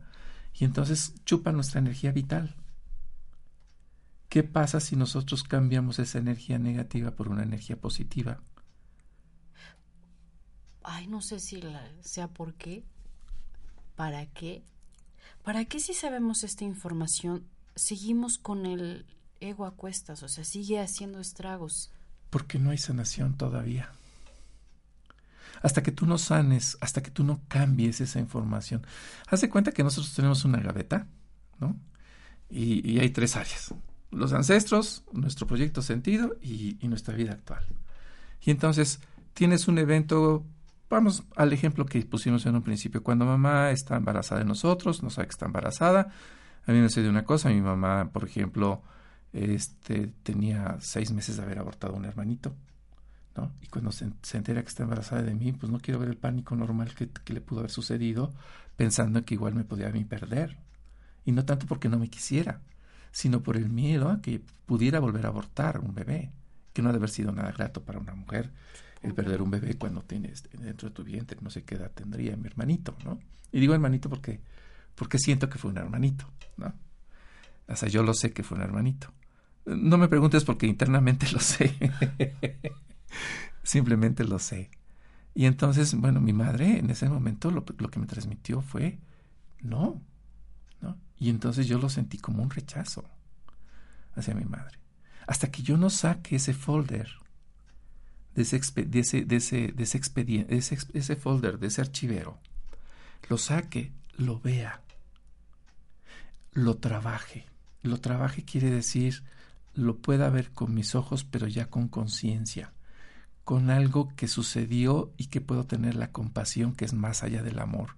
y 0.59 0.64
entonces 0.64 1.14
chupan 1.24 1.55
nuestra 1.55 1.80
energía 1.80 2.12
vital. 2.12 2.55
¿Qué 4.37 4.43
pasa 4.45 4.80
si 4.80 4.97
nosotros 4.97 5.45
cambiamos 5.45 5.99
esa 5.99 6.18
energía 6.18 6.59
negativa 6.59 7.12
por 7.12 7.30
una 7.30 7.43
energía 7.43 7.80
positiva? 7.80 8.43
Ay, 10.82 11.07
no 11.07 11.22
sé 11.22 11.41
si 11.41 11.62
la, 11.62 11.91
sea 12.03 12.28
por 12.28 12.53
qué. 12.53 12.84
¿Para 13.95 14.26
qué? 14.26 14.62
¿Para 15.43 15.64
qué 15.64 15.80
si 15.80 15.95
sabemos 15.95 16.45
esta 16.45 16.64
información 16.64 17.47
seguimos 17.76 18.37
con 18.37 18.66
el 18.66 19.07
ego 19.41 19.64
a 19.64 19.70
cuestas? 19.70 20.22
O 20.22 20.28
sea, 20.28 20.45
sigue 20.45 20.80
haciendo 20.80 21.18
estragos 21.18 21.91
porque 22.28 22.59
no 22.59 22.68
hay 22.68 22.76
sanación 22.76 23.39
todavía. 23.39 23.91
Hasta 25.62 25.82
que 25.82 25.93
tú 25.93 26.05
no 26.05 26.18
sanes, 26.18 26.76
hasta 26.82 27.03
que 27.03 27.11
tú 27.11 27.24
no 27.24 27.41
cambies 27.49 28.03
esa 28.03 28.20
información. 28.20 28.87
Haz 29.30 29.41
de 29.41 29.49
cuenta 29.49 29.72
que 29.72 29.82
nosotros 29.82 30.14
tenemos 30.14 30.45
una 30.45 30.59
gaveta, 30.59 31.07
¿no? 31.59 31.74
Y, 32.51 32.99
hay 32.99 33.09
tres 33.09 33.34
áreas. 33.34 33.72
Los 34.16 34.32
ancestros, 34.32 35.04
nuestro 35.12 35.46
proyecto 35.46 35.82
sentido 35.82 36.36
y, 36.40 36.78
nuestra 36.88 37.14
vida 37.14 37.32
actual. 37.32 37.64
Y 38.40 38.50
entonces 38.50 39.00
tienes 39.34 39.68
un 39.68 39.76
evento, 39.78 40.42
vamos 40.88 41.24
al 41.36 41.52
ejemplo 41.52 41.84
que 41.84 42.00
pusimos 42.02 42.46
en 42.46 42.54
un 42.54 42.62
principio, 42.62 43.02
cuando 43.02 43.26
mamá 43.26 43.70
está 43.70 43.96
embarazada 43.96 44.40
de 44.40 44.46
nosotros, 44.46 45.02
no 45.02 45.10
sabe 45.10 45.28
que 45.28 45.32
está 45.32 45.44
embarazada. 45.44 46.12
A 46.66 46.72
mí 46.72 46.80
me 46.80 46.88
sucede 46.88 47.10
una 47.10 47.24
cosa, 47.24 47.50
mi 47.50 47.60
mamá, 47.60 48.10
por 48.10 48.24
ejemplo, 48.24 48.82
este, 49.34 50.14
tenía 50.22 50.78
seis 50.80 51.12
meses 51.12 51.36
de 51.36 51.42
haber 51.42 51.58
abortado 51.58 51.94
un 51.94 52.06
hermanito, 52.06 52.54
¿no? 53.36 53.52
Y 53.60 53.66
cuando 53.66 53.92
se, 53.92 54.06
entera 54.32 54.62
que 54.62 54.68
está 54.68 54.84
embarazada 54.84 55.22
de 55.22 55.34
mí, 55.34 55.52
pues 55.52 55.70
no 55.70 55.78
quiero 55.78 56.00
ver 56.00 56.08
el 56.08 56.16
pánico 56.16 56.56
normal 56.56 56.94
que, 56.94 57.10
le 57.34 57.40
pudo 57.42 57.60
haber 57.60 57.70
sucedido, 57.70 58.32
pensando 58.76 59.22
que 59.26 59.34
igual 59.34 59.54
me 59.54 59.64
podía 59.64 59.88
a 59.88 59.92
mí 59.92 60.04
perder. 60.04 60.56
Y 61.26 61.32
no 61.32 61.44
tanto 61.44 61.66
porque 61.66 61.90
no 61.90 61.98
me 61.98 62.08
quisiera, 62.08 62.62
sino 63.16 63.42
por 63.42 63.56
el 63.56 63.70
miedo 63.70 64.10
a 64.10 64.20
que 64.20 64.42
pudiera 64.66 65.00
volver 65.00 65.24
a 65.24 65.30
abortar 65.30 65.80
un 65.80 65.94
bebé, 65.94 66.32
que 66.74 66.82
no 66.82 66.90
ha 66.90 66.92
de 66.92 66.98
haber 66.98 67.08
sido 67.08 67.32
nada 67.32 67.50
grato 67.50 67.82
para 67.82 67.98
una 67.98 68.14
mujer 68.14 68.52
el 69.00 69.14
perder 69.14 69.40
un 69.40 69.50
bebé 69.50 69.78
cuando 69.78 70.02
tienes 70.02 70.42
dentro 70.52 70.90
de 70.90 70.94
tu 70.94 71.02
vientre, 71.02 71.38
no 71.40 71.48
sé 71.48 71.64
qué 71.64 71.76
edad 71.76 71.90
tendría 71.92 72.36
mi 72.36 72.46
hermanito, 72.46 72.94
¿no? 73.06 73.18
Y 73.52 73.60
digo 73.60 73.72
hermanito 73.72 74.10
porque, 74.10 74.42
porque 74.94 75.18
siento 75.18 75.48
que 75.48 75.56
fue 75.56 75.70
un 75.70 75.78
hermanito, 75.78 76.26
¿no? 76.58 76.74
O 77.66 77.74
sea, 77.74 77.88
yo 77.88 78.02
lo 78.02 78.12
sé 78.12 78.34
que 78.34 78.42
fue 78.42 78.58
un 78.58 78.64
hermanito. 78.64 79.10
No 79.64 79.96
me 79.96 80.08
preguntes 80.08 80.44
porque 80.44 80.66
internamente 80.66 81.26
lo 81.32 81.40
sé. 81.40 81.74
Simplemente 83.62 84.24
lo 84.24 84.38
sé. 84.38 84.70
Y 85.34 85.46
entonces, 85.46 85.94
bueno, 85.94 86.20
mi 86.20 86.34
madre 86.34 86.80
en 86.80 86.90
ese 86.90 87.08
momento 87.08 87.50
lo, 87.50 87.64
que 87.64 87.98
me 87.98 88.06
transmitió 88.06 88.60
fue 88.60 88.98
no, 89.62 90.02
Y 91.18 91.30
entonces 91.30 91.66
yo 91.66 91.78
lo 91.78 91.89
sentí 91.89 92.18
como 92.18 92.43
un 92.43 92.51
rechazo 92.51 93.05
hacia 94.14 94.34
mi 94.34 94.45
madre. 94.45 94.78
Hasta 95.26 95.51
que 95.51 95.62
yo 95.62 95.76
no 95.76 95.91
saque 95.91 96.37
ese 96.37 96.55
folder 96.55 97.09
de 98.34 98.43
ese, 98.43 98.61
de 98.84 99.01
ese, 99.01 99.24
de 99.24 99.37
ese, 99.37 99.72
de 99.72 99.84
expediente, 99.84 100.57
ese, 100.57 100.78
ese 100.93 101.16
folder, 101.16 101.59
de 101.59 101.68
ese 101.68 101.80
archivero, 101.80 102.39
lo 103.28 103.39
saque, 103.39 103.93
lo 104.16 104.41
vea, 104.41 104.82
lo 106.53 106.76
trabaje. 106.76 107.47
Lo 107.82 107.99
trabaje 107.99 108.45
quiere 108.45 108.70
decir 108.70 109.22
lo 109.76 109.99
pueda 109.99 110.30
ver 110.30 110.51
con 110.51 110.74
mis 110.74 110.95
ojos, 110.95 111.24
pero 111.24 111.47
ya 111.47 111.66
con 111.66 111.89
conciencia, 111.89 112.72
con 113.45 113.70
algo 113.70 114.09
que 114.16 114.26
sucedió 114.26 115.12
y 115.16 115.26
que 115.26 115.41
puedo 115.41 115.66
tener 115.66 115.95
la 115.95 116.11
compasión 116.11 116.74
que 116.74 116.87
es 116.87 116.95
más 116.95 117.22
allá 117.22 117.43
del 117.43 117.59
amor, 117.59 117.91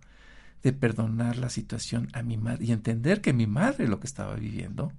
de 0.63 0.73
perdonar 0.73 1.37
la 1.37 1.51
situación 1.51 2.09
a 2.13 2.23
mi 2.23 2.37
madre 2.37 2.65
y 2.65 2.73
entender 2.73 3.21
que 3.21 3.33
mi 3.33 3.47
madre 3.47 3.89
lo 3.89 4.01
que 4.01 4.07
estaba 4.07 4.35
viviendo 4.35 4.93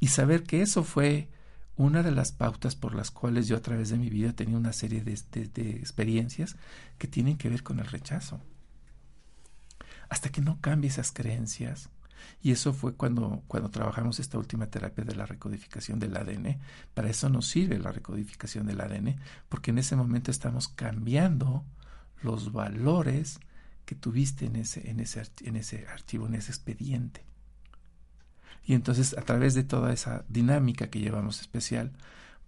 y 0.00 0.08
saber 0.08 0.44
que 0.44 0.62
eso 0.62 0.84
fue 0.84 1.28
una 1.76 2.02
de 2.02 2.10
las 2.10 2.32
pautas 2.32 2.74
por 2.74 2.94
las 2.94 3.10
cuales 3.10 3.46
yo 3.46 3.56
a 3.56 3.62
través 3.62 3.90
de 3.90 3.98
mi 3.98 4.10
vida 4.10 4.32
tenía 4.32 4.56
una 4.56 4.72
serie 4.72 5.02
de, 5.02 5.16
de 5.54 5.70
experiencias 5.70 6.56
que 6.98 7.06
tienen 7.06 7.38
que 7.38 7.48
ver 7.48 7.62
con 7.62 7.78
el 7.78 7.86
rechazo. 7.86 8.40
Hasta 10.08 10.30
que 10.30 10.40
no 10.40 10.60
cambie 10.60 10.90
esas 10.90 11.12
creencias, 11.12 11.90
y 12.42 12.52
eso 12.52 12.72
fue 12.72 12.94
cuando, 12.94 13.42
cuando 13.46 13.70
trabajamos 13.70 14.20
esta 14.20 14.38
última 14.38 14.66
terapia 14.66 15.04
de 15.04 15.14
la 15.14 15.26
recodificación 15.26 15.98
del 15.98 16.16
ADN. 16.16 16.58
Para 16.94 17.10
eso 17.10 17.28
nos 17.28 17.46
sirve 17.46 17.78
la 17.78 17.92
recodificación 17.92 18.66
del 18.66 18.80
ADN, 18.80 19.16
porque 19.48 19.70
en 19.70 19.78
ese 19.78 19.96
momento 19.96 20.30
estamos 20.30 20.68
cambiando 20.68 21.64
los 22.22 22.52
valores 22.52 23.40
que 23.88 23.94
tuviste 23.94 24.44
en 24.44 24.56
ese, 24.56 24.90
en 24.90 25.00
ese, 25.00 25.22
en 25.44 25.56
ese 25.56 25.86
archivo, 25.86 26.26
en 26.26 26.34
ese 26.34 26.50
expediente. 26.50 27.24
Y 28.62 28.74
entonces 28.74 29.16
a 29.16 29.22
través 29.22 29.54
de 29.54 29.64
toda 29.64 29.94
esa 29.94 30.26
dinámica 30.28 30.90
que 30.90 31.00
llevamos 31.00 31.40
especial, 31.40 31.92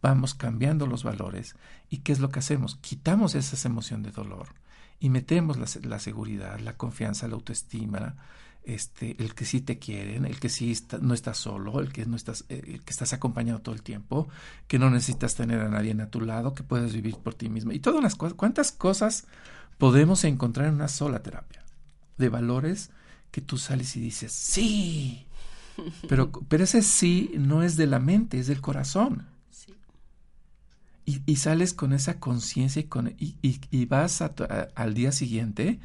vamos 0.03 0.35
cambiando 0.35 0.87
los 0.87 1.03
valores. 1.03 1.57
¿Y 1.89 2.01
qué 2.01 2.13
es 2.13 2.21
lo 2.21 2.29
que 2.29 2.41
hacemos? 2.41 2.77
Quitamos 2.77 3.35
esa 3.35 3.67
emoción 3.67 4.03
de 4.03 4.11
dolor 4.11 4.49
y 4.99 5.09
metemos 5.09 5.57
la, 5.57 5.65
la 5.89 5.99
seguridad, 5.99 6.59
la 6.59 6.77
confianza, 6.77 7.27
la 7.27 7.37
autoestima, 7.37 8.17
este, 8.63 9.17
el 9.19 9.35
que 9.35 9.47
sí 9.47 9.63
te 9.63 9.79
quieren, 9.79 10.27
el 10.27 10.39
que 10.39 10.51
sí 10.51 10.77
no 11.01 11.15
estás 11.15 11.39
solo, 11.39 11.81
el 11.81 11.91
que 11.91 12.05
no 12.05 12.17
estás, 12.17 12.45
eh, 12.51 12.63
el 12.67 12.85
que 12.85 12.91
estás 12.91 13.15
acompañado 13.15 13.63
todo 13.63 13.75
el 13.75 13.83
tiempo, 13.83 14.29
que 14.69 14.79
no 14.79 14.91
necesitas 14.91 15.37
tener 15.37 15.63
a 15.63 15.71
nadie 15.71 15.97
a 16.03 16.11
tu 16.11 16.21
lado, 16.21 16.53
que 16.53 16.65
puedes 16.65 16.93
vivir 16.93 17.17
por 17.17 17.33
ti 17.33 17.49
mismo. 17.49 17.73
Y 17.73 17.81
todas 17.81 18.03
las 18.03 18.15
cosas, 18.15 18.35
¿cuántas 18.35 18.73
cosas 18.73 19.27
podemos 19.81 20.23
encontrar 20.23 20.69
en 20.69 20.75
una 20.75 20.87
sola 20.87 21.25
terapia? 21.25 21.65
De 22.19 22.29
valores 22.29 22.91
que 23.33 23.41
tú 23.41 23.59
sales 23.59 23.97
y 23.97 24.01
dices, 24.01 24.31
sí. 24.31 25.27
Pero, 26.09 26.31
pero 26.31 26.65
ese 26.65 26.83
sí 26.83 27.33
no 27.39 27.63
es 27.63 27.77
de 27.79 27.87
la 27.87 28.01
mente, 28.01 28.39
es 28.39 28.49
del 28.49 28.61
corazón. 28.61 29.27
Y, 31.07 31.37
sales 31.37 31.73
con 31.73 31.93
esa 31.93 32.21
conciencia 32.21 32.81
y, 32.81 32.85
con, 32.85 33.09
y, 33.19 33.37
y, 33.43 33.87
vas 33.87 34.23
al 34.23 34.95
día 34.95 35.11
siguiente 35.11 35.81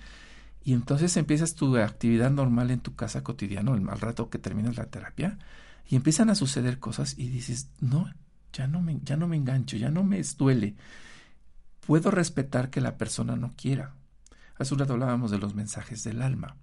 y 0.66 0.74
entonces 0.74 1.16
empiezas 1.18 1.56
tu 1.56 1.78
actividad 1.78 2.30
normal 2.30 2.72
en 2.72 2.80
tu 2.80 2.96
casa 2.96 3.24
cotidiano, 3.24 3.74
al 3.74 4.02
rato 4.02 4.30
que 4.30 4.38
terminas 4.38 4.78
la 4.78 4.86
terapia, 4.86 5.40
y 5.88 5.96
empiezan 5.96 6.30
a 6.30 6.36
suceder 6.36 6.80
cosas 6.80 7.18
y 7.18 7.30
dices, 7.30 7.70
no, 7.80 8.12
ya 8.52 8.68
no 8.68 8.82
me, 8.82 9.00
ya 9.04 9.16
no 9.16 9.28
me 9.28 9.36
engancho, 9.36 9.78
ya 9.78 9.90
no 9.90 10.04
me 10.04 10.22
duele. 10.38 10.76
Puedo 11.86 12.12
respetar 12.12 12.70
que 12.70 12.82
la 12.82 12.98
persona 12.98 13.36
no 13.36 13.54
quiera. 13.56 13.94
Hace 14.58 14.74
un 14.74 14.80
rato 14.80 14.94
hablábamos 14.94 15.32
de 15.32 15.38
los 15.38 15.54
mensajes 15.54 16.04
del 16.04 16.22
alma. 16.22 16.58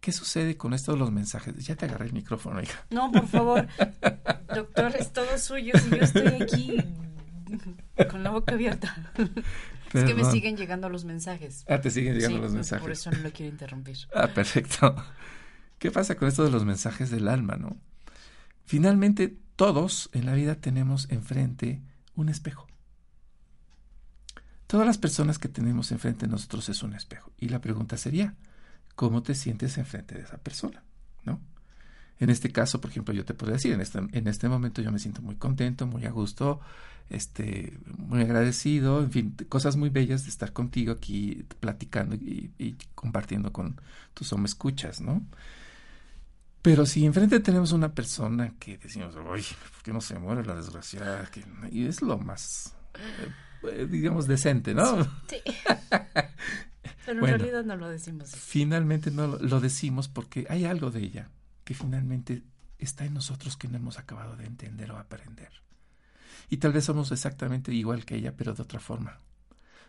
¿Qué 0.00 0.12
sucede 0.12 0.56
con 0.56 0.72
esto 0.72 0.92
de 0.92 0.98
los 0.98 1.10
mensajes? 1.10 1.54
Ya 1.66 1.76
te 1.76 1.86
agarré 1.86 2.06
el 2.06 2.12
micrófono, 2.12 2.62
hija. 2.62 2.86
No, 2.90 3.10
por 3.12 3.26
favor. 3.26 3.68
Doctor, 4.54 4.96
es 4.96 5.12
todo 5.12 5.38
suyo. 5.38 5.74
Si 5.78 5.90
yo 5.90 5.96
estoy 5.96 6.26
aquí 6.26 6.76
con 8.10 8.22
la 8.22 8.30
boca 8.30 8.54
abierta. 8.54 9.12
Es 9.92 10.04
que 10.04 10.14
me 10.14 10.24
siguen 10.24 10.56
llegando 10.56 10.88
los 10.88 11.04
mensajes. 11.04 11.64
Ah, 11.68 11.80
te 11.80 11.90
siguen 11.90 12.14
llegando 12.14 12.38
los 12.38 12.52
mensajes. 12.52 12.82
Por 12.82 12.92
eso 12.92 13.10
no 13.10 13.18
lo 13.18 13.30
quiero 13.32 13.50
interrumpir. 13.50 13.98
Ah, 14.14 14.28
perfecto. 14.28 14.94
¿Qué 15.78 15.90
pasa 15.90 16.14
con 16.14 16.28
esto 16.28 16.44
de 16.44 16.50
los 16.50 16.64
mensajes 16.64 17.10
del 17.10 17.26
alma, 17.28 17.56
no? 17.56 17.76
Finalmente, 18.64 19.36
todos 19.56 20.08
en 20.12 20.26
la 20.26 20.34
vida 20.34 20.54
tenemos 20.54 21.10
enfrente 21.10 21.82
un 22.14 22.28
espejo. 22.28 22.69
Todas 24.70 24.86
las 24.86 24.98
personas 24.98 25.40
que 25.40 25.48
tenemos 25.48 25.90
enfrente 25.90 26.26
de 26.26 26.30
nosotros 26.30 26.68
es 26.68 26.84
un 26.84 26.92
espejo. 26.92 27.32
Y 27.40 27.48
la 27.48 27.60
pregunta 27.60 27.96
sería, 27.96 28.36
¿cómo 28.94 29.20
te 29.20 29.34
sientes 29.34 29.76
enfrente 29.78 30.14
de 30.14 30.20
esa 30.20 30.38
persona? 30.38 30.84
¿No? 31.24 31.40
En 32.20 32.30
este 32.30 32.52
caso, 32.52 32.80
por 32.80 32.92
ejemplo, 32.92 33.12
yo 33.12 33.24
te 33.24 33.34
podría 33.34 33.54
decir, 33.54 33.72
en 33.72 33.80
este, 33.80 33.98
en 33.98 34.28
este 34.28 34.48
momento 34.48 34.80
yo 34.80 34.92
me 34.92 35.00
siento 35.00 35.22
muy 35.22 35.34
contento, 35.34 35.88
muy 35.88 36.04
a 36.06 36.12
gusto, 36.12 36.60
este, 37.08 37.76
muy 37.96 38.20
agradecido, 38.20 39.02
en 39.02 39.10
fin, 39.10 39.36
cosas 39.48 39.74
muy 39.74 39.90
bellas 39.90 40.22
de 40.22 40.28
estar 40.28 40.52
contigo 40.52 40.92
aquí 40.92 41.44
platicando 41.58 42.14
y, 42.14 42.76
compartiendo 42.94 43.52
con 43.52 43.80
tus 44.14 44.32
hombres 44.32 44.52
escuchas, 44.52 45.00
¿no? 45.00 45.26
Pero 46.62 46.86
si 46.86 47.04
enfrente 47.04 47.40
tenemos 47.40 47.72
una 47.72 47.92
persona 47.92 48.54
que 48.60 48.78
decimos, 48.78 49.16
oye, 49.16 49.48
¿por 49.72 49.82
qué 49.82 49.92
no 49.92 50.00
se 50.00 50.16
muere 50.16 50.44
la 50.44 50.54
desgraciada? 50.54 51.28
y 51.72 51.86
es 51.86 52.02
lo 52.02 52.18
más, 52.18 52.76
eh, 52.94 53.32
digamos, 53.88 54.26
decente, 54.26 54.74
¿no? 54.74 55.04
Sí. 55.28 55.40
Pero 57.06 57.26
en 57.26 57.26
realidad 57.26 57.64
no 57.64 57.76
lo 57.76 57.88
decimos. 57.88 58.30
Finalmente 58.30 59.10
no 59.10 59.26
lo 59.26 59.60
decimos 59.60 60.08
porque 60.08 60.46
hay 60.48 60.64
algo 60.64 60.90
de 60.90 61.00
ella 61.00 61.28
que 61.64 61.74
finalmente 61.74 62.42
está 62.78 63.04
en 63.04 63.14
nosotros 63.14 63.56
que 63.56 63.68
no 63.68 63.76
hemos 63.76 63.98
acabado 63.98 64.36
de 64.36 64.46
entender 64.46 64.90
o 64.92 64.98
aprender. 64.98 65.50
Y 66.48 66.56
tal 66.58 66.72
vez 66.72 66.84
somos 66.84 67.12
exactamente 67.12 67.72
igual 67.72 68.04
que 68.04 68.16
ella, 68.16 68.34
pero 68.36 68.54
de 68.54 68.62
otra 68.62 68.80
forma. 68.80 69.20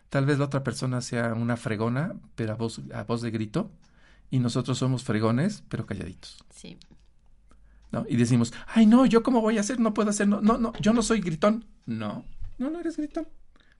Tal 0.08 0.26
vez 0.26 0.38
la 0.38 0.44
otra 0.44 0.62
persona 0.62 1.00
sea 1.00 1.34
una 1.34 1.56
fregona, 1.56 2.14
pero 2.34 2.52
a 2.52 2.56
voz, 2.56 2.80
a 2.94 3.02
voz 3.04 3.22
de 3.22 3.30
grito, 3.30 3.70
y 4.30 4.38
nosotros 4.38 4.78
somos 4.78 5.04
fregones, 5.04 5.64
pero 5.68 5.86
calladitos. 5.86 6.44
Sí. 6.50 6.78
¿No? 7.90 8.06
Y 8.08 8.16
decimos, 8.16 8.52
ay, 8.66 8.86
no, 8.86 9.06
yo 9.06 9.22
cómo 9.22 9.40
voy 9.40 9.58
a 9.58 9.60
hacer, 9.60 9.80
no 9.80 9.92
puedo 9.92 10.10
hacer, 10.10 10.28
no, 10.28 10.40
no, 10.40 10.58
no, 10.58 10.72
yo 10.80 10.92
no 10.92 11.02
soy 11.02 11.20
gritón. 11.20 11.64
No, 11.86 12.24
no, 12.58 12.70
no 12.70 12.80
eres 12.80 12.96
gritón. 12.96 13.26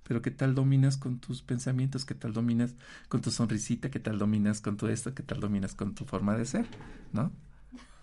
Pero 0.05 0.23
qué 0.23 0.31
tal 0.31 0.55
dominas 0.55 0.97
con 0.97 1.19
tus 1.19 1.43
pensamientos, 1.43 2.05
qué 2.05 2.15
tal 2.15 2.33
dominas 2.33 2.75
con 3.09 3.21
tu 3.21 3.31
sonrisita, 3.31 3.91
qué 3.91 4.01
tal 4.01 4.19
dominas 4.19 4.61
con 4.61 4.77
tu 4.77 4.89
esto, 4.89 5.15
qué 5.15 5.23
tal 5.23 5.41
dominas 5.41 5.75
con 5.75 5.95
tu 5.95 6.05
forma 6.05 6.37
de 6.37 6.45
ser, 6.45 6.67
¿no? 7.13 7.33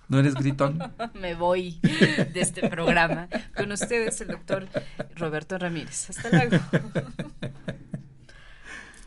¿No 0.09 0.19
eres 0.19 0.33
gritón? 0.33 0.79
Me 1.13 1.35
voy 1.35 1.79
de 1.81 2.41
este 2.41 2.67
programa. 2.67 3.29
Con 3.55 3.71
ustedes, 3.71 4.19
el 4.21 4.29
doctor 4.29 4.67
Roberto 5.15 5.57
Ramírez. 5.57 6.09
Hasta 6.09 6.29
luego. 6.29 6.57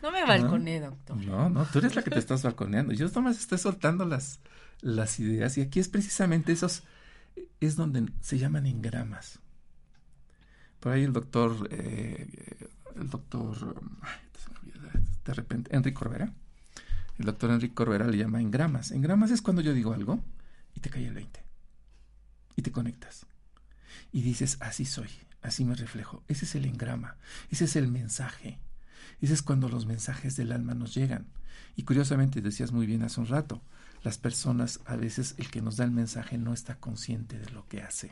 No 0.01 0.11
me 0.11 0.25
balconé, 0.25 0.81
doctor. 0.81 1.15
No, 1.15 1.49
no, 1.49 1.63
tú 1.65 1.79
eres 1.79 1.95
la 1.95 2.03
que 2.03 2.09
te 2.09 2.19
estás 2.19 2.43
balconeando. 2.43 2.93
Yo 2.93 3.07
nomás 3.07 3.39
estoy 3.39 3.57
soltando 3.57 4.05
las, 4.05 4.41
las 4.81 5.17
ideas. 5.19 5.57
Y 5.57 5.61
aquí 5.61 5.79
es 5.79 5.87
precisamente 5.87 6.51
esos, 6.51 6.83
es 7.61 7.77
donde 7.77 8.11
se 8.19 8.37
llaman 8.37 8.65
engramas. 8.65 9.39
Por 10.81 10.91
ahí 10.91 11.03
el 11.03 11.13
doctor, 11.13 11.69
eh, 11.71 12.27
el 12.95 13.09
doctor, 13.09 13.81
de 15.25 15.33
repente, 15.33 15.75
Enrique 15.75 15.95
Corbera. 15.95 16.33
El 17.17 17.25
doctor 17.25 17.51
Enrique 17.51 17.75
Corbera 17.75 18.07
le 18.07 18.17
llama 18.17 18.41
engramas. 18.41 18.91
Engramas 18.91 19.31
es 19.31 19.41
cuando 19.41 19.61
yo 19.61 19.73
digo 19.73 19.93
algo 19.93 20.23
y 20.75 20.79
te 20.79 20.89
cae 20.89 21.07
el 21.07 21.13
20. 21.13 21.43
Y 22.55 22.61
te 22.61 22.71
conectas. 22.71 23.25
Y 24.11 24.21
dices, 24.21 24.57
así 24.59 24.85
soy, 24.85 25.09
así 25.41 25.65
me 25.65 25.75
reflejo. 25.75 26.23
Ese 26.27 26.45
es 26.45 26.55
el 26.55 26.65
engrama, 26.65 27.17
ese 27.49 27.65
es 27.65 27.75
el 27.75 27.87
mensaje. 27.87 28.59
Ese 29.21 29.33
es 29.33 29.41
cuando 29.41 29.69
los 29.69 29.85
mensajes 29.85 30.35
del 30.35 30.51
alma 30.51 30.73
nos 30.73 30.93
llegan. 30.93 31.27
Y 31.75 31.83
curiosamente, 31.83 32.41
decías 32.41 32.71
muy 32.71 32.85
bien 32.85 33.03
hace 33.03 33.19
un 33.19 33.27
rato, 33.27 33.61
las 34.03 34.17
personas, 34.17 34.81
a 34.85 34.95
veces 34.95 35.35
el 35.37 35.49
que 35.49 35.61
nos 35.61 35.77
da 35.77 35.85
el 35.85 35.91
mensaje 35.91 36.37
no 36.37 36.53
está 36.53 36.75
consciente 36.75 37.39
de 37.39 37.49
lo 37.51 37.67
que 37.67 37.81
hace, 37.81 38.11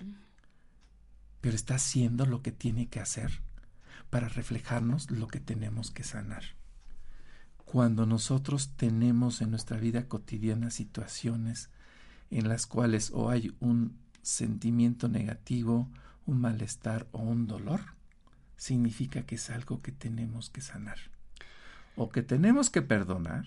pero 1.41 1.55
está 1.55 1.75
haciendo 1.75 2.25
lo 2.25 2.41
que 2.41 2.51
tiene 2.51 2.87
que 2.87 2.99
hacer 2.99 3.41
para 4.11 4.27
reflejarnos 4.27 5.09
lo 5.09 5.27
que 5.27 5.39
tenemos 5.39 5.89
que 5.89 6.03
sanar. 6.03 6.43
Cuando 7.65 8.05
nosotros 8.05 8.73
tenemos 8.75 9.41
en 9.41 9.49
nuestra 9.49 9.77
vida 9.77 10.07
cotidiana 10.07 10.69
situaciones 10.69 11.71
en 12.29 12.49
las 12.49 12.67
cuales 12.67 13.11
o 13.13 13.29
hay 13.29 13.55
un 13.61 13.97
sentimiento 14.21 15.07
negativo, 15.07 15.89
un 16.25 16.41
malestar 16.41 17.07
o 17.13 17.19
un 17.19 17.47
dolor, 17.47 17.79
significa 18.57 19.23
que 19.23 19.35
es 19.35 19.49
algo 19.49 19.81
que 19.81 19.93
tenemos 19.93 20.49
que 20.49 20.61
sanar. 20.61 20.97
O 21.95 22.09
que 22.09 22.21
tenemos 22.21 22.69
que 22.69 22.81
perdonar 22.81 23.45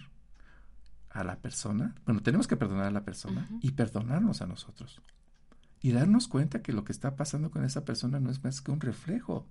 a 1.11 1.25
la 1.25 1.37
persona, 1.37 1.95
bueno, 2.07 2.23
tenemos 2.23 2.49
que 2.49 2.57
perdonar 2.57 2.87
a 2.87 2.91
la 2.91 3.05
persona 3.05 3.49
y 3.61 3.73
perdonarnos 3.73 4.41
a 4.41 4.47
nosotros. 4.47 5.03
Y 5.83 5.93
darnos 5.93 6.27
cuenta 6.27 6.63
que 6.63 6.73
lo 6.73 6.85
que 6.85 6.93
está 6.93 7.17
pasando 7.17 7.51
con 7.51 7.65
esa 7.65 7.85
persona 7.85 8.19
no 8.19 8.31
es 8.31 8.43
más 8.43 8.63
que 8.63 8.71
un 8.71 8.81
reflejo 8.81 9.47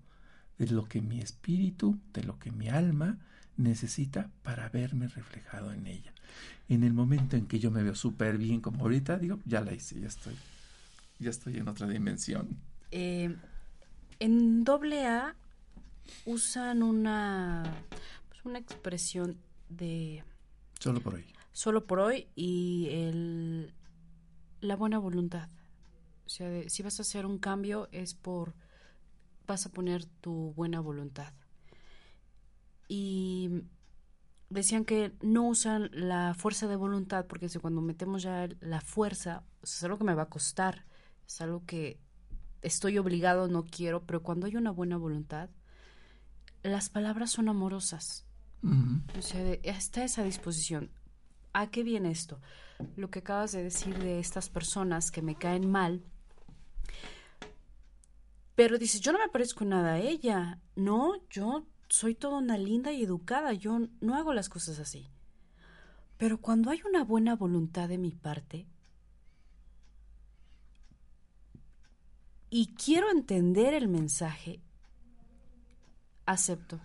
de 0.57 0.67
lo 0.67 0.85
que 0.85 1.01
mi 1.01 1.19
espíritu, 1.19 1.97
de 2.13 2.23
lo 2.23 2.39
que 2.39 2.51
mi 2.51 2.69
alma 2.69 3.17
necesita 3.57 4.29
para 4.43 4.69
verme 4.69 5.07
reflejado 5.07 5.71
en 5.71 5.87
ella 5.87 6.13
en 6.69 6.83
el 6.83 6.93
momento 6.93 7.35
en 7.35 7.47
que 7.47 7.59
yo 7.59 7.71
me 7.71 7.83
veo 7.83 7.95
súper 7.95 8.37
bien 8.37 8.61
como 8.61 8.83
ahorita, 8.83 9.17
digo, 9.17 9.39
ya 9.45 9.61
la 9.61 9.73
hice, 9.73 9.99
ya 9.99 10.07
estoy, 10.07 10.35
ya 11.19 11.29
estoy 11.29 11.57
en 11.57 11.67
otra 11.67 11.87
dimensión. 11.87 12.47
Eh, 12.91 13.35
en 14.19 14.63
doble 14.63 15.05
A 15.05 15.35
usan 16.25 16.83
una, 16.83 17.63
pues 18.29 18.45
una 18.45 18.59
expresión 18.59 19.37
de... 19.69 20.23
Solo 20.79 21.01
por 21.01 21.15
hoy. 21.15 21.25
Solo 21.51 21.85
por 21.85 21.99
hoy 21.99 22.27
y 22.35 22.87
el, 22.91 23.73
la 24.61 24.75
buena 24.75 24.97
voluntad. 24.99 25.49
O 26.25 26.29
sea, 26.29 26.69
si 26.69 26.83
vas 26.83 26.99
a 26.99 27.03
hacer 27.03 27.25
un 27.25 27.37
cambio 27.37 27.89
es 27.91 28.13
por, 28.13 28.53
vas 29.47 29.65
a 29.65 29.71
poner 29.71 30.05
tu 30.05 30.53
buena 30.53 30.79
voluntad. 30.79 31.33
Y 32.87 33.63
decían 34.49 34.85
que 34.85 35.13
no 35.21 35.47
usan 35.47 35.89
la 35.93 36.33
fuerza 36.35 36.67
de 36.67 36.75
voluntad 36.75 37.25
porque 37.25 37.49
si 37.49 37.59
cuando 37.59 37.81
metemos 37.81 38.21
ya 38.21 38.47
la 38.59 38.81
fuerza 38.81 39.43
es 39.63 39.83
algo 39.83 39.97
que 39.97 40.03
me 40.03 40.13
va 40.13 40.23
a 40.23 40.29
costar, 40.29 40.85
es 41.27 41.41
algo 41.41 41.65
que 41.65 41.99
estoy 42.61 42.97
obligado, 42.97 43.47
no 43.47 43.65
quiero, 43.65 44.05
pero 44.05 44.23
cuando 44.23 44.45
hay 44.45 44.55
una 44.55 44.71
buena 44.71 44.97
voluntad, 44.97 45.49
las 46.63 46.89
palabras 46.89 47.31
son 47.31 47.49
amorosas. 47.49 48.25
O 49.17 49.21
sea, 49.21 49.41
está 49.63 50.05
esa 50.05 50.23
disposición. 50.23 50.89
¿A 51.51 51.69
qué 51.69 51.83
viene 51.83 52.11
esto? 52.11 52.39
Lo 52.95 53.09
que 53.09 53.19
acabas 53.19 53.51
de 53.51 53.61
decir 53.61 53.97
de 53.99 54.19
estas 54.19 54.49
personas 54.49 55.11
que 55.11 55.21
me 55.21 55.35
caen 55.35 55.69
mal. 55.69 56.01
Pero 58.55 58.77
dices, 58.77 59.01
yo 59.01 59.11
no 59.11 59.19
me 59.19 59.29
parezco 59.29 59.65
nada 59.65 59.93
a 59.93 59.99
ella. 59.99 60.59
No, 60.75 61.13
yo 61.29 61.65
soy 61.89 62.15
toda 62.15 62.37
una 62.37 62.57
linda 62.57 62.91
y 62.91 63.03
educada, 63.03 63.53
yo 63.53 63.87
no 64.01 64.15
hago 64.15 64.33
las 64.33 64.49
cosas 64.49 64.79
así. 64.79 65.09
Pero 66.17 66.39
cuando 66.39 66.69
hay 66.69 66.81
una 66.87 67.03
buena 67.03 67.35
voluntad 67.35 67.89
de 67.89 67.97
mi 67.97 68.11
parte, 68.11 68.67
y 72.49 72.67
quiero 72.75 73.09
entender 73.09 73.73
el 73.73 73.87
mensaje, 73.87 74.61
acepto. 76.27 76.79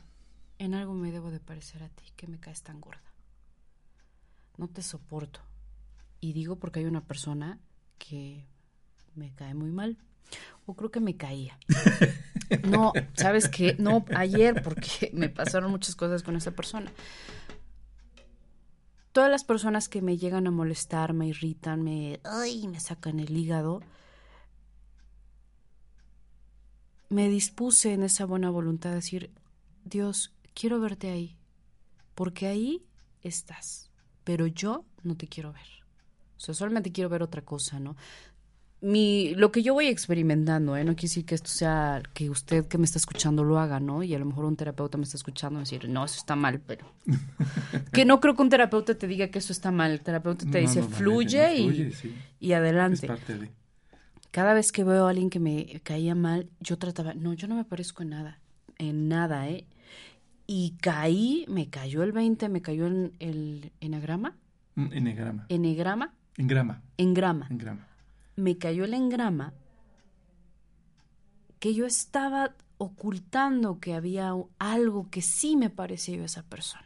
En 0.59 0.75
algo 0.75 0.95
me 0.95 1.13
debo 1.13 1.31
de 1.31 1.41
parecer 1.41 1.83
a 1.83 1.91
ti, 1.91 2.05
que 2.17 2.27
me 2.27 2.41
caes 2.41 2.63
tan 2.63 2.81
gorda. 2.81 3.13
No 4.57 4.69
te 4.69 4.83
soporto. 4.83 5.41
Y 6.21 6.33
digo 6.33 6.57
porque 6.57 6.81
hay 6.81 6.87
una 6.87 7.07
persona 7.07 7.61
que 7.99 8.47
me 9.15 9.35
cae 9.35 9.55
muy 9.55 9.71
mal. 9.71 9.99
O 10.67 10.75
creo 10.75 10.91
que 10.91 11.01
me 11.01 11.17
caía. 11.17 11.59
No, 12.65 12.95
¿sabes 13.15 13.49
qué? 13.49 13.77
No, 13.79 14.07
ayer, 14.17 14.63
porque 14.63 15.11
me 15.15 15.29
pasaron 15.29 15.71
muchas 15.71 15.95
cosas 15.95 16.23
con 16.23 16.35
esa 16.35 16.53
persona. 16.53 16.91
Todas 19.13 19.31
las 19.31 19.45
personas 19.45 19.89
que 19.89 20.01
me 20.01 20.17
llegan 20.17 20.47
a 20.47 20.51
molestar, 20.51 21.13
me 21.13 21.27
irritan, 21.29 21.83
me, 21.83 22.21
ay, 22.25 22.67
me 22.69 22.81
sacan 22.81 23.21
el 23.21 23.37
hígado, 23.37 23.83
me 27.09 27.29
dispuse 27.29 27.93
en 27.93 28.03
esa 28.03 28.27
buena 28.27 28.51
voluntad 28.51 28.93
a 28.93 28.97
decir, 28.97 29.31
Dios, 29.85 30.33
quiero 30.55 30.81
verte 30.81 31.11
ahí, 31.11 31.37
porque 32.15 32.47
ahí 32.47 32.87
estás, 33.23 33.91
pero 34.25 34.47
yo 34.47 34.85
no 35.03 35.17
te 35.17 35.27
quiero 35.27 35.53
ver. 35.53 35.67
O 36.37 36.41
sea, 36.41 36.55
solamente 36.55 36.93
quiero 36.93 37.11
ver 37.11 37.23
otra 37.23 37.43
cosa, 37.43 37.81
¿no? 37.81 37.97
Mi, 38.81 39.35
lo 39.35 39.51
que 39.51 39.63
yo 39.65 39.75
voy 39.75 39.87
experimentando, 39.89 40.77
¿eh? 40.77 40.85
no 40.85 40.93
quiere 40.95 41.09
decir 41.09 41.25
que 41.25 41.35
esto 41.35 41.49
sea 41.49 42.01
que 42.15 42.31
usted 42.31 42.67
que 42.67 42.79
me 42.79 42.85
está 42.85 42.99
escuchando 42.99 43.43
lo 43.43 43.59
haga, 43.59 43.81
¿no? 43.81 44.05
Y 44.05 44.15
a 44.15 44.19
lo 44.21 44.25
mejor 44.25 44.45
un 44.45 44.55
terapeuta 44.55 44.97
me 44.99 45.03
está 45.05 45.17
escuchando 45.17 45.59
y 45.59 45.63
decir, 45.63 45.89
no, 45.89 46.05
eso 46.05 46.17
está 46.17 46.37
mal, 46.37 46.61
pero 46.61 46.87
que 47.93 48.05
no 48.05 48.21
creo 48.21 48.37
que 48.37 48.43
un 48.43 48.49
terapeuta 48.51 48.95
te 48.95 49.09
diga 49.09 49.29
que 49.29 49.41
eso 49.41 49.53
está 49.53 49.73
mal. 49.73 49.91
El 49.91 50.01
terapeuta 50.01 50.45
te 50.49 50.63
No, 50.63 50.69
dice, 50.69 50.83
fluye, 50.85 51.57
y, 51.57 51.93
sí. 51.93 52.15
y 52.39 52.53
Es 52.53 52.57
adelante 52.59 53.07
parte 53.09 53.37
de... 53.37 53.51
cada 54.31 54.55
vez 54.55 54.71
que 54.71 54.85
veo 54.85 55.07
a 55.07 55.11
alguien 55.11 55.29
que 55.31 55.41
me 55.41 55.81
caía 55.83 56.15
mal, 56.15 56.49
yo 56.61 56.79
trataba, 56.79 57.15
no, 57.15 57.33
yo 57.33 57.49
no 57.49 57.57
me 57.57 57.65
parezco 57.65 58.05
en 58.05 58.11
nada, 58.11 58.39
en 58.79 59.09
nada, 59.09 59.49
¿eh? 59.49 59.67
Y 60.47 60.77
caí, 60.81 61.45
me 61.49 61.69
cayó 61.69 62.05
el 62.05 62.13
20, 62.13 62.49
me 62.49 62.63
cayó 62.63 62.87
el, 62.87 63.13
el 63.19 63.73
enagrama, 63.81 64.37
Mm, 64.77 64.93
Enegrama. 64.93 65.47
enegrama, 65.49 66.15
Engrama. 66.37 66.81
engrama. 66.97 67.49
Engrama. 67.51 67.88
Me 68.39 68.57
cayó 68.57 68.85
el 68.85 68.95
engrama 68.95 69.53
que 71.59 71.75
yo 71.75 71.87
estaba 71.87 72.55
ocultando 72.79 73.81
que 73.81 73.95
había 73.95 74.33
algo 74.61 75.11
que 75.11 75.23
sí 75.23 75.57
me 75.57 75.71
parecía 75.71 76.19
yo 76.19 76.23
a 76.23 76.27
esa 76.27 76.45
persona. 76.45 76.85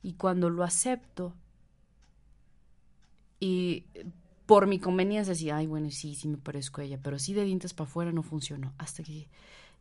Y 0.00 0.12
cuando 0.12 0.48
lo 0.48 0.62
acepto 0.62 1.34
y 3.40 3.84
por 4.46 4.68
mi 4.68 4.78
conveniencia 4.78 5.32
decía, 5.32 5.56
ay, 5.56 5.66
bueno, 5.66 5.90
sí, 5.90 6.14
sí 6.14 6.28
me 6.28 6.36
parezco 6.36 6.80
a 6.80 6.84
ella, 6.84 7.00
pero 7.02 7.18
sí 7.18 7.34
de 7.34 7.44
dientes 7.44 7.74
para 7.74 7.90
afuera 7.90 8.12
no 8.12 8.22
funcionó. 8.22 8.72
Hasta 8.78 9.02
que 9.02 9.26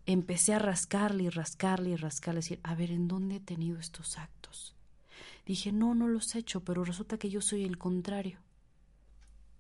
empecé 0.07 0.55
a 0.55 0.59
rascarle 0.59 1.25
y 1.25 1.29
rascarle 1.29 1.91
y 1.91 1.95
rascarle, 1.97 2.39
decir, 2.39 2.59
a 2.63 2.73
ver, 2.73 2.89
¿en 2.89 3.07
dónde 3.07 3.35
he 3.35 3.39
tenido 3.39 3.77
estos 3.77 4.17
actos? 4.17 4.73
Dije, 5.45 5.71
no, 5.71 5.93
no 5.93 6.07
los 6.07 6.33
he 6.33 6.39
hecho, 6.39 6.61
pero 6.61 6.83
resulta 6.83 7.19
que 7.19 7.29
yo 7.29 7.41
soy 7.41 7.63
el 7.63 7.77
contrario. 7.77 8.39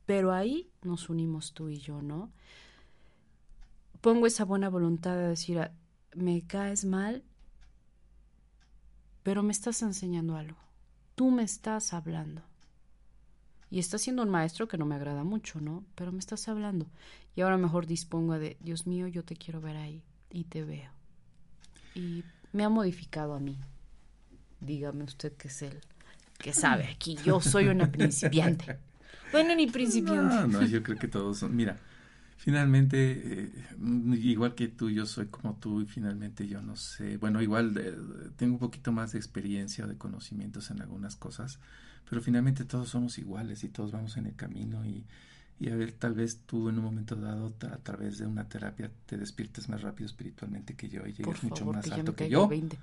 Pero 0.05 0.33
ahí 0.33 0.69
nos 0.81 1.09
unimos 1.09 1.53
tú 1.53 1.69
y 1.69 1.79
yo, 1.79 2.01
¿no? 2.01 2.31
Pongo 4.01 4.25
esa 4.25 4.45
buena 4.45 4.69
voluntad 4.69 5.15
de 5.15 5.27
decir, 5.27 5.59
"Ah, 5.59 5.71
me 6.15 6.41
caes 6.41 6.85
mal, 6.85 7.23
pero 9.23 9.43
me 9.43 9.51
estás 9.51 9.81
enseñando 9.81 10.35
algo. 10.35 10.57
Tú 11.15 11.29
me 11.29 11.43
estás 11.43 11.93
hablando. 11.93 12.41
Y 13.69 13.79
estás 13.79 14.01
siendo 14.01 14.23
un 14.23 14.29
maestro 14.29 14.67
que 14.67 14.77
no 14.77 14.85
me 14.85 14.95
agrada 14.95 15.23
mucho, 15.23 15.61
¿no? 15.61 15.85
Pero 15.95 16.11
me 16.11 16.19
estás 16.19 16.47
hablando. 16.49 16.87
Y 17.35 17.41
ahora 17.41 17.57
mejor 17.57 17.85
dispongo 17.87 18.37
de, 18.37 18.57
Dios 18.59 18.85
mío, 18.85 19.07
yo 19.07 19.23
te 19.23 19.35
quiero 19.35 19.61
ver 19.61 19.77
ahí. 19.77 20.03
Y 20.29 20.45
te 20.45 20.63
veo. 20.63 20.91
Y 21.95 22.23
me 22.51 22.63
ha 22.63 22.69
modificado 22.69 23.33
a 23.33 23.39
mí. 23.39 23.57
Dígame 24.59 25.03
usted 25.03 25.33
que 25.33 25.47
es 25.47 25.61
él, 25.61 25.79
que 26.37 26.53
sabe 26.53 26.87
aquí. 26.87 27.17
Yo 27.23 27.41
soy 27.41 27.67
una 27.67 27.91
principiante. 27.91 28.77
Bueno, 29.31 29.55
ni 29.55 29.67
principiante. 29.67 30.35
No, 30.35 30.47
no, 30.47 30.65
yo 30.65 30.83
creo 30.83 30.97
que 30.97 31.07
todos 31.07 31.39
son. 31.39 31.55
Mira, 31.55 31.77
finalmente, 32.37 33.43
eh, 33.43 33.51
igual 34.21 34.55
que 34.55 34.67
tú, 34.67 34.89
yo 34.89 35.05
soy 35.05 35.27
como 35.27 35.55
tú 35.57 35.81
y 35.81 35.85
finalmente 35.85 36.47
yo 36.47 36.61
no 36.61 36.75
sé. 36.75 37.17
Bueno, 37.17 37.41
igual 37.41 37.75
eh, 37.77 37.95
tengo 38.35 38.53
un 38.53 38.59
poquito 38.59 38.91
más 38.91 39.11
de 39.11 39.19
experiencia 39.19 39.85
o 39.85 39.87
de 39.87 39.97
conocimientos 39.97 40.71
en 40.71 40.81
algunas 40.81 41.15
cosas, 41.15 41.59
pero 42.09 42.21
finalmente 42.21 42.65
todos 42.65 42.89
somos 42.89 43.17
iguales 43.17 43.63
y 43.63 43.69
todos 43.69 43.91
vamos 43.91 44.17
en 44.17 44.25
el 44.25 44.35
camino 44.35 44.83
y, 44.85 45.05
y 45.59 45.69
a 45.69 45.75
ver, 45.75 45.91
tal 45.91 46.15
vez 46.15 46.39
tú 46.47 46.69
en 46.69 46.79
un 46.79 46.83
momento 46.83 47.15
dado 47.15 47.53
a, 47.71 47.77
través 47.77 48.17
de 48.17 48.25
una 48.25 48.49
terapia 48.49 48.89
te 49.05 49.17
despiertes 49.17 49.69
más 49.69 49.83
rápido 49.83 50.07
espiritualmente 50.07 50.73
que 50.75 50.89
yo 50.89 51.01
y 51.05 51.13
llegues 51.13 51.25
Por 51.25 51.43
mucho 51.43 51.57
favor, 51.59 51.75
más 51.75 51.85
que 51.85 51.93
alto 51.93 52.15
que 52.15 52.27
yo. 52.27 52.43
el 52.45 52.49
20. 52.49 52.77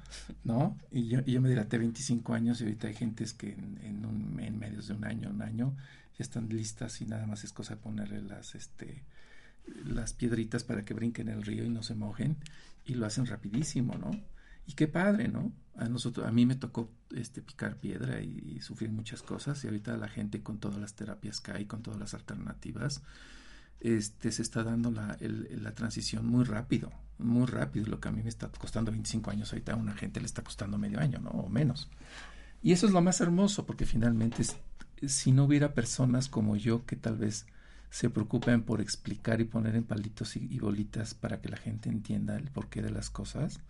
¿no? 0.45 0.77
Y 0.93 1.09
yo, 1.09 1.19
y 1.27 1.33
yo 1.33 1.41
me 1.41 1.49
dilaté 1.49 1.77
25 1.79 2.33
años 2.35 2.61
y 2.61 2.65
ahorita 2.65 2.87
hay 2.87 2.95
gentes 2.95 3.33
que 3.35 3.51
en, 3.55 3.81
en, 3.83 4.07
un, 4.07 4.39
en 4.39 4.57
medios 4.61 4.87
de 4.87 4.95
un 4.95 5.05
año, 5.05 5.29
un 5.29 5.43
año, 5.43 5.75
están 6.23 6.49
listas 6.49 7.01
y 7.01 7.07
nada 7.07 7.27
más 7.27 7.45
es 7.45 7.53
cosa 7.53 7.75
de 7.77 7.81
ponerle 7.81 8.23
las, 8.23 8.55
este, 8.55 9.05
las 9.85 10.13
piedritas 10.15 10.65
para 10.65 10.85
que 10.85 10.95
brinquen 10.95 11.29
el 11.29 11.43
río 11.43 11.65
y 11.65 11.69
no 11.71 11.83
se 11.83 11.95
mojen 11.95 12.37
y 12.85 12.95
lo 12.95 13.07
hacen 13.07 13.27
rapidísimo, 13.27 13.95
¿no? 13.97 14.11
Y 14.67 14.73
qué 14.75 14.87
padre, 14.89 15.29
¿no? 15.29 15.53
A 15.77 15.89
nosotros, 15.89 16.27
a 16.27 16.33
mí 16.33 16.45
me 16.45 16.57
tocó 16.57 16.91
este 17.15 17.41
picar 17.41 17.77
piedra 17.77 18.21
y, 18.21 18.57
y 18.57 18.61
sufrir 18.61 18.91
muchas 18.91 19.23
cosas 19.23 19.63
y 19.65 19.67
ahorita 19.69 19.97
la 19.97 20.09
gente 20.09 20.43
con 20.43 20.59
todas 20.59 20.79
las 20.79 20.95
terapias 20.95 21.41
que 21.41 21.53
hay, 21.53 21.65
con 21.67 21.83
todas 21.83 21.99
las 22.01 22.15
alternativas, 22.15 23.03
este, 23.81 24.33
se 24.33 24.43
está 24.43 24.65
dando 24.65 24.91
la, 24.91 25.17
el- 25.21 25.63
la 25.63 25.75
transición 25.75 26.27
muy 26.27 26.45
rápido, 26.45 26.91
muy 27.19 27.47
rápido. 27.47 27.87
Lo 27.87 28.01
que 28.01 28.09
a 28.09 28.13
mí 28.13 28.23
me 28.23 28.29
está 28.29 28.49
costando 28.49 28.91
25 28.91 29.31
años, 29.31 29.53
ahorita 29.53 29.73
a 29.73 29.77
una 29.77 29.95
gente 29.95 30.21
le 30.21 30.27
está 30.27 30.43
costando 30.43 30.79
medio 30.79 30.99
año, 31.01 31.19
¿no? 31.21 31.31
O 31.31 31.49
menos. 31.49 31.89
Y 32.63 32.73
eso 32.73 32.87
es 32.87 32.93
lo 32.93 33.01
más 33.01 33.21
hermoso, 33.21 33.65
porque 33.67 33.87
finalmente, 33.87 34.43
es- 34.43 34.57
si 35.07 35.33
no 35.33 35.45
hubiera 35.45 35.75
personas 35.75 36.29
como 36.29 36.57
yo 36.57 36.85
que 36.87 36.97
tal 36.97 37.17
vez 37.17 37.47
se 37.91 38.11
preocupen 38.11 38.63
por 38.63 38.81
explicar 38.81 39.41
y 39.41 39.45
poner 39.45 39.75
en 39.77 39.85
palitos 39.85 40.37
y, 40.37 40.59
bolitas 40.59 41.15
para 41.15 41.41
que 41.41 41.49
la 41.49 41.57
gente 41.57 41.89
entienda 41.89 42.37
el 42.37 42.51
porqué 42.51 42.83
de 42.83 42.91
las 42.91 43.11
cosas, 43.11 43.61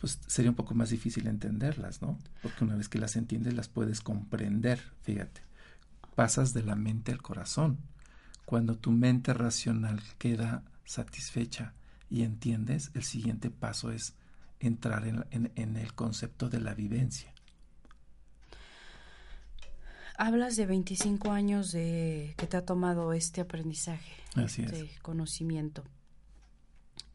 pues 0.00 0.20
sería 0.26 0.50
un 0.50 0.56
poco 0.56 0.74
más 0.74 0.90
difícil 0.90 1.26
entenderlas, 1.28 2.02
¿no? 2.02 2.18
Porque 2.42 2.64
una 2.64 2.76
vez 2.76 2.88
que 2.88 2.98
las 2.98 3.16
entiendes, 3.16 3.54
las 3.54 3.68
puedes 3.68 4.00
comprender, 4.00 4.80
fíjate. 5.02 5.42
Pasas 6.14 6.54
de 6.54 6.62
la 6.62 6.76
mente 6.76 7.12
al 7.12 7.22
corazón. 7.22 7.78
Cuando 8.44 8.76
tu 8.78 8.92
mente 8.92 9.34
racional 9.34 10.00
queda 10.18 10.64
satisfecha 10.84 11.74
y 12.10 12.22
entiendes, 12.22 12.90
el 12.94 13.02
siguiente 13.04 13.50
paso 13.50 13.92
es 13.92 14.14
entrar 14.60 15.06
en, 15.06 15.24
en- 15.30 15.52
en 15.56 15.76
el 15.76 15.94
concepto 15.94 16.48
de 16.50 16.60
la 16.60 16.74
vivencia. 16.74 17.31
Hablas 20.16 20.56
de 20.56 20.66
25 20.66 21.30
años 21.32 21.72
de 21.72 22.34
que 22.36 22.46
te 22.46 22.56
ha 22.56 22.64
tomado 22.64 23.12
este 23.12 23.40
aprendizaje, 23.40 24.12
Así 24.36 24.62
es. 24.62 24.72
este 24.72 24.98
conocimiento. 25.00 25.84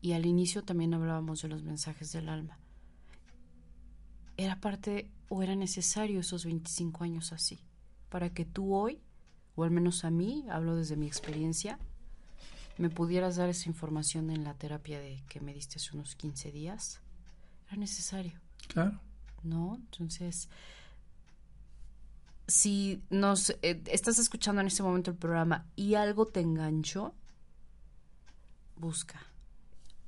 Y 0.02 0.14
al 0.14 0.26
inicio 0.26 0.64
también 0.64 0.93
hablábamos 0.93 1.41
de 1.41 1.48
los 1.48 1.64
mensajes 1.64 2.12
del 2.12 2.30
alma. 2.30 2.58
¿Era 4.36 4.60
parte 4.60 5.10
o 5.30 5.41
era 5.43 5.56
necesario 5.56 6.20
esos 6.20 6.45
25 6.45 7.04
años 7.04 7.34
así? 7.34 7.60
Para 8.10 8.30
que 8.32 8.45
tú 8.45 8.74
hoy, 8.76 9.00
o 9.56 9.64
al 9.64 9.72
menos 9.72 10.06
a 10.06 10.10
mí, 10.12 10.45
hablo 10.50 10.76
desde 10.76 10.95
mi 10.95 11.08
experiencia, 11.08 11.80
me 12.78 12.89
pudieras 12.89 13.36
dar 13.38 13.50
esa 13.50 13.70
información 13.70 14.30
en 14.30 14.43
la 14.43 14.54
terapia 14.54 15.00
de 15.00 15.24
que 15.30 15.39
me 15.39 15.54
diste 15.54 15.78
hace 15.78 15.95
unos 15.95 16.16
15 16.16 16.52
días. 16.52 17.00
Era 17.68 17.78
necesario. 17.78 18.39
Claro. 18.68 19.00
¿no? 19.43 19.76
Entonces, 19.76 20.50
si 22.48 23.04
nos 23.10 23.50
eh, 23.62 23.82
estás 23.88 24.20
escuchando 24.20 24.62
en 24.62 24.68
este 24.68 24.84
momento 24.84 25.12
el 25.12 25.18
programa 25.18 25.66
y 25.76 25.95
algo 25.95 26.28
te 26.28 26.39
enganchó, 26.41 27.14
busca. 28.76 29.20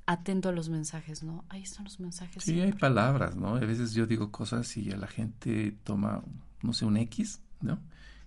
Atento 0.06 0.48
a 0.48 0.52
los 0.52 0.68
mensajes, 0.68 1.22
¿no? 1.22 1.44
Ahí 1.48 1.62
están 1.62 1.84
los 1.84 2.00
mensajes. 2.00 2.42
Sí, 2.42 2.60
hay 2.60 2.72
palabras, 2.72 3.36
¿no? 3.36 3.54
A 3.56 3.60
veces 3.60 3.92
yo 3.92 4.06
digo 4.06 4.32
cosas 4.32 4.76
y 4.76 4.90
a 4.90 4.96
la 4.96 5.06
gente 5.06 5.76
toma, 5.84 6.22
no 6.62 6.72
sé, 6.72 6.84
un 6.84 6.96
X, 6.96 7.40
¿no? 7.60 7.78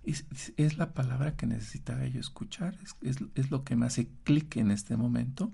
Es, 0.02 0.24
es- 0.32 0.52
es 0.56 0.78
la 0.78 0.92
palabra 0.94 1.36
que 1.36 1.46
necesitaba 1.46 2.06
yo 2.06 2.20
escuchar, 2.20 2.76
es, 2.82 2.94
es, 3.02 3.16
es 3.34 3.50
lo 3.50 3.64
que 3.64 3.76
me 3.76 3.86
hace 3.86 4.08
clic 4.22 4.56
en 4.56 4.70
este 4.70 4.96
momento 4.96 5.52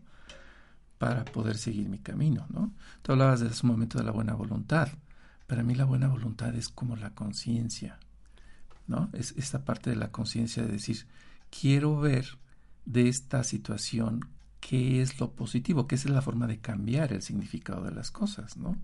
para 0.98 1.24
poder 1.24 1.56
seguir 1.56 1.88
mi 1.88 1.98
camino, 1.98 2.46
¿no? 2.50 2.72
Tú 3.02 3.12
hablabas 3.12 3.40
de 3.40 3.52
su 3.52 3.66
momento 3.66 3.98
de 3.98 4.04
la 4.04 4.10
buena 4.12 4.34
voluntad. 4.34 4.88
Para 5.46 5.62
mí 5.62 5.74
la 5.74 5.84
buena 5.84 6.08
voluntad 6.08 6.54
es 6.54 6.68
como 6.68 6.94
la 6.94 7.10
conciencia, 7.14 7.98
Es 9.12 9.34
esta 9.36 9.64
parte 9.64 9.90
de 9.90 9.96
la 9.96 10.10
conciencia 10.10 10.62
de 10.62 10.72
decir, 10.72 11.06
quiero 11.50 11.98
ver 11.98 12.38
de 12.84 13.08
esta 13.08 13.44
situación 13.44 14.26
qué 14.60 15.00
es 15.00 15.18
lo 15.20 15.32
positivo, 15.32 15.86
que 15.86 15.94
es 15.94 16.08
la 16.08 16.22
forma 16.22 16.46
de 16.46 16.58
cambiar 16.58 17.12
el 17.12 17.22
significado 17.22 17.84
de 17.84 17.92
las 17.92 18.10
cosas, 18.10 18.56
¿no? 18.56 18.76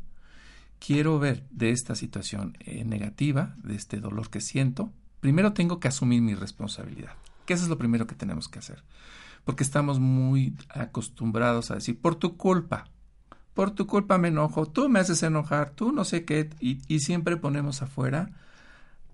Quiero 0.79 1.19
ver 1.19 1.45
de 1.51 1.71
esta 1.71 1.95
situación 1.95 2.57
eh, 2.61 2.85
negativa, 2.85 3.55
de 3.63 3.75
este 3.75 3.99
dolor 3.99 4.31
que 4.31 4.41
siento, 4.41 4.93
primero 5.21 5.53
tengo 5.53 5.81
que 5.81 5.89
asumir 5.89 6.21
mi 6.23 6.35
responsabilidad, 6.35 7.13
que 7.47 7.55
eso 7.55 7.65
es 7.65 7.69
lo 7.69 7.79
primero 7.79 8.07
que 8.07 8.15
tenemos 8.15 8.49
que 8.49 8.59
hacer. 8.59 8.83
porque 9.45 9.63
estamos 9.63 10.01
muy 10.01 10.57
acostumbrados 10.71 11.71
a 11.71 11.77
decir, 11.77 12.01
por 12.01 12.17
tu 12.17 12.37
culpa, 12.37 12.89
por 13.55 13.71
tu 13.71 13.87
culpa 13.87 14.19
me 14.19 14.29
enojo, 14.29 14.67
tú 14.67 14.89
me 14.89 14.99
haces 14.99 15.23
enojar, 15.23 15.71
tú 15.71 15.93
no 15.93 16.05
sé 16.05 16.25
qué, 16.25 16.51
y, 16.61 16.99
siempre 16.99 17.37
ponemos 17.37 17.81
afuera 17.81 18.31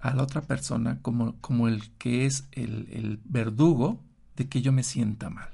a 0.03 0.13
la 0.13 0.25
otra 0.25 0.43
persona 0.43 0.99
como, 1.01 1.37
como 1.41 1.69
el 1.69 1.91
que 1.97 2.27
es 2.27 2.49
el, 2.51 2.89
el 2.91 3.21
verdugo 3.25 4.01
de 4.37 4.49
que 4.49 4.61
yo 4.61 4.73
me 4.73 4.83
sienta 4.83 5.31
mal. 5.31 5.49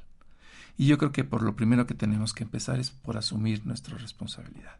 Y 0.79 0.87
yo 0.87 0.97
creo 0.97 1.13
que 1.13 1.23
por 1.23 1.43
lo 1.43 1.55
primero 1.55 1.87
que 1.87 1.95
tenemos 1.95 2.33
que 2.33 2.45
empezar 2.45 2.81
es 2.81 2.91
por 2.91 3.19
asumir 3.19 3.67
nuestra 3.67 3.99
responsabilidad. 3.99 4.77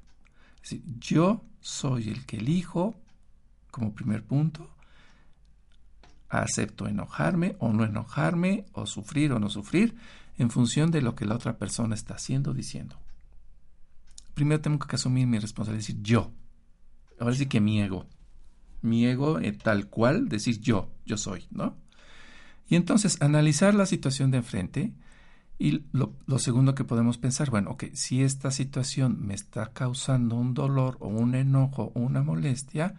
Es 0.63 0.71
decir, 0.71 0.83
yo 0.99 1.45
soy 1.61 2.09
el 2.09 2.25
que 2.25 2.39
elijo, 2.39 2.95
como 3.71 3.95
primer 3.95 4.25
punto, 4.25 4.71
acepto 6.31 6.87
enojarme 6.87 7.57
o 7.59 7.73
no 7.73 7.85
enojarme, 7.85 8.65
o 8.73 8.87
sufrir 8.87 9.33
o 9.33 9.39
no 9.39 9.51
sufrir, 9.51 9.97
en 10.39 10.51
función 10.51 10.91
de 10.91 11.03
lo 11.03 11.15
que 11.15 11.27
la 11.27 11.35
otra 11.35 11.59
persona 11.59 11.95
está 11.95 12.15
haciendo 12.15 12.53
o 12.53 12.55
diciendo. 12.55 12.97
Primero 14.33 14.63
tengo 14.63 14.79
que 14.79 14.97
asumir 14.97 15.27
mi 15.27 15.39
responsabilidad, 15.39 15.87
decir 15.87 16.03
yo. 16.03 16.31
Ahora 17.21 17.35
sí 17.35 17.47
que 17.47 17.61
mi 17.61 17.83
ego. 17.83 18.07
Mi 18.83 19.07
ego 19.07 19.41
eh, 19.41 19.53
tal 19.53 19.89
cual, 19.89 20.29
decir 20.29 20.61
yo, 20.61 20.91
yo 21.05 21.17
soy, 21.17 21.47
¿no? 21.51 21.77
Y 22.69 22.77
entonces 22.77 23.21
analizar 23.23 23.75
la 23.75 23.87
situación 23.87 24.31
de 24.31 24.39
enfrente 24.39 24.93
y 25.59 25.83
lo, 25.93 26.15
segundo 26.39 26.75
que 26.75 26.85
podemos 26.85 27.19
pensar, 27.19 27.51
bueno, 27.51 27.71
ok, 27.73 27.87
si 27.93 28.23
esta 28.23 28.53
situación 28.53 29.27
me 29.27 29.35
está 29.35 29.73
causando 29.73 30.37
un 30.37 30.55
dolor 30.55 30.97
o 31.01 31.09
un 31.09 31.35
enojo 31.35 31.91
o 31.95 32.01
una 32.01 32.23
molestia, 32.23 32.95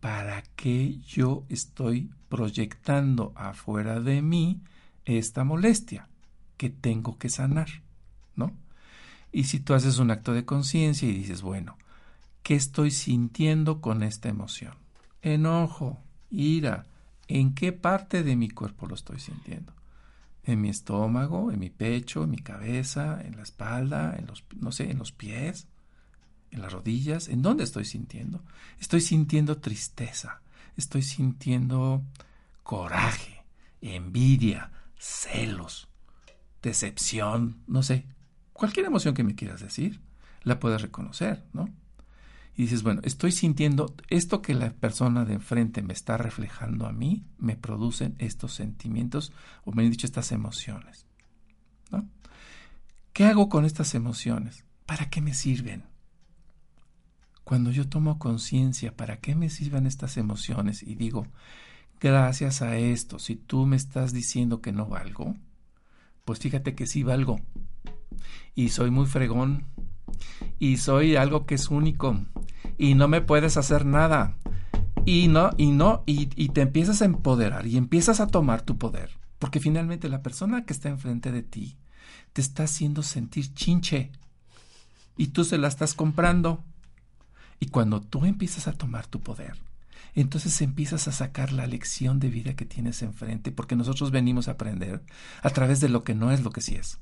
¿para 0.00 0.42
qué 0.54 0.98
yo 0.98 1.44
estoy 1.48 2.10
proyectando 2.28 3.32
afuera 3.36 4.00
de 4.00 4.20
mí 4.20 4.60
esta 5.06 5.44
molestia 5.44 6.08
que 6.58 6.68
tengo 6.68 7.16
que 7.16 7.30
sanar? 7.30 7.68
¿No? 8.36 8.52
Y 9.32 9.44
si 9.44 9.58
tú 9.58 9.72
haces 9.72 9.98
un 9.98 10.10
acto 10.10 10.34
de 10.34 10.44
conciencia 10.44 11.08
y 11.08 11.12
dices, 11.14 11.40
bueno, 11.40 11.78
¿qué 12.42 12.54
estoy 12.54 12.90
sintiendo 12.90 13.80
con 13.80 14.02
esta 14.02 14.28
emoción? 14.28 14.81
Enojo, 15.22 16.02
ira, 16.30 16.86
¿en 17.28 17.54
qué 17.54 17.72
parte 17.72 18.22
de 18.22 18.36
mi 18.36 18.50
cuerpo 18.50 18.86
lo 18.86 18.94
estoy 18.94 19.18
sintiendo? 19.18 19.72
en 20.44 20.60
mi 20.60 20.68
estómago, 20.68 21.52
en 21.52 21.60
mi 21.60 21.70
pecho, 21.70 22.24
en 22.24 22.30
mi 22.30 22.38
cabeza, 22.38 23.20
en 23.22 23.36
la 23.36 23.42
espalda, 23.42 24.16
en 24.18 24.26
los, 24.26 24.44
no 24.58 24.72
sé, 24.72 24.90
en 24.90 24.98
los 24.98 25.12
pies, 25.12 25.68
en 26.50 26.62
las 26.62 26.72
rodillas. 26.72 27.28
¿En 27.28 27.42
dónde 27.42 27.64
estoy 27.64 27.84
sintiendo? 27.84 28.42
Estoy 28.80 29.00
sintiendo 29.00 29.58
tristeza, 29.58 30.42
estoy 30.76 31.02
sintiendo 31.02 32.02
coraje, 32.62 33.44
envidia, 33.80 34.72
celos, 34.98 35.88
decepción, 36.62 37.62
no 37.66 37.82
sé. 37.82 38.06
Cualquier 38.52 38.86
emoción 38.86 39.14
que 39.14 39.24
me 39.24 39.34
quieras 39.34 39.60
decir, 39.60 40.00
la 40.42 40.58
puedes 40.58 40.82
reconocer, 40.82 41.44
¿no? 41.52 41.68
Y 42.54 42.62
dices, 42.62 42.82
bueno, 42.82 43.00
estoy 43.04 43.32
sintiendo 43.32 43.94
esto 44.08 44.42
que 44.42 44.54
la 44.54 44.72
persona 44.72 45.24
de 45.24 45.34
enfrente 45.34 45.82
me 45.82 45.94
está 45.94 46.18
reflejando 46.18 46.86
a 46.86 46.92
mí, 46.92 47.24
me 47.38 47.56
producen 47.56 48.14
estos 48.18 48.52
sentimientos, 48.52 49.32
o 49.64 49.72
me 49.72 49.84
han 49.84 49.90
dicho 49.90 50.06
estas 50.06 50.32
emociones. 50.32 51.06
¿no? 51.90 52.08
¿Qué 53.12 53.24
hago 53.24 53.48
con 53.48 53.64
estas 53.64 53.94
emociones? 53.94 54.64
¿Para 54.84 55.08
qué 55.08 55.22
me 55.22 55.32
sirven? 55.32 55.84
Cuando 57.44 57.70
yo 57.70 57.88
tomo 57.88 58.18
conciencia, 58.18 58.94
¿para 58.96 59.18
qué 59.18 59.34
me 59.34 59.48
sirven 59.48 59.86
estas 59.86 60.16
emociones? 60.18 60.82
Y 60.82 60.94
digo, 60.94 61.26
gracias 62.00 62.60
a 62.60 62.76
esto, 62.76 63.18
si 63.18 63.36
tú 63.36 63.66
me 63.66 63.76
estás 63.76 64.12
diciendo 64.12 64.60
que 64.60 64.72
no 64.72 64.86
valgo, 64.86 65.34
pues 66.24 66.38
fíjate 66.38 66.74
que 66.74 66.86
sí 66.86 67.02
valgo. 67.02 67.40
Y 68.54 68.68
soy 68.68 68.90
muy 68.90 69.06
fregón, 69.06 69.64
y 70.58 70.76
soy 70.76 71.16
algo 71.16 71.46
que 71.46 71.54
es 71.54 71.68
único 71.68 72.18
y 72.78 72.94
no 72.94 73.08
me 73.08 73.20
puedes 73.20 73.56
hacer 73.56 73.84
nada. 73.84 74.36
Y 75.04 75.28
no, 75.28 75.50
y 75.56 75.72
no, 75.72 76.04
y, 76.06 76.26
te 76.26 76.60
empiezas 76.60 77.02
a 77.02 77.06
empoderar 77.06 77.66
y 77.66 77.76
empiezas 77.76 78.20
a 78.20 78.28
tomar 78.28 78.62
tu 78.62 78.78
poder. 78.78 79.10
Porque 79.38 79.60
finalmente 79.60 80.08
la 80.08 80.22
persona 80.22 80.64
que 80.64 80.72
está 80.72 80.88
enfrente 80.88 81.32
de 81.32 81.42
ti 81.42 81.76
te 82.32 82.40
está 82.40 82.64
haciendo 82.64 83.02
sentir 83.02 83.52
chinche. 83.54 84.12
Y 85.16 85.28
tú 85.28 85.44
se 85.44 85.58
la 85.58 85.68
estás 85.68 85.94
comprando. 85.94 86.62
Y 87.58 87.66
cuando 87.66 88.00
tú 88.00 88.24
empiezas 88.24 88.68
a 88.68 88.72
tomar 88.72 89.06
tu 89.06 89.20
poder, 89.20 89.56
entonces 90.14 90.60
empiezas 90.60 91.08
a 91.08 91.12
sacar 91.12 91.52
la 91.52 91.66
lección 91.66 92.18
de 92.18 92.28
vida 92.28 92.54
que 92.54 92.64
tienes 92.64 93.02
enfrente, 93.02 93.52
porque 93.52 93.76
nosotros 93.76 94.10
venimos 94.10 94.48
a 94.48 94.52
aprender 94.52 95.02
a 95.42 95.50
través 95.50 95.80
de 95.80 95.88
lo 95.88 96.02
que 96.04 96.14
no 96.14 96.32
es 96.32 96.42
lo 96.42 96.50
que 96.50 96.60
sí 96.60 96.74
es. 96.74 96.98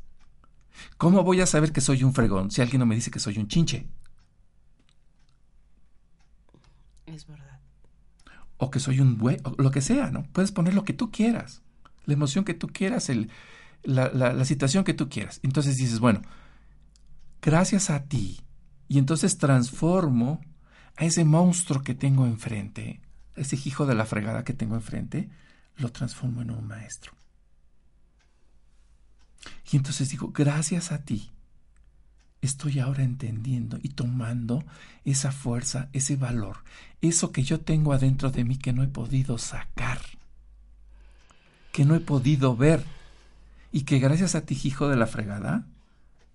¿Cómo 0.96 1.22
voy 1.22 1.40
a 1.40 1.46
saber 1.46 1.72
que 1.72 1.80
soy 1.80 2.04
un 2.04 2.14
fregón 2.14 2.50
si 2.50 2.62
alguien 2.62 2.80
no 2.80 2.86
me 2.86 2.94
dice 2.94 3.10
que 3.10 3.18
soy 3.18 3.38
un 3.38 3.48
chinche? 3.48 3.86
Es 7.06 7.26
verdad. 7.26 7.60
O 8.56 8.70
que 8.70 8.80
soy 8.80 9.00
un 9.00 9.18
güey, 9.18 9.38
o 9.44 9.54
lo 9.58 9.70
que 9.70 9.80
sea, 9.80 10.10
¿no? 10.10 10.24
Puedes 10.32 10.52
poner 10.52 10.74
lo 10.74 10.84
que 10.84 10.92
tú 10.92 11.10
quieras, 11.10 11.62
la 12.04 12.14
emoción 12.14 12.44
que 12.44 12.54
tú 12.54 12.68
quieras, 12.68 13.08
el, 13.08 13.30
la, 13.82 14.10
la 14.12 14.44
situación 14.44 14.84
que 14.84 14.94
tú 14.94 15.08
quieras. 15.08 15.40
Entonces 15.42 15.76
dices, 15.76 15.98
bueno, 15.98 16.22
gracias 17.40 17.90
a 17.90 18.04
ti, 18.04 18.40
y 18.90 18.98
entonces 18.98 19.38
transformo 19.38 20.40
a 20.96 21.04
ese 21.04 21.24
monstruo 21.24 21.82
que 21.82 21.94
tengo 21.94 22.26
enfrente, 22.26 23.00
ese 23.36 23.56
hijo 23.64 23.86
de 23.86 23.94
la 23.94 24.04
fregada 24.04 24.44
que 24.44 24.52
tengo 24.52 24.74
enfrente, 24.74 25.30
lo 25.76 25.90
transformo 25.92 26.42
en 26.42 26.50
un 26.50 26.66
maestro. 26.66 27.12
Y 29.70 29.76
entonces 29.76 30.10
digo, 30.10 30.32
gracias 30.32 30.92
a 30.92 31.04
ti, 31.04 31.30
estoy 32.42 32.78
ahora 32.78 33.02
entendiendo 33.02 33.78
y 33.82 33.90
tomando 33.90 34.64
esa 35.04 35.32
fuerza, 35.32 35.88
ese 35.92 36.16
valor, 36.16 36.58
eso 37.00 37.32
que 37.32 37.42
yo 37.42 37.60
tengo 37.60 37.92
adentro 37.92 38.30
de 38.30 38.44
mí 38.44 38.56
que 38.56 38.72
no 38.72 38.82
he 38.82 38.88
podido 38.88 39.38
sacar, 39.38 40.00
que 41.72 41.84
no 41.84 41.94
he 41.94 42.00
podido 42.00 42.56
ver, 42.56 42.84
y 43.72 43.82
que 43.82 43.98
gracias 43.98 44.34
a 44.34 44.42
ti, 44.42 44.58
hijo 44.64 44.88
de 44.88 44.96
la 44.96 45.06
fregada, 45.06 45.64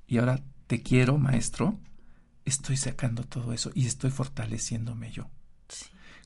y 0.08 0.18
ahora 0.18 0.39
te 0.68 0.82
quiero, 0.82 1.18
maestro, 1.18 1.78
estoy 2.45 2.78
sacando 2.78 3.24
todo 3.24 3.53
eso 3.53 3.72
y 3.74 3.86
estoy 3.86 4.12
fortaleciéndome 4.12 5.12
yo. 5.12 5.28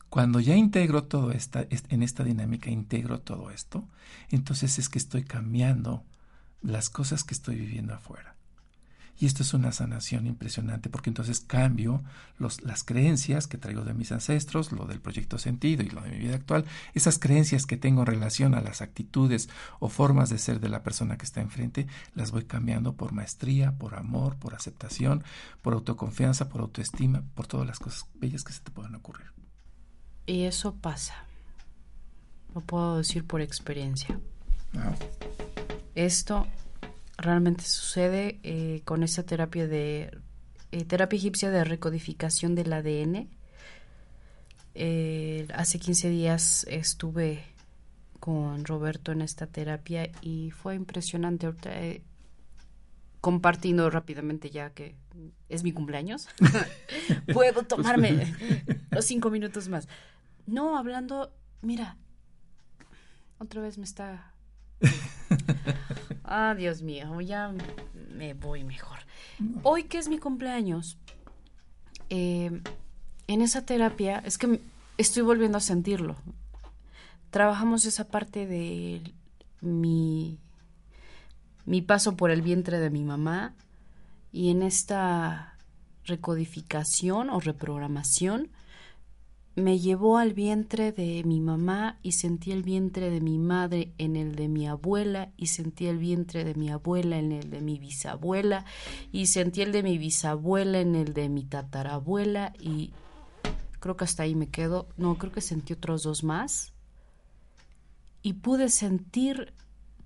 Cuando 0.09 0.39
ya 0.39 0.55
integro 0.55 1.03
todo 1.03 1.31
esta, 1.31 1.67
en 1.69 2.03
esta 2.03 2.23
dinámica, 2.23 2.71
integro 2.71 3.19
todo 3.19 3.51
esto, 3.51 3.87
entonces 4.29 4.79
es 4.79 4.89
que 4.89 4.97
estoy 4.97 5.23
cambiando 5.23 6.03
las 6.61 6.89
cosas 6.89 7.23
que 7.23 7.33
estoy 7.33 7.55
viviendo 7.55 7.93
afuera. 7.93 8.35
Y 9.19 9.25
esto 9.25 9.43
es 9.43 9.53
una 9.53 9.73
sanación 9.73 10.27
impresionante 10.27 10.89
porque 10.89 11.09
entonces 11.09 11.41
cambio 11.41 12.01
los, 12.37 12.61
las 12.61 12.85
creencias 12.85 13.47
que 13.47 13.57
traigo 13.57 13.83
de 13.83 13.93
mis 13.93 14.13
ancestros, 14.13 14.71
lo 14.71 14.85
del 14.85 15.01
proyecto 15.01 15.37
sentido 15.37 15.83
y 15.83 15.89
lo 15.89 16.01
de 16.01 16.11
mi 16.11 16.19
vida 16.19 16.35
actual, 16.35 16.63
esas 16.93 17.19
creencias 17.19 17.65
que 17.65 17.75
tengo 17.75 18.01
en 18.01 18.07
relación 18.07 18.55
a 18.55 18.61
las 18.61 18.81
actitudes 18.81 19.49
o 19.79 19.89
formas 19.89 20.29
de 20.29 20.37
ser 20.37 20.61
de 20.61 20.69
la 20.69 20.83
persona 20.83 21.17
que 21.17 21.25
está 21.25 21.41
enfrente, 21.41 21.85
las 22.15 22.31
voy 22.31 22.45
cambiando 22.45 22.93
por 22.93 23.11
maestría, 23.11 23.73
por 23.73 23.95
amor, 23.95 24.37
por 24.37 24.55
aceptación, 24.55 25.25
por 25.61 25.73
autoconfianza, 25.73 26.47
por 26.47 26.61
autoestima, 26.61 27.23
por 27.35 27.45
todas 27.45 27.67
las 27.67 27.79
cosas 27.79 28.07
bellas 28.15 28.45
que 28.45 28.53
se 28.53 28.61
te 28.61 28.71
puedan 28.71 28.95
ocurrir. 28.95 29.27
Y 30.27 30.43
eso 30.43 30.75
pasa. 30.75 31.25
Lo 32.55 32.61
puedo 32.61 32.97
decir 32.97 33.25
por 33.27 33.41
experiencia. 33.41 34.17
Ah. 34.77 34.95
Esto 35.95 36.47
realmente 37.17 37.63
sucede 37.63 38.39
eh, 38.43 38.81
con 38.85 39.03
esa 39.03 39.23
terapia 39.23 39.67
de 39.67 40.17
eh, 40.71 40.85
terapia 40.85 41.17
egipcia 41.17 41.49
de 41.49 41.63
recodificación 41.63 42.55
del 42.55 42.71
ADN. 42.71 43.29
Eh, 44.75 45.47
hace 45.53 45.79
15 45.79 46.09
días 46.09 46.65
estuve 46.69 47.43
con 48.19 48.63
Roberto 48.65 49.11
en 49.11 49.21
esta 49.21 49.47
terapia 49.47 50.09
y 50.21 50.51
fue 50.51 50.75
impresionante. 50.75 51.47
Ahorita, 51.47 51.71
compartiendo 53.21 53.89
rápidamente 53.89 54.49
ya 54.49 54.69
que 54.69 54.95
es 55.49 55.63
mi 55.63 55.73
cumpleaños, 55.73 56.27
puedo 57.33 57.63
tomarme 57.63 58.33
los 58.91 59.05
cinco 59.05 59.29
minutos 59.29 59.67
más. 59.67 59.87
No, 60.45 60.77
hablando, 60.77 61.33
mira, 61.61 61.97
otra 63.39 63.61
vez 63.61 63.77
me 63.77 63.83
está 63.83 64.33
ah, 66.23 66.55
Dios 66.57 66.81
mío, 66.81 67.21
ya 67.21 67.53
me 68.11 68.33
voy 68.33 68.63
mejor. 68.63 68.99
Hoy 69.63 69.83
que 69.83 69.97
es 69.97 70.07
mi 70.07 70.17
cumpleaños, 70.17 70.97
eh, 72.09 72.61
en 73.27 73.41
esa 73.41 73.65
terapia 73.65 74.21
es 74.25 74.37
que 74.37 74.59
estoy 74.97 75.23
volviendo 75.23 75.57
a 75.57 75.61
sentirlo. 75.61 76.15
Trabajamos 77.29 77.85
esa 77.85 78.05
parte 78.07 78.47
de 78.47 79.01
mi, 79.61 80.39
mi 81.65 81.81
paso 81.81 82.15
por 82.15 82.31
el 82.31 82.41
vientre 82.41 82.79
de 82.79 82.89
mi 82.89 83.03
mamá 83.03 83.53
y 84.31 84.49
en 84.49 84.63
esta 84.63 85.57
recodificación 86.05 87.29
o 87.29 87.39
reprogramación 87.39 88.49
me 89.55 89.79
llevó 89.79 90.17
al 90.17 90.33
vientre 90.33 90.91
de 90.91 91.23
mi 91.23 91.41
mamá 91.41 91.99
y 92.01 92.13
sentí 92.13 92.51
el 92.51 92.63
vientre 92.63 93.09
de 93.09 93.19
mi 93.19 93.37
madre 93.37 93.93
en 93.97 94.15
el 94.15 94.35
de 94.35 94.47
mi 94.47 94.67
abuela 94.67 95.31
y 95.37 95.47
sentí 95.47 95.87
el 95.87 95.97
vientre 95.97 96.43
de 96.43 96.55
mi 96.55 96.69
abuela 96.69 97.17
en 97.17 97.31
el 97.31 97.49
de 97.49 97.61
mi 97.61 97.77
bisabuela 97.79 98.65
y 99.11 99.25
sentí 99.25 99.61
el 99.61 99.71
de 99.71 99.83
mi 99.83 99.97
bisabuela 99.97 100.79
en 100.79 100.95
el 100.95 101.13
de 101.13 101.29
mi 101.29 101.43
tatarabuela 101.43 102.53
y 102.59 102.93
creo 103.79 103.97
que 103.97 104.05
hasta 104.05 104.23
ahí 104.23 104.35
me 104.35 104.47
quedo. 104.47 104.87
No, 104.97 105.17
creo 105.17 105.31
que 105.31 105.41
sentí 105.41 105.73
otros 105.73 106.03
dos 106.03 106.23
más 106.23 106.73
y 108.21 108.33
pude 108.33 108.69
sentir 108.69 109.53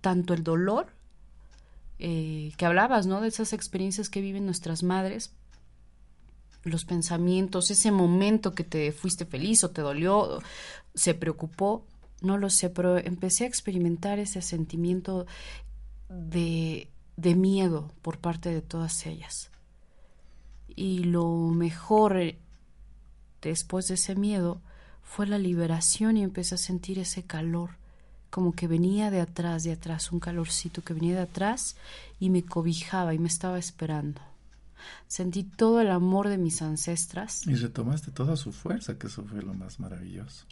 tanto 0.01 0.33
el 0.33 0.43
dolor 0.43 0.87
eh, 1.99 2.51
que 2.57 2.65
hablabas, 2.65 3.07
¿no? 3.07 3.21
De 3.21 3.27
esas 3.27 3.53
experiencias 3.53 4.09
que 4.09 4.21
viven 4.21 4.45
nuestras 4.45 4.83
madres, 4.83 5.33
los 6.63 6.85
pensamientos, 6.85 7.71
ese 7.71 7.91
momento 7.91 8.53
que 8.53 8.63
te 8.63 8.91
fuiste 8.91 9.25
feliz 9.25 9.63
o 9.63 9.71
te 9.71 9.81
dolió, 9.81 10.41
se 10.95 11.13
preocupó, 11.13 11.85
no 12.21 12.37
lo 12.37 12.49
sé, 12.49 12.69
pero 12.69 12.97
empecé 12.97 13.43
a 13.43 13.47
experimentar 13.47 14.19
ese 14.19 14.41
sentimiento 14.41 15.25
de, 16.09 16.89
de 17.17 17.35
miedo 17.35 17.91
por 18.01 18.17
parte 18.17 18.49
de 18.49 18.61
todas 18.61 19.05
ellas. 19.05 19.51
Y 20.75 21.03
lo 21.03 21.27
mejor 21.49 22.17
eh, 22.17 22.39
después 23.41 23.87
de 23.89 23.95
ese 23.95 24.15
miedo 24.15 24.61
fue 25.03 25.27
la 25.27 25.37
liberación 25.37 26.17
y 26.17 26.23
empecé 26.23 26.55
a 26.55 26.57
sentir 26.57 26.97
ese 26.97 27.23
calor, 27.23 27.71
como 28.29 28.53
que 28.53 28.67
venía 28.67 29.11
de 29.11 29.21
atrás, 29.21 29.63
de 29.63 29.73
atrás, 29.73 30.11
un 30.11 30.19
calorcito 30.19 30.81
que 30.81 30.93
venía 30.93 31.15
de 31.15 31.21
atrás 31.21 31.75
y 32.19 32.29
me 32.29 32.43
cobijaba 32.43 33.13
y 33.13 33.19
me 33.19 33.27
estaba 33.27 33.59
esperando. 33.59 34.21
Sentí 35.07 35.43
todo 35.43 35.81
el 35.81 35.91
amor 35.91 36.29
de 36.29 36.37
mis 36.37 36.61
ancestras. 36.61 37.45
Y 37.47 37.55
retomaste 37.55 38.11
toda 38.11 38.35
su 38.35 38.51
fuerza, 38.51 38.97
que 38.97 39.07
eso 39.07 39.23
fue 39.23 39.41
lo 39.41 39.53
más 39.53 39.79
maravilloso. 39.79 40.45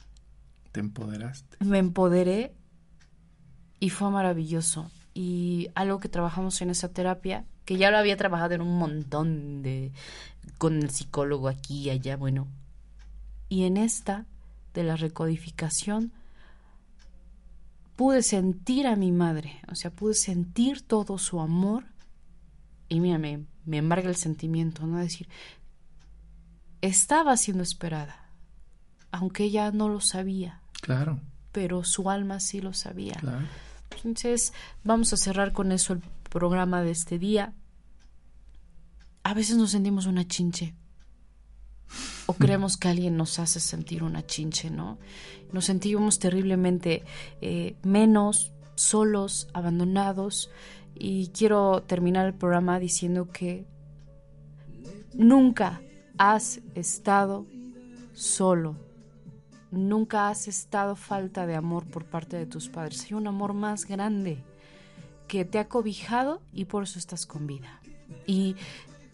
Te 0.71 0.79
empoderaste. 0.79 1.57
Me 1.65 1.79
empoderé 1.79 2.55
y 3.79 3.89
fue 3.89 4.09
maravilloso. 4.09 4.89
Y 5.13 5.69
algo 5.75 5.99
que 5.99 6.09
trabajamos 6.09 6.61
en 6.61 6.69
esa 6.69 6.89
terapia, 6.89 7.45
que 7.65 7.77
ya 7.77 7.91
lo 7.91 7.97
había 7.97 8.17
trabajado 8.17 8.53
en 8.53 8.61
un 8.61 8.77
montón 8.77 9.61
de 9.61 9.91
con 10.57 10.77
el 10.77 10.89
psicólogo 10.89 11.47
aquí 11.47 11.83
y 11.83 11.89
allá, 11.89 12.17
bueno. 12.17 12.47
Y 13.49 13.63
en 13.63 13.77
esta 13.77 14.25
de 14.73 14.83
la 14.83 14.95
recodificación 14.95 16.13
pude 17.95 18.23
sentir 18.23 18.87
a 18.87 18.95
mi 18.95 19.11
madre, 19.11 19.59
o 19.69 19.75
sea, 19.75 19.91
pude 19.91 20.13
sentir 20.13 20.81
todo 20.81 21.17
su 21.17 21.39
amor 21.39 21.85
y 22.89 22.99
mira, 22.99 23.17
me, 23.17 23.45
me 23.65 23.77
embarga 23.77 24.09
el 24.09 24.15
sentimiento, 24.15 24.85
¿no? 24.87 24.97
Decir, 24.99 25.27
estaba 26.81 27.37
siendo 27.37 27.63
esperada, 27.63 28.29
aunque 29.11 29.43
ella 29.45 29.71
no 29.71 29.89
lo 29.89 29.99
sabía, 30.01 30.61
Claro, 30.81 31.19
pero 31.51 31.83
su 31.83 32.09
alma 32.09 32.39
sí 32.39 32.61
lo 32.61 32.73
sabía. 32.73 33.15
claro. 33.15 33.45
Entonces, 34.03 34.53
vamos 34.83 35.11
a 35.13 35.17
cerrar 35.17 35.51
con 35.51 35.71
eso 35.71 35.93
el 35.93 36.01
programa 36.29 36.81
de 36.81 36.91
este 36.91 37.19
día. 37.19 37.53
A 39.23 39.33
veces 39.33 39.57
nos 39.57 39.71
sentimos 39.71 40.05
una 40.07 40.25
chinche. 40.25 40.73
O 42.25 42.33
creemos 42.33 42.77
que 42.77 42.87
alguien 42.87 43.17
nos 43.17 43.37
hace 43.37 43.59
sentir 43.59 44.01
una 44.03 44.25
chinche, 44.25 44.69
¿no? 44.69 44.97
Nos 45.51 45.65
sentimos 45.65 46.19
terriblemente 46.19 47.03
eh, 47.41 47.75
menos, 47.83 48.53
solos, 48.75 49.49
abandonados. 49.53 50.49
Y 50.95 51.27
quiero 51.29 51.83
terminar 51.83 52.27
el 52.27 52.33
programa 52.33 52.79
diciendo 52.79 53.29
que 53.31 53.65
nunca 55.13 55.81
has 56.17 56.61
estado 56.75 57.45
solo 58.13 58.75
nunca 59.71 60.27
has 60.29 60.47
estado 60.47 60.95
falta 60.95 61.47
de 61.47 61.55
amor 61.55 61.85
por 61.85 62.05
parte 62.05 62.37
de 62.37 62.45
tus 62.45 62.67
padres. 62.67 63.05
Hay 63.05 63.13
un 63.13 63.25
amor 63.27 63.53
más 63.53 63.85
grande 63.85 64.43
que 65.27 65.45
te 65.45 65.59
ha 65.59 65.67
cobijado 65.69 66.41
y 66.53 66.65
por 66.65 66.83
eso 66.83 66.99
estás 66.99 67.25
con 67.25 67.47
vida. 67.47 67.79
Y 68.27 68.55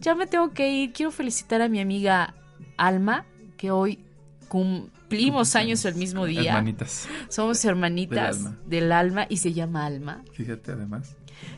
ya 0.00 0.14
me 0.16 0.26
tengo 0.26 0.50
que 0.50 0.68
ir. 0.70 0.92
Quiero 0.92 1.12
felicitar 1.12 1.62
a 1.62 1.68
mi 1.68 1.80
amiga 1.80 2.34
Alma, 2.76 3.24
que 3.56 3.70
hoy 3.70 4.04
cumplimos 4.48 5.54
años 5.54 5.84
el 5.84 5.94
mismo 5.94 6.26
día. 6.26 6.50
Hermanitas, 6.54 7.08
Somos 7.28 7.64
hermanitas 7.64 8.38
Del 8.38 8.46
alma. 8.46 8.58
del 8.66 8.92
alma 8.92 9.26
y 9.28 9.36
se 9.36 9.52
llama 9.52 9.86
Alma. 9.86 10.24
fíjate 10.32 10.72
además. 10.72 11.14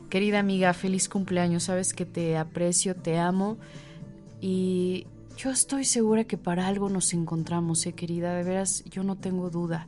Querida 0.09 0.39
amiga, 0.41 0.73
feliz 0.75 1.09
cumpleaños. 1.09 1.65
Sabes 1.65 1.93
que 1.93 2.07
te 2.07 2.37
aprecio, 2.37 2.97
te 2.97 3.19
amo 3.19 3.59
y 4.41 5.07
yo 5.37 5.51
estoy 5.51 5.85
segura 5.85 6.25
que 6.25 6.37
para 6.37 6.67
algo 6.67 6.89
nos 6.89 7.13
encontramos, 7.13 7.87
eh, 7.87 7.93
querida. 7.93 8.35
De 8.35 8.43
veras, 8.43 8.85
yo 8.91 9.03
no 9.05 9.17
tengo 9.17 9.51
duda. 9.51 9.87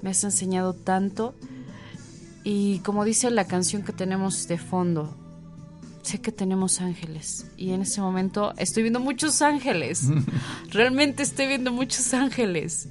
Me 0.00 0.10
has 0.10 0.22
enseñado 0.24 0.74
tanto 0.74 1.34
y 2.44 2.80
como 2.80 3.04
dice 3.04 3.30
la 3.30 3.46
canción 3.46 3.82
que 3.82 3.92
tenemos 3.92 4.48
de 4.48 4.58
fondo, 4.58 5.16
sé 6.02 6.20
que 6.20 6.32
tenemos 6.32 6.80
ángeles 6.80 7.46
y 7.56 7.70
en 7.70 7.82
ese 7.82 8.00
momento 8.00 8.52
estoy 8.56 8.82
viendo 8.82 9.00
muchos 9.00 9.42
ángeles. 9.42 10.04
Realmente 10.70 11.22
estoy 11.22 11.46
viendo 11.46 11.72
muchos 11.72 12.12
ángeles. 12.14 12.88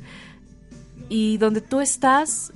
Y 1.10 1.38
donde 1.38 1.60
tú 1.60 1.82
estás, 1.82 2.54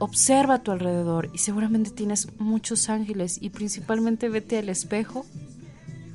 observa 0.00 0.54
a 0.54 0.62
tu 0.64 0.72
alrededor 0.72 1.30
y 1.32 1.38
seguramente 1.38 1.90
tienes 1.92 2.28
muchos 2.40 2.88
ángeles 2.88 3.38
y 3.40 3.50
principalmente 3.50 4.28
vete 4.28 4.58
al 4.58 4.68
espejo. 4.68 5.24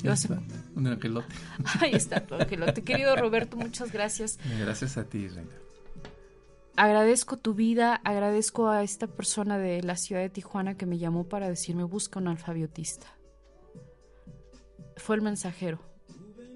y 0.04 0.08
vas 0.08 0.30
a- 0.30 0.42
Un 0.76 0.86
angelote. 0.88 1.34
Ahí 1.82 1.94
está 1.94 2.20
tu 2.26 2.36
angelote. 2.36 2.84
Querido 2.84 3.16
Roberto, 3.16 3.56
muchas 3.58 3.92
gracias. 3.94 4.38
Gracias 4.60 4.98
a 4.98 5.06
ti, 5.06 5.28
Reina. 5.30 5.50
Agradezco 6.76 7.38
tu 7.38 7.54
vida, 7.54 7.96
agradezco 8.04 8.68
a 8.68 8.84
esta 8.84 9.08
persona 9.08 9.58
de 9.58 9.82
la 9.82 9.96
ciudad 9.96 10.22
de 10.22 10.30
Tijuana 10.30 10.76
que 10.76 10.86
me 10.86 10.98
llamó 10.98 11.24
para 11.24 11.48
decirme 11.48 11.84
busca 11.86 12.20
un 12.20 12.28
alfabiotista. 12.28 13.08
Fue 14.98 15.16
el 15.16 15.22
mensajero 15.22 15.80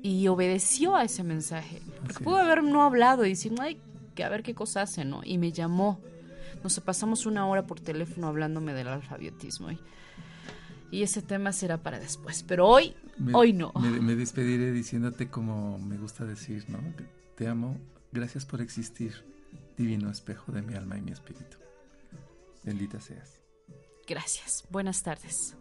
y 0.02 0.28
obedeció 0.28 0.96
a 0.96 1.04
ese 1.04 1.24
mensaje. 1.24 1.82
Porque 2.02 2.24
pudo 2.24 2.38
haber 2.38 2.64
no 2.64 2.84
hablado 2.84 3.26
y 3.26 3.30
decir, 3.30 3.54
ay, 3.60 3.82
que 4.16 4.24
a 4.24 4.30
ver 4.30 4.44
qué 4.44 4.54
cosa 4.54 4.82
hace, 4.82 5.06
¿no? 5.06 5.22
Y 5.24 5.38
me 5.38 5.52
llamó. 5.52 6.02
Nos 6.64 6.80
pasamos 6.82 7.26
una 7.26 7.46
hora 7.48 7.66
por 7.66 7.80
teléfono 7.80 8.28
hablándome 8.28 8.74
del 8.74 8.88
alfabetismo. 8.90 9.72
Y, 9.72 9.80
y 10.92 11.04
ese 11.04 11.22
tema 11.22 11.52
será 11.54 11.78
para 11.78 12.00
después. 12.00 12.44
Pero 12.44 12.68
hoy, 12.68 12.96
Me- 13.18 13.34
hoy 13.34 13.54
no. 13.54 13.72
Me, 13.80 13.90
me 14.02 14.16
despediré 14.16 14.72
diciéndote 14.72 15.30
como 15.30 15.78
me 15.80 15.98
gusta 15.98 16.26
decir, 16.26 16.66
¿no? 16.70 16.80
Te 17.36 17.48
amo. 17.48 17.78
Gracias 18.12 18.46
por 18.46 18.60
existir, 18.62 19.24
divino 19.78 20.10
espejo 20.10 20.52
de 20.52 20.62
mi 20.64 20.74
alma 20.74 20.98
y 20.98 21.02
mi 21.02 21.12
espíritu. 21.12 21.58
Bendita 22.64 23.00
seas. 23.00 23.40
Gracias. 24.08 24.64
Buenas 24.72 25.04
tardes. 25.04 25.56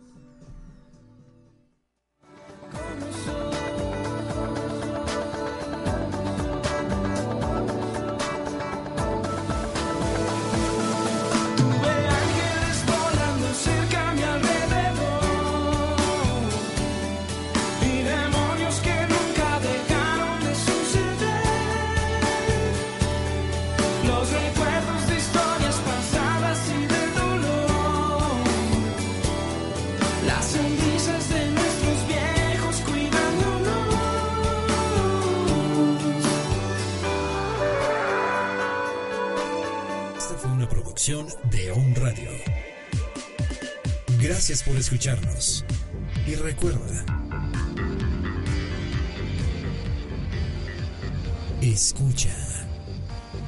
De 41.08 41.70
On 41.72 41.94
Radio. 41.94 42.28
Gracias 44.20 44.62
por 44.62 44.76
escucharnos. 44.76 45.64
Y 46.26 46.34
recuerda, 46.34 47.06
escucha. 51.62 52.36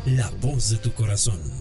La 0.06 0.30
voz 0.40 0.70
de 0.70 0.78
tu 0.78 0.94
corazón. 0.94 1.59